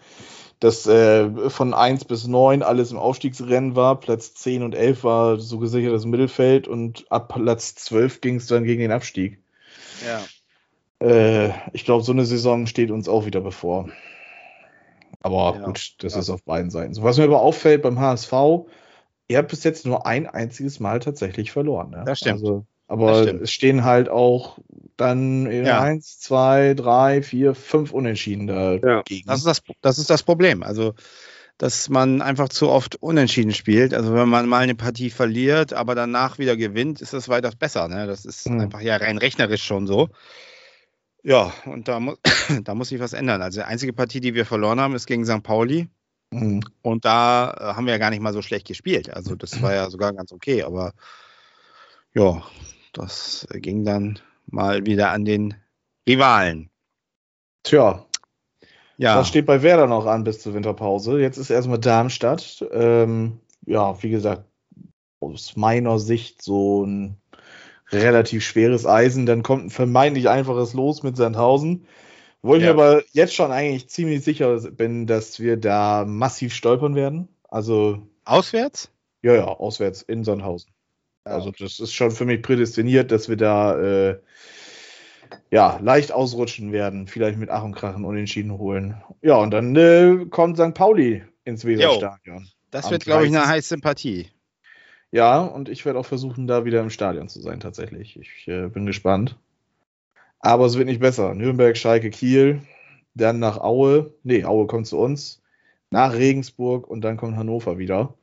dass 0.60 0.88
äh, 0.88 1.50
von 1.50 1.74
1 1.74 2.06
bis 2.06 2.28
9 2.28 2.64
alles 2.64 2.92
im 2.92 2.98
Aufstiegsrennen 2.98 3.76
war. 3.76 4.00
Platz 4.00 4.34
10 4.34 4.64
und 4.64 4.74
11 4.74 5.04
war 5.04 5.40
so 5.40 5.60
gesichertes 5.60 6.06
Mittelfeld 6.06 6.68
und 6.68 7.06
ab 7.12 7.34
Platz 7.34 7.76
12 7.76 8.22
ging 8.22 8.36
es 8.38 8.48
dann 8.48 8.64
gegen 8.64 8.82
den 8.82 8.92
Abstieg. 8.92 9.40
Ja. 10.06 10.22
Äh, 11.00 11.52
ich 11.74 11.86
glaube, 11.86 12.04
so 12.04 12.12
eine 12.12 12.26
Saison 12.26 12.66
steht 12.66 12.92
uns 12.92 13.08
auch 13.08 13.26
wieder 13.26 13.42
bevor. 13.42 13.90
Aber 15.22 15.56
Ja. 15.58 15.66
gut, 15.66 15.96
das 16.00 16.14
Ja. 16.14 16.20
ist 16.20 16.30
auf 16.30 16.44
beiden 16.44 16.72
Seiten. 16.72 16.94
So, 16.94 17.04
was 17.04 17.18
mir 17.18 17.26
aber 17.26 17.42
auffällt 17.42 17.82
beim 17.82 18.00
HSV, 18.00 18.32
ihr 19.28 19.38
habt 19.38 19.50
bis 19.50 19.64
jetzt 19.64 19.86
nur 19.86 20.06
ein 20.06 20.28
einziges 20.28 20.80
Mal 20.80 21.00
tatsächlich 21.00 21.52
verloren. 21.52 21.92
Ne? 21.92 22.04
Das 22.06 22.20
stimmt. 22.20 22.42
Also, 22.42 22.66
aber 22.88 23.08
Das 23.08 23.22
stimmt. 23.24 23.42
es 23.42 23.52
stehen 23.52 23.84
halt 23.84 24.10
auch 24.10 24.58
dann 24.98 25.50
Ja. 25.52 25.80
eins, 25.82 26.20
zwei, 26.20 26.74
drei, 26.74 27.22
vier, 27.22 27.56
fünf 27.56 27.92
Unentschieden 27.92 28.48
dagegen. 28.48 29.28
Das 29.28 29.40
ist 29.40 29.46
das, 29.48 29.62
das 29.82 29.98
ist 30.00 30.10
das 30.10 30.24
Problem. 30.24 30.64
Also, 30.64 30.94
dass 31.60 31.90
man 31.90 32.22
einfach 32.22 32.50
zu 32.50 32.70
oft 32.70 32.96
unentschieden 32.98 33.54
spielt. 33.54 33.94
Also, 33.94 34.14
wenn 34.14 34.30
man 34.30 34.48
mal 34.48 34.60
eine 34.62 34.76
Partie 34.76 35.10
verliert, 35.10 35.74
aber 35.74 35.96
danach 35.96 36.38
wieder 36.40 36.56
gewinnt, 36.58 37.02
ist 37.02 37.14
das 37.14 37.30
weitaus 37.30 37.56
besser. 37.56 37.88
Ne? 37.88 38.06
Das 38.08 38.26
ist 38.26 38.48
Mhm. 38.50 38.60
einfach 38.62 38.82
ja 38.82 38.98
rein 38.98 39.18
rechnerisch 39.18 39.64
schon 39.64 39.88
so. 39.88 40.10
Ja, 41.24 41.52
und 41.66 41.88
da, 41.88 42.00
mu 42.00 42.14
da 42.64 42.76
muss 42.76 42.90
sich 42.90 43.00
was 43.00 43.14
ändern. 43.14 43.42
Also, 43.42 43.60
die 43.62 43.66
einzige 43.66 43.94
Partie, 43.94 44.20
die 44.20 44.34
wir 44.36 44.46
verloren 44.46 44.80
haben, 44.80 44.96
ist 44.96 45.08
gegen 45.08 45.26
St. 45.26 45.42
Pauli. 45.44 45.88
Mhm. 46.32 46.62
Und 46.82 47.06
da 47.06 47.54
äh, 47.60 47.64
haben 47.76 47.86
wir 47.86 47.94
ja 47.94 47.98
gar 48.00 48.10
nicht 48.12 48.22
mal 48.22 48.34
so 48.34 48.42
schlecht 48.42 48.68
gespielt. 48.68 49.10
Also, 49.12 49.36
das 49.36 49.62
war 49.62 49.74
ja 49.74 49.90
sogar 49.90 50.14
ganz 50.14 50.32
okay. 50.32 50.64
Aber 50.64 50.94
ja, 52.14 52.44
das 52.94 53.48
ging 53.52 53.84
dann 53.84 54.20
mal 54.48 54.86
wieder 54.86 55.12
an 55.12 55.26
den 55.26 55.54
Rivalen. 56.08 56.70
Tja, 57.64 58.06
Ja, 58.98 59.18
was 59.20 59.28
steht 59.28 59.46
bei 59.46 59.62
Werder 59.62 59.88
noch 59.88 60.06
an 60.06 60.24
bis 60.24 60.40
zur 60.42 60.54
Winterpause? 60.54 61.20
Jetzt 61.20 61.38
ist 61.38 61.50
erstmal 61.50 61.80
Darmstadt. 61.80 62.66
Ähm, 62.72 63.40
ja, 63.66 64.02
wie 64.02 64.10
gesagt, 64.10 64.46
aus 65.20 65.56
meiner 65.56 66.00
Sicht 66.00 66.42
so 66.42 66.84
ein 66.86 67.18
relativ 67.92 68.44
schweres 68.44 68.86
Eisen. 68.86 69.26
Dann 69.26 69.44
kommt 69.44 69.66
ein 69.66 69.70
vermeintlich 69.70 70.30
einfaches 70.30 70.74
Los 70.74 71.04
mit 71.04 71.18
Sandhausen. 71.18 71.88
Wo 72.42 72.56
ich 72.56 72.62
Ja. 72.64 72.74
mir 72.74 72.82
aber 72.84 73.04
jetzt 73.12 73.36
schon 73.36 73.52
eigentlich 73.52 73.90
ziemlich 73.90 74.24
sicher 74.24 74.58
bin, 74.72 75.08
dass 75.08 75.40
wir 75.40 75.58
da 75.58 76.06
massiv 76.06 76.54
stolpern 76.54 76.96
werden. 76.96 77.28
Also, 77.50 78.00
auswärts? 78.26 78.92
ja, 79.24 79.34
ja, 79.36 79.46
auswärts 79.46 80.02
in 80.04 80.24
Sandhausen. 80.24 80.72
Also, 81.28 81.52
das 81.52 81.80
ist 81.80 81.94
schon 81.94 82.12
für 82.12 82.26
mich 82.26 82.42
prädestiniert, 82.42 83.12
dass 83.12 83.30
wir 83.30 83.38
da 83.38 83.80
äh, 83.80 84.20
ja, 85.52 85.80
leicht 85.82 86.12
ausrutschen 86.12 86.72
werden. 86.72 87.08
Vielleicht 87.08 87.38
mit 87.38 87.50
Ach 87.50 87.64
und 87.64 87.76
Krachen 87.76 88.06
unentschieden 88.06 88.58
holen. 88.58 89.02
Ja, 89.22 89.36
und 89.36 89.52
dann 89.52 89.76
äh, 89.76 90.26
kommt 90.30 90.58
St. 90.58 90.74
Pauli 90.74 91.24
ins 91.46 91.66
Weserstadion. 91.66 92.48
Das 92.72 92.86
Am 92.86 92.92
wird, 92.92 93.06
glaube 93.06 93.24
ich, 93.24 93.30
eine 93.30 93.40
30. 93.40 93.52
heiße 93.52 93.78
Partie. 93.78 94.28
Ja, 95.12 95.40
und 95.40 95.70
ich 95.70 95.86
werde 95.86 96.00
auch 96.00 96.06
versuchen, 96.06 96.48
da 96.48 96.66
wieder 96.66 96.82
im 96.82 96.90
Stadion 96.90 97.30
zu 97.30 97.40
sein, 97.42 97.60
tatsächlich. 97.60 98.20
Ich 98.20 98.48
äh, 98.48 98.68
bin 98.68 98.86
gespannt. 98.86 99.38
Aber 100.40 100.66
es 100.66 100.78
wird 100.78 100.88
nicht 100.88 101.00
besser. 101.00 101.34
Nürnberg, 101.34 101.78
Schalke, 101.78 102.10
Kiel, 102.10 102.62
dann 103.16 103.40
nach 103.40 103.58
Aue. 103.58 104.14
Nee, 104.24 104.44
Aue 104.44 104.68
kommt 104.68 104.88
zu 104.88 104.98
uns. 105.00 105.42
Nach 105.90 106.14
Regensburg 106.14 106.88
und 106.88 107.02
dann 107.02 107.16
kommt 107.16 107.38
Hannover 107.38 107.78
wieder. 107.78 108.14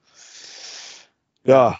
Ja, 1.45 1.79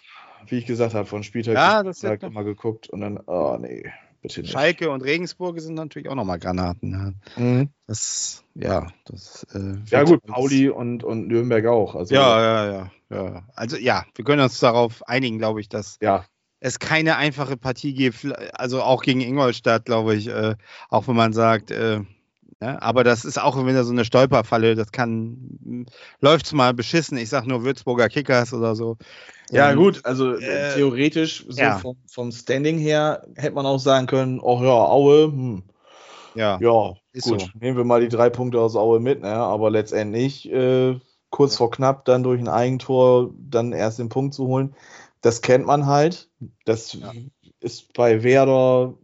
wie 0.49 0.59
ich 0.59 0.67
gesagt 0.67 0.95
habe, 0.95 1.07
von 1.07 1.23
Spieltag 1.23 1.55
Ja, 1.55 1.83
das 1.83 1.99
Spieltag 1.99 2.23
immer 2.25 2.45
geguckt 2.45 2.89
und 2.89 3.01
dann, 3.01 3.19
oh 3.27 3.57
nee, 3.61 3.91
bitte 4.23 4.41
nicht. 4.41 4.53
Schalke 4.53 4.91
und 4.91 5.03
Regensburg 5.03 5.61
sind 5.61 5.75
natürlich 5.75 6.09
auch 6.09 6.15
nochmal 6.15 6.39
Granaten. 6.39 7.17
Ja. 7.37 7.43
Mhm. 7.43 7.69
Das, 7.87 8.45
ja, 8.55 8.89
das. 9.05 9.47
Äh, 9.55 9.77
Ja, 9.89 10.03
gut, 10.03 10.23
Pauli 10.25 10.69
und, 10.69 11.05
und 11.05 11.29
Nürnberg 11.29 11.67
auch. 11.67 11.95
Also, 11.95 12.15
Ja, 12.15 12.41
ja, 12.41 12.73
ja, 12.73 12.91
ja. 13.11 13.43
Also, 13.55 13.77
ja, 13.77 14.05
wir 14.15 14.25
können 14.25 14.43
uns 14.43 14.59
darauf 14.61 15.07
einigen, 15.09 15.39
glaube 15.39 15.61
ich, 15.61 15.69
dass 15.69 15.99
ja, 16.01 16.25
es 16.61 16.79
keine 16.79 17.17
einfache 17.17 17.57
Partie 17.57 17.93
gibt. 17.93 18.27
Also 18.55 18.83
auch 18.83 19.03
gegen 19.03 19.21
Ingolstadt, 19.21 19.85
glaube 19.85 20.15
ich, 20.15 20.29
äh, 20.29 20.57
auch 20.89 21.07
wenn 21.07 21.17
man 21.17 21.35
sagt, 21.35 21.71
äh, 21.71 22.01
ja, 22.61 22.81
aber 22.81 23.05
das 23.05 23.27
ist 23.27 23.39
auch 23.39 23.67
wieder 23.67 23.85
so 23.85 23.93
eine 23.93 24.07
Stolperfalle. 24.07 24.75
Das 24.75 24.91
kann, 24.91 25.87
läuft 26.21 26.53
mal 26.55 26.73
beschissen. 26.73 27.19
Ich 27.19 27.29
sage 27.29 27.49
nur 27.49 27.65
Würzburger 27.65 28.09
Kickers 28.09 28.55
oder 28.55 28.75
so. 28.75 28.97
Ja, 29.51 29.71
Ähm, 29.71 29.79
gut, 29.79 30.05
also 30.05 30.35
äh, 30.35 30.75
theoretisch, 30.75 31.45
so 31.49 31.63
ja. 31.63 31.79
vom, 31.79 31.97
vom 32.11 32.33
Standing 32.33 32.79
her, 32.79 33.27
hätte 33.37 33.55
man 33.55 33.67
auch 33.67 33.79
sagen 33.79 34.07
können, 34.07 34.41
ach 34.41 34.61
ja, 34.61 34.87
Aue, 34.89 35.25
hm, 35.27 35.63
Ja, 36.35 36.59
ja, 36.61 36.95
Ist 37.13 37.29
gut, 37.29 37.41
so. 37.41 37.49
nehmen 37.61 37.77
wir 37.77 37.85
mal 37.85 38.01
die 38.01 38.09
drei 38.09 38.31
Punkte 38.31 38.61
aus 38.61 38.77
Aue 38.77 39.01
mit, 39.01 39.21
ne? 39.21 39.29
aber 39.29 39.71
letztendlich 39.71 40.51
äh, 40.51 40.99
kurz 41.31 41.57
vor 41.57 41.71
knapp 41.71 42.05
dann 42.05 42.23
durch 42.23 42.41
ein 42.41 42.49
Eigentor 42.49 43.31
dann 43.39 43.73
erst 43.73 43.99
den 43.99 44.09
Punkt 44.09 44.35
zu 44.35 44.47
holen, 44.47 44.75
das 45.21 45.43
kennt 45.43 45.67
man 45.67 45.87
halt. 45.87 46.31
Das 46.65 46.95
Ja. 46.95 47.13
ist 47.61 47.93
bei 47.93 48.23
Werder, 48.23 48.95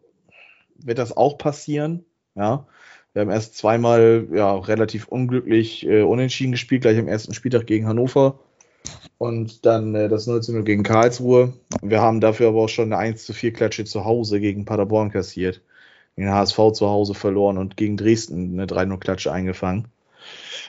wird 0.77 0.99
das 0.99 1.17
auch 1.17 1.39
passieren, 1.39 2.05
ja. 2.35 2.67
Wir 3.13 3.23
haben 3.23 3.31
erst 3.31 3.57
zweimal 3.57 4.29
ja, 4.33 4.55
relativ 4.57 5.09
unglücklich 5.09 5.85
äh, 5.85 6.03
unentschieden 6.03 6.53
gespielt, 6.53 6.83
gleich 6.83 6.97
am 6.97 7.09
ersten 7.09 7.35
Spieltag 7.35 7.67
gegen 7.67 7.89
Hannover 7.89 8.39
und 9.21 9.67
dann 9.67 9.95
äh, 9.95 10.09
das 10.09 10.27
19 10.27 10.65
gegen 10.65 10.83
Karlsruhe. 10.83 11.53
Wir 11.83 12.01
haben 12.01 12.23
dafür 12.23 12.49
aber 12.49 12.63
auch 12.63 12.71
schon 12.71 12.91
eine 12.91 12.97
1 12.97 13.27
zu 13.27 13.35
4 13.35 13.53
Klatsche 13.53 13.85
zu 13.85 14.07
Hause 14.07 14.41
gegen 14.41 14.65
Paderborn 14.65 15.11
kassiert. 15.11 15.61
Den 16.17 16.31
HSV 16.31 16.57
zu 16.73 16.89
Hause 16.89 17.13
verloren 17.13 17.59
und 17.59 17.77
gegen 17.77 17.99
Dresden 17.99 18.55
eine 18.55 18.65
3-0 18.65 18.99
Klatsche 18.99 19.31
eingefangen. 19.31 19.89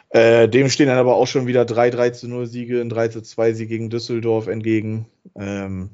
Äh, 0.10 0.50
dem 0.50 0.68
stehen 0.70 0.88
dann 0.88 0.98
aber 0.98 1.16
auch 1.16 1.28
schon 1.28 1.48
wieder 1.48 1.64
drei 1.64 1.90
3 1.90 2.10
zu 2.10 2.28
0 2.28 2.46
Siege, 2.46 2.82
ein 2.82 2.90
3 2.90 3.08
zu 3.08 3.22
2 3.22 3.54
Sieg 3.54 3.70
gegen 3.70 3.90
Düsseldorf 3.90 4.48
entgegen. 4.48 5.06
Ähm, 5.36 5.92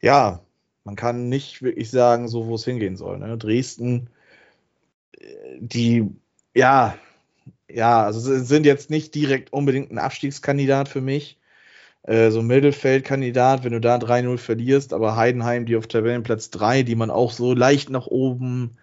ja, 0.00 0.40
man 0.84 0.96
kann 0.96 1.28
nicht 1.28 1.60
wirklich 1.60 1.90
sagen, 1.90 2.26
so 2.28 2.46
wo 2.46 2.54
es 2.54 2.64
hingehen 2.64 2.96
soll. 2.96 3.18
Ne? 3.18 3.36
Dresden, 3.36 4.08
äh, 5.12 5.26
die, 5.58 6.08
ja, 6.54 6.96
ja, 7.68 8.02
also 8.02 8.20
sind 8.20 8.64
jetzt 8.64 8.88
nicht 8.88 9.14
direkt 9.14 9.52
unbedingt 9.52 9.90
ein 9.90 9.98
Abstiegskandidat 9.98 10.88
für 10.88 11.02
mich. 11.02 11.38
Äh, 12.06 12.30
so 12.30 12.40
Mittelfeldkandidat, 12.42 13.64
wenn 13.64 13.72
du 13.72 13.80
da 13.80 13.96
3-0 13.96 14.38
verlierst, 14.38 14.92
aber 14.92 15.16
Heidenheim, 15.16 15.66
die 15.66 15.76
auf 15.76 15.88
Tabellenplatz 15.88 16.50
3, 16.50 16.84
die 16.84 16.94
man 16.94 17.10
auch 17.10 17.32
so 17.32 17.52
leicht 17.52 17.90
nach 17.90 18.06
oben 18.06 18.76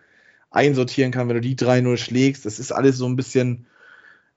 einsortieren 0.52 1.12
kann, 1.12 1.30
wenn 1.30 1.36
du 1.36 1.42
die 1.42 1.56
3-0 1.56 1.98
schlägst, 1.98 2.46
das 2.46 2.60
ist 2.60 2.74
alles 2.74 2.98
so 2.98 3.06
ein 3.06 3.16
bisschen, 3.16 3.66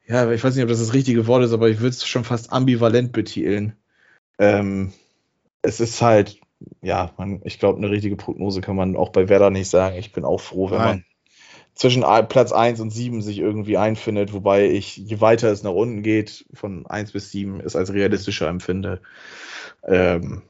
ja, 0.07 0.31
ich 0.31 0.43
weiß 0.43 0.55
nicht, 0.55 0.63
ob 0.63 0.69
das 0.69 0.79
das 0.79 0.95
richtige 0.95 1.27
Wort 1.27 1.45
ist, 1.45 1.53
aber 1.53 1.69
ich 1.69 1.81
würde 1.81 1.91
es 1.91 2.07
schon 2.07 2.25
fast 2.25 2.53
ambivalent 2.53 3.13
betiteln. 3.13 3.75
Ähm, 4.39 4.93
es 5.63 5.81
ist 5.81 6.01
halt, 6.01 6.41
ja, 6.81 7.13
man, 7.17 7.41
ich 7.45 7.59
glaube, 7.59 7.79
eine 7.79 7.91
richtige 7.91 8.17
Prognose 8.17 8.61
kann 8.61 8.77
man 8.77 8.97
auch 8.97 9.11
bei 9.11 9.29
Werder 9.29 9.51
nicht 9.51 9.69
sagen. 9.69 9.97
Ich 9.97 10.13
bin 10.13 10.25
auch 10.25 10.41
froh, 10.41 10.71
wenn 10.71 10.79
Nein. 10.79 10.87
man 10.87 11.05
zwischen 11.77 12.05
Platz 12.29 12.53
1 12.53 12.81
und 12.81 12.91
7 12.91 13.23
sich 13.23 13.39
irgendwie 13.39 13.77
einfindet, 13.77 14.33
wobei 14.33 14.69
ich, 14.69 14.97
je 14.97 15.21
weiter 15.21 15.53
es 15.53 15.63
nach 15.63 15.73
unten 15.73 16.03
geht, 16.03 16.47
von 16.55 16.87
1 16.87 17.13
bis 17.13 17.31
7, 17.31 17.61
es 17.61 17.77
als 17.77 17.93
realistischer 17.93 18.49
empfinde. 18.49 19.03
Ähm, 19.85 20.43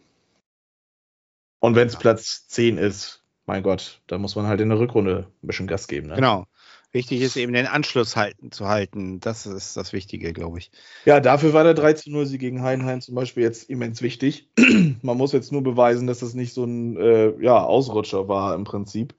und 1.58 1.74
wenn 1.74 1.88
es 1.88 1.96
Platz 1.96 2.46
10 2.46 2.78
ist, 2.78 3.24
mein 3.44 3.64
Gott, 3.64 4.00
da 4.06 4.18
muss 4.18 4.36
man 4.36 4.46
halt 4.46 4.60
in 4.60 4.68
der 4.68 4.78
Rückrunde 4.78 5.26
ein 5.42 5.46
bisschen 5.46 5.66
Gas 5.66 5.88
geben. 5.88 6.08
Ne? 6.08 6.14
Genau. 6.14 6.46
Wichtig 6.92 7.20
ist 7.20 7.36
eben 7.36 7.52
den 7.52 7.66
Anschluss 7.66 8.16
halten, 8.16 8.52
zu 8.52 8.68
halten. 8.68 9.20
Das 9.20 9.44
ist 9.44 9.76
das 9.76 9.92
Wichtige, 9.92 10.32
glaube 10.32 10.58
ich. 10.58 10.70
Ja, 11.04 11.20
dafür 11.20 11.52
war 11.52 11.64
der 11.64 11.76
13-0-Sieg 11.76 12.40
gegen 12.40 12.62
Heidenheim 12.62 13.00
zum 13.00 13.16
Beispiel 13.16 13.42
jetzt 13.42 13.68
immens 13.68 14.00
wichtig. 14.00 14.48
Man 15.02 15.16
muss 15.16 15.32
jetzt 15.32 15.52
nur 15.52 15.62
beweisen, 15.62 16.06
dass 16.06 16.20
das 16.20 16.34
nicht 16.34 16.54
so 16.54 16.64
ein 16.64 16.96
äh, 16.96 17.32
ja, 17.42 17.62
Ausrutscher 17.62 18.28
war 18.28 18.54
im 18.54 18.64
Prinzip, 18.64 19.14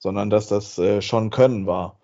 sondern 0.00 0.28
dass 0.30 0.48
das 0.48 0.76
äh, 0.78 1.00
schon 1.00 1.30
Können 1.30 1.66
war. 1.66 1.96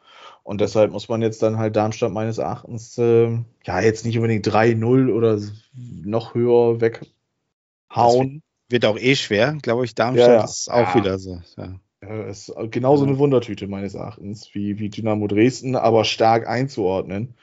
Und 0.44 0.60
deshalb 0.60 0.92
muss 0.92 1.08
man 1.08 1.22
jetzt 1.22 1.42
dann 1.42 1.58
halt 1.58 1.74
Darmstadt 1.74 2.12
meines 2.12 2.38
Erachtens 2.38 2.96
äh, 2.98 3.36
ja 3.64 3.80
jetzt 3.80 4.06
nicht 4.06 4.16
unbedingt 4.16 4.46
3-0 4.46 5.12
oder 5.12 5.40
noch 5.74 6.34
höher 6.34 6.80
weghauen. 6.80 8.42
Wird 8.68 8.84
auch 8.84 8.96
eh 8.98 9.16
schwer, 9.16 9.58
glaube 9.60 9.84
ich. 9.84 9.96
Darmstadt 9.96 10.28
Ja, 10.28 10.34
ja. 10.34 10.44
ist 10.44 10.70
auch 10.70 10.94
Ja. 10.94 10.94
wieder 10.94 11.18
so. 11.18 11.40
Ja. 11.56 11.80
Ist 12.28 12.52
genauso 12.70 13.04
eine 13.04 13.18
Wundertüte 13.18 13.66
meines 13.66 13.94
Erachtens 13.94 14.54
wie, 14.54 14.78
wie 14.78 14.90
Dynamo 14.90 15.26
Dresden, 15.26 15.74
aber 15.74 16.04
stark 16.04 16.46
einzuordnen. 16.46 17.34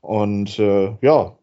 Und 0.00 0.60
äh, 0.60 0.96
ja, 1.00 1.36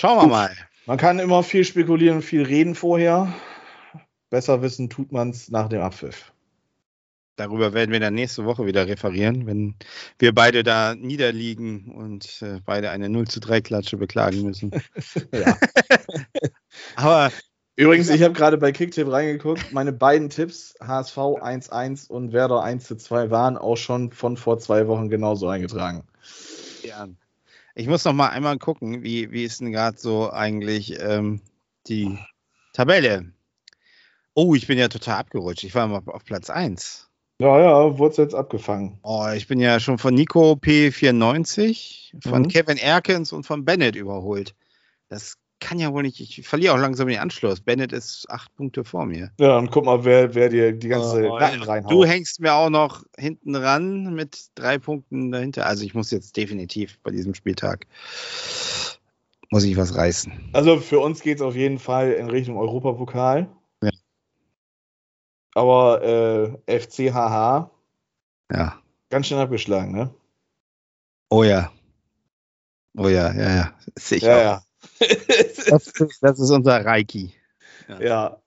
Schauen 0.00 0.16
wir 0.18 0.28
mal. 0.28 0.50
Man 0.86 0.96
kann 0.96 1.18
immer 1.18 1.42
viel 1.42 1.64
spekulieren 1.64 2.22
viel 2.22 2.44
reden 2.44 2.76
vorher. 2.76 3.34
Besser 4.30 4.62
wissen 4.62 4.88
tut 4.88 5.10
man 5.10 5.30
es 5.30 5.50
nach 5.50 5.68
dem 5.68 5.80
Abpfiff. 5.80 6.32
Darüber 7.38 7.72
werden 7.72 7.92
wir 7.92 8.00
dann 8.00 8.14
nächste 8.14 8.44
Woche 8.44 8.66
wieder 8.66 8.88
referieren, 8.88 9.46
wenn 9.46 9.76
wir 10.18 10.34
beide 10.34 10.64
da 10.64 10.96
niederliegen 10.96 11.92
und 11.92 12.42
äh, 12.42 12.60
beide 12.64 12.90
eine 12.90 13.08
0 13.08 13.28
zu 13.28 13.38
3 13.38 13.60
Klatsche 13.60 13.96
beklagen 13.96 14.42
müssen. 14.42 14.72
Aber 16.96 17.30
Übrigens, 17.76 18.10
ich 18.10 18.24
habe 18.24 18.34
gerade 18.34 18.58
bei 18.58 18.72
Kicktipp 18.72 19.08
reingeguckt. 19.08 19.72
Meine 19.72 19.92
beiden 19.92 20.30
Tipps, 20.30 20.74
HSV 20.80 21.16
1-1 21.16 22.08
und 22.08 22.32
Werder 22.32 22.64
1-2, 22.64 23.30
waren 23.30 23.56
auch 23.56 23.76
schon 23.76 24.10
von 24.10 24.36
vor 24.36 24.58
zwei 24.58 24.88
Wochen 24.88 25.08
genauso 25.08 25.46
eingetragen. 25.46 26.02
ja, 26.82 27.06
ich 27.76 27.86
muss 27.86 28.04
noch 28.04 28.14
mal 28.14 28.30
einmal 28.30 28.58
gucken, 28.58 29.04
wie, 29.04 29.30
wie 29.30 29.44
ist 29.44 29.60
denn 29.60 29.70
gerade 29.70 29.96
so 29.96 30.32
eigentlich 30.32 31.00
ähm, 31.00 31.40
die 31.86 32.18
Tabelle? 32.72 33.32
Oh, 34.34 34.56
ich 34.56 34.66
bin 34.66 34.76
ja 34.76 34.88
total 34.88 35.20
abgerutscht. 35.20 35.62
Ich 35.62 35.76
war 35.76 35.86
mal 35.86 36.02
auf 36.06 36.24
Platz 36.24 36.50
1. 36.50 37.07
Ja, 37.40 37.60
ja, 37.60 37.98
wurde 37.98 38.22
jetzt 38.22 38.34
abgefangen. 38.34 38.98
Oh, 39.02 39.26
ich 39.34 39.46
bin 39.46 39.60
ja 39.60 39.78
schon 39.78 39.98
von 39.98 40.12
Nico 40.12 40.52
P94, 40.56 42.12
von 42.20 42.42
Mhm. 42.42 42.48
Kevin 42.48 42.78
Erkens 42.78 43.32
und 43.32 43.44
von 43.44 43.64
Bennett 43.64 43.94
überholt. 43.94 44.56
Das 45.08 45.36
kann 45.60 45.78
ja 45.78 45.92
wohl 45.92 46.02
nicht. 46.02 46.20
Ich 46.20 46.46
verliere 46.46 46.74
auch 46.74 46.78
langsam 46.78 47.06
den 47.06 47.20
Anschluss. 47.20 47.60
Bennett 47.60 47.92
ist 47.92 48.26
acht 48.28 48.52
Punkte 48.56 48.84
vor 48.84 49.06
mir. 49.06 49.30
Ja, 49.38 49.56
und 49.56 49.70
guck 49.70 49.84
mal, 49.84 50.04
wer, 50.04 50.34
wer 50.34 50.48
dir 50.48 50.72
die 50.72 50.88
ganze 50.88 51.28
Oh, 51.28 51.38
Nacken 51.38 51.62
reinhaut. 51.62 51.92
du 51.92 52.04
hängst 52.04 52.40
mir 52.40 52.54
auch 52.54 52.70
noch 52.70 53.04
hinten 53.16 53.54
ran 53.54 54.14
mit 54.14 54.48
drei 54.56 54.78
Punkten 54.78 55.30
dahinter. 55.30 55.66
Also 55.66 55.84
ich 55.84 55.94
muss 55.94 56.10
jetzt 56.10 56.36
definitiv 56.36 56.98
bei 57.04 57.12
diesem 57.12 57.34
Spieltag 57.34 57.86
muss 59.50 59.64
ich 59.64 59.76
was 59.76 59.94
reißen. 59.94 60.32
Also 60.52 60.78
für 60.78 60.98
uns 60.98 61.20
geht 61.22 61.36
es 61.36 61.42
auf 61.42 61.54
jeden 61.54 61.78
Fall 61.78 62.12
in 62.12 62.28
Richtung 62.28 62.56
Europapokal. 62.58 63.48
Ja. 65.54 65.60
Aber 65.62 66.02
äh, 66.66 66.78
FCHH, 66.80 67.70
Ja. 68.52 68.82
ganz 69.10 69.26
schön 69.26 69.38
abgeschlagen, 69.38 69.92
ne? 69.92 70.14
Oh 71.30 71.42
ja. 71.44 71.70
Oh 72.96 73.08
ja, 73.08 73.32
ja, 73.32 73.54
ja. 73.56 73.78
Sicher. 73.96 74.28
Ja, 74.28 74.42
ja. 74.42 74.62
Das, 75.70 75.86
ist, 75.88 76.22
das 76.22 76.38
ist 76.38 76.50
unser 76.50 76.84
Reiki. 76.84 77.32
ja. 78.00 78.40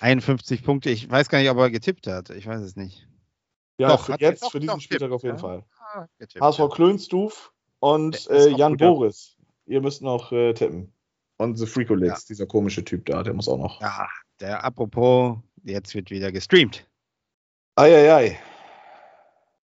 51 0.00 0.62
Punkte. 0.64 0.90
Ich 0.90 1.08
weiß 1.10 1.28
gar 1.28 1.38
nicht, 1.38 1.50
ob 1.50 1.58
er 1.58 1.70
getippt 1.70 2.06
hat. 2.06 2.30
Ich 2.30 2.46
weiß 2.46 2.60
es 2.60 2.76
nicht. 2.76 3.06
Ja, 3.78 3.88
Doch, 3.88 4.06
für 4.06 4.16
jetzt, 4.18 4.50
für 4.50 4.60
diesen 4.60 4.80
Spieltag 4.80 5.10
auf 5.12 5.22
jeden 5.22 5.36
ja. 5.36 5.40
Fall. 5.40 5.64
Ah, 5.78 6.06
getippt, 6.18 6.42
HSV 6.42 6.58
ja. 6.58 6.68
Klönstuf 6.68 7.52
und 7.80 8.28
äh, 8.30 8.48
Jan. 8.50 8.76
Boris. 8.76 9.36
Ihr 9.66 9.80
müsst 9.80 10.02
noch 10.02 10.30
äh, 10.32 10.52
tippen. 10.52 10.92
Und 11.36 11.56
The 11.58 11.66
Freakolix, 11.66 12.26
dieser 12.26 12.46
komische 12.46 12.84
Typ 12.84 13.06
da, 13.06 13.22
der 13.22 13.34
muss 13.34 13.48
auch 13.48 13.58
noch. 13.58 13.80
Ja, 13.80 14.08
der 14.40 14.62
apropos, 14.64 15.38
jetzt 15.64 15.94
wird 15.94 16.10
wieder 16.10 16.30
gestreamt. 16.32 16.86
Eieiei. 17.76 18.38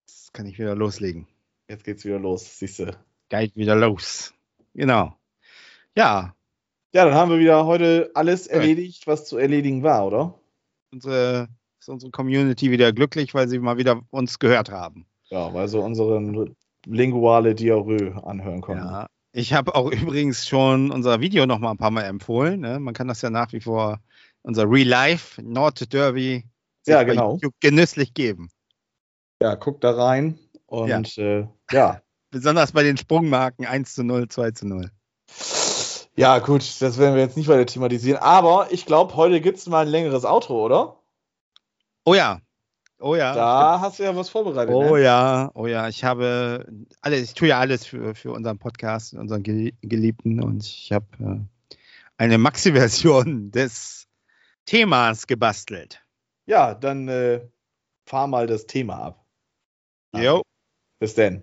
Das 0.06 0.30
kann 0.32 0.46
ich 0.46 0.58
wieder 0.58 0.74
loslegen. 0.74 1.26
Jetzt 1.68 1.84
geht's 1.84 2.04
wieder 2.04 2.18
los, 2.18 2.58
siehst 2.58 2.78
du. 2.80 2.96
Geht 3.28 3.56
wieder 3.56 3.74
los. 3.76 4.34
Genau. 4.74 5.14
Ja, 5.96 6.34
Ja, 6.94 7.06
dann 7.06 7.14
haben 7.14 7.30
wir 7.30 7.38
wieder 7.38 7.64
heute 7.64 8.10
alles 8.14 8.46
Ja. 8.46 8.52
erledigt, 8.54 9.06
was 9.06 9.24
zu 9.26 9.38
erledigen 9.38 9.82
war, 9.82 10.06
oder? 10.06 10.34
unsere, 10.92 11.48
ist 11.80 11.88
unsere 11.88 12.10
Community 12.10 12.70
wieder 12.70 12.92
glücklich, 12.92 13.32
weil 13.32 13.48
sie 13.48 13.58
mal 13.58 13.78
wieder 13.78 14.02
uns 14.10 14.38
gehört 14.38 14.70
haben. 14.70 15.06
Ja, 15.30 15.54
weil 15.54 15.68
sie 15.68 15.80
unseren 15.80 16.54
linguale 16.84 17.54
Diarrhoe 17.54 18.22
anhören 18.26 18.60
konnten. 18.60 18.84
Ja. 18.84 19.06
Ich 19.32 19.54
habe 19.54 19.74
auch 19.74 19.90
übrigens 19.90 20.46
schon 20.46 20.90
unser 20.90 21.20
Video 21.20 21.46
noch 21.46 21.58
mal 21.60 21.70
ein 21.70 21.78
paar 21.78 21.90
Mal 21.90 22.02
empfohlen. 22.02 22.60
Ne? 22.60 22.78
Man 22.78 22.92
kann 22.92 23.08
das 23.08 23.22
ja 23.22 23.30
nach 23.30 23.52
wie 23.54 23.60
vor, 23.62 23.98
unser 24.42 24.70
Real 24.70 24.88
Life 24.88 25.40
Nord 25.42 25.92
Derby, 25.92 26.44
Ja, 26.86 27.02
genau. 27.02 27.38
Genüsslich 27.60 28.14
geben. 28.14 28.50
Ja, 29.40 29.56
guck 29.56 29.80
da 29.80 29.92
rein 29.92 30.38
und 30.66 30.88
ja. 31.16 31.40
Äh, 31.40 31.48
ja. 31.70 32.02
Besonders 32.30 32.72
bei 32.72 32.82
den 32.82 32.96
Sprungmarken 32.96 33.66
1 33.66 33.94
zu 33.94 34.04
0, 34.04 34.28
2 34.28 34.50
zu 34.52 34.66
0. 34.66 34.90
Ja, 36.14 36.38
gut, 36.38 36.80
das 36.80 36.98
werden 36.98 37.14
wir 37.14 37.22
jetzt 37.22 37.36
nicht 37.36 37.48
weiter 37.48 37.66
thematisieren. 37.66 38.20
Aber 38.20 38.68
ich 38.70 38.86
glaube, 38.86 39.16
heute 39.16 39.40
gibt 39.40 39.58
es 39.58 39.66
mal 39.66 39.82
ein 39.86 39.88
längeres 39.88 40.24
Outro, 40.24 40.64
oder? 40.64 40.98
Oh 42.04 42.14
ja. 42.14 42.40
Oh 42.98 43.16
ja. 43.16 43.34
Da 43.34 43.80
hast 43.80 43.98
du 43.98 44.04
ja 44.04 44.14
was 44.14 44.28
vorbereitet. 44.28 44.74
Oh 44.74 44.94
ne? 44.94 45.02
ja, 45.02 45.50
oh 45.54 45.66
ja, 45.66 45.88
ich 45.88 46.04
habe 46.04 46.66
alles, 47.00 47.22
ich 47.22 47.34
tue 47.34 47.48
ja 47.48 47.58
alles 47.58 47.84
für, 47.84 48.14
für 48.14 48.30
unseren 48.30 48.58
Podcast, 48.58 49.14
unseren 49.14 49.42
Gelie- 49.42 49.74
Geliebten 49.82 50.40
und 50.42 50.64
ich 50.64 50.92
habe 50.92 51.06
äh, 51.20 51.74
eine 52.16 52.38
Maxi-Version 52.38 53.50
des 53.50 54.06
Themas 54.66 55.26
gebastelt. 55.26 56.04
Ja, 56.46 56.74
dann 56.74 57.08
äh, 57.08 57.48
fahr 58.06 58.26
mal 58.26 58.46
das 58.46 58.66
Thema 58.66 58.98
ab. 58.98 59.26
Jo. 60.14 60.42
Bis 60.98 61.14
denn. 61.14 61.42